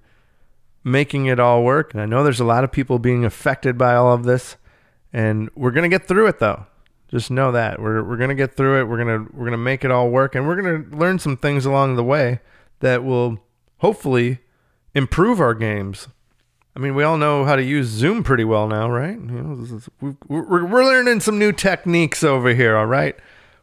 making 0.83 1.27
it 1.27 1.39
all 1.39 1.63
work. 1.63 1.93
And 1.93 2.01
i 2.01 2.05
know 2.05 2.23
there's 2.23 2.41
a 2.41 2.45
lot 2.45 2.65
of 2.65 2.73
people 2.73 2.99
being 2.99 3.23
affected 3.23 3.77
by 3.77 3.95
all 3.95 4.13
of 4.13 4.23
this 4.23 4.57
and 5.13 5.49
we're 5.55 5.71
going 5.71 5.89
to 5.89 5.97
get 5.97 6.07
through 6.07 6.27
it 6.27 6.39
though 6.39 6.65
just 7.09 7.31
know 7.31 7.51
that 7.51 7.81
we're 7.81 8.03
we're 8.03 8.17
gonna 8.17 8.35
get 8.35 8.55
through 8.55 8.81
it. 8.81 8.83
We're 8.83 8.97
gonna 8.97 9.27
we're 9.33 9.45
gonna 9.45 9.57
make 9.57 9.83
it 9.83 9.91
all 9.91 10.09
work, 10.09 10.35
and 10.35 10.47
we're 10.47 10.55
gonna 10.55 10.95
learn 10.95 11.19
some 11.19 11.37
things 11.37 11.65
along 11.65 11.95
the 11.95 12.03
way 12.03 12.39
that 12.79 13.03
will 13.03 13.39
hopefully 13.79 14.39
improve 14.93 15.39
our 15.39 15.53
games. 15.53 16.07
I 16.75 16.79
mean, 16.79 16.95
we 16.95 17.03
all 17.03 17.17
know 17.17 17.45
how 17.45 17.55
to 17.55 17.63
use 17.63 17.87
Zoom 17.87 18.23
pretty 18.23 18.45
well 18.45 18.67
now, 18.67 18.89
right? 18.89 19.17
You 19.19 19.81
know, 20.01 20.15
we're, 20.27 20.65
we're 20.65 20.85
learning 20.85 21.19
some 21.19 21.39
new 21.39 21.51
techniques 21.51 22.23
over 22.23 22.53
here. 22.53 22.77
All 22.77 22.85
right, 22.85 23.15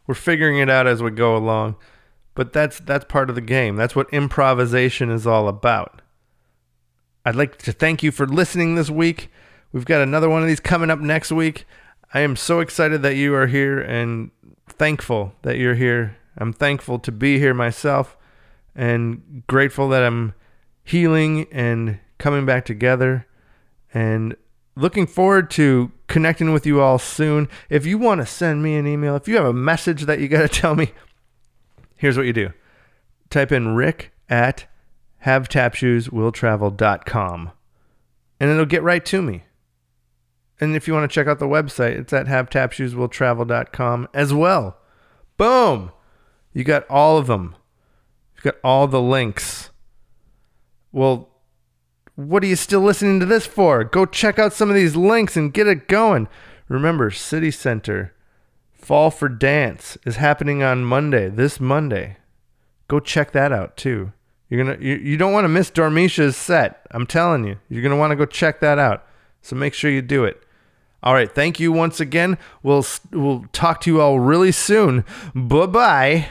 we're 0.05 0.13
figuring 0.13 0.59
it 0.59 0.69
out 0.69 0.85
as 0.85 1.01
we 1.01 1.09
go 1.11 1.35
along, 1.35 1.77
but 2.35 2.51
that's 2.51 2.79
that's 2.81 3.05
part 3.05 3.29
of 3.29 3.35
the 3.35 3.41
game. 3.41 3.77
That's 3.77 3.95
what 3.95 4.13
improvisation 4.13 5.09
is 5.09 5.25
all 5.25 5.47
about. 5.47 6.01
I'd 7.25 7.35
like 7.35 7.57
to 7.59 7.71
thank 7.71 8.03
you 8.03 8.11
for 8.11 8.25
listening 8.25 8.75
this 8.75 8.89
week. 8.89 9.31
We've 9.71 9.85
got 9.85 10.01
another 10.01 10.29
one 10.29 10.41
of 10.41 10.47
these 10.47 10.59
coming 10.59 10.89
up 10.89 10.99
next 10.99 11.31
week. 11.31 11.65
I 12.13 12.21
am 12.21 12.35
so 12.35 12.61
excited 12.61 13.01
that 13.01 13.15
you 13.15 13.35
are 13.35 13.47
here 13.47 13.79
and 13.79 14.31
thankful 14.67 15.33
that 15.41 15.57
you're 15.57 15.75
here. 15.75 16.17
I'm 16.37 16.53
thankful 16.53 16.99
to 16.99 17.11
be 17.11 17.39
here 17.39 17.53
myself 17.53 18.15
and 18.75 19.43
grateful 19.47 19.89
that 19.89 20.03
I'm 20.03 20.33
healing 20.83 21.47
and 21.51 21.99
coming 22.17 22.45
back 22.45 22.63
together 22.65 23.27
and 23.93 24.35
looking 24.75 25.07
forward 25.07 25.49
to 25.51 25.91
connecting 26.07 26.51
with 26.53 26.65
you 26.65 26.79
all 26.79 26.97
soon. 26.99 27.49
If 27.69 27.85
you 27.85 27.97
want 27.97 28.21
to 28.21 28.27
send 28.27 28.63
me 28.63 28.77
an 28.77 28.87
email, 28.87 29.15
if 29.15 29.27
you 29.27 29.35
have 29.35 29.45
a 29.45 29.53
message 29.53 30.03
that 30.03 30.19
you 30.19 30.29
got 30.29 30.43
to 30.43 30.47
tell 30.61 30.75
me, 30.75 30.93
here's 31.95 32.15
what 32.15 32.25
you 32.25 32.33
do 32.33 32.53
type 33.29 33.51
in 33.51 33.75
rick 33.75 34.13
at 34.29 34.67
havetapshoeswilltravel.com 35.25 37.51
and 38.39 38.49
it'll 38.49 38.65
get 38.65 38.83
right 38.83 39.05
to 39.05 39.21
me. 39.21 39.43
And 40.59 40.75
if 40.75 40.87
you 40.87 40.93
want 40.93 41.09
to 41.09 41.13
check 41.13 41.27
out 41.27 41.39
the 41.39 41.45
website, 41.45 41.97
it's 41.97 42.13
at 42.13 42.25
havetapshoeswilltravel.com 42.25 44.07
as 44.13 44.33
well. 44.33 44.77
Boom! 45.37 45.91
You 46.53 46.63
got 46.63 46.89
all 46.89 47.17
of 47.17 47.27
them. 47.27 47.55
You've 48.35 48.43
got 48.43 48.55
all 48.63 48.87
the 48.87 49.01
links. 49.01 49.69
Well, 50.91 51.29
what 52.15 52.43
are 52.43 52.47
you 52.47 52.55
still 52.55 52.81
listening 52.81 53.19
to 53.19 53.25
this 53.27 53.45
for? 53.45 53.83
Go 53.83 54.07
check 54.07 54.39
out 54.39 54.53
some 54.53 54.69
of 54.69 54.75
these 54.75 54.95
links 54.95 55.37
and 55.37 55.53
get 55.53 55.67
it 55.67 55.87
going. 55.87 56.27
Remember, 56.67 57.11
City 57.11 57.51
Center 57.51 58.15
Fall 58.73 59.11
for 59.11 59.29
Dance 59.29 59.97
is 60.05 60.15
happening 60.15 60.63
on 60.63 60.83
Monday, 60.83 61.29
this 61.29 61.59
Monday. 61.59 62.17
Go 62.87 62.99
check 62.99 63.33
that 63.33 63.51
out 63.51 63.77
too. 63.77 64.13
You're 64.49 64.63
gonna 64.63 64.77
you, 64.79 64.95
you 64.95 65.17
don't 65.17 65.33
want 65.33 65.43
to 65.43 65.49
miss 65.49 65.69
Dormeshia's 65.69 66.37
set. 66.37 66.87
I'm 66.91 67.05
telling 67.05 67.45
you. 67.45 67.57
You're 67.69 67.83
gonna 67.83 67.97
want 67.97 68.11
to 68.11 68.15
go 68.15 68.25
check 68.25 68.61
that 68.61 68.79
out. 68.79 69.05
So 69.41 69.55
make 69.55 69.73
sure 69.73 69.91
you 69.91 70.01
do 70.01 70.23
it. 70.23 70.41
All 71.07 71.13
right, 71.13 71.33
thank 71.33 71.57
you 71.57 71.71
once 71.71 72.01
again. 72.01 72.37
We'll 72.63 72.85
we'll 73.13 73.45
talk 73.53 73.79
to 73.83 73.89
you 73.89 74.01
all 74.01 74.19
really 74.19 74.51
soon. 74.51 75.05
Bye-bye. 75.33 76.27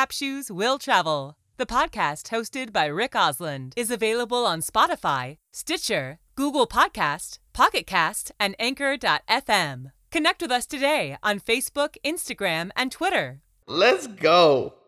Tap 0.00 0.12
Shoes 0.12 0.50
Will 0.50 0.78
Travel. 0.78 1.36
The 1.58 1.66
podcast, 1.66 2.30
hosted 2.30 2.72
by 2.72 2.86
Rick 2.86 3.12
Ausland, 3.12 3.74
is 3.76 3.90
available 3.90 4.46
on 4.46 4.62
Spotify, 4.62 5.36
Stitcher, 5.52 6.18
Google 6.36 6.66
Podcast, 6.66 7.38
Pocket 7.52 7.86
Cast, 7.86 8.32
and 8.40 8.56
Anchor.fm. 8.58 9.92
Connect 10.10 10.40
with 10.40 10.50
us 10.50 10.64
today 10.64 11.18
on 11.22 11.38
Facebook, 11.38 11.96
Instagram, 12.02 12.70
and 12.74 12.90
Twitter. 12.90 13.42
Let's 13.66 14.06
go. 14.06 14.79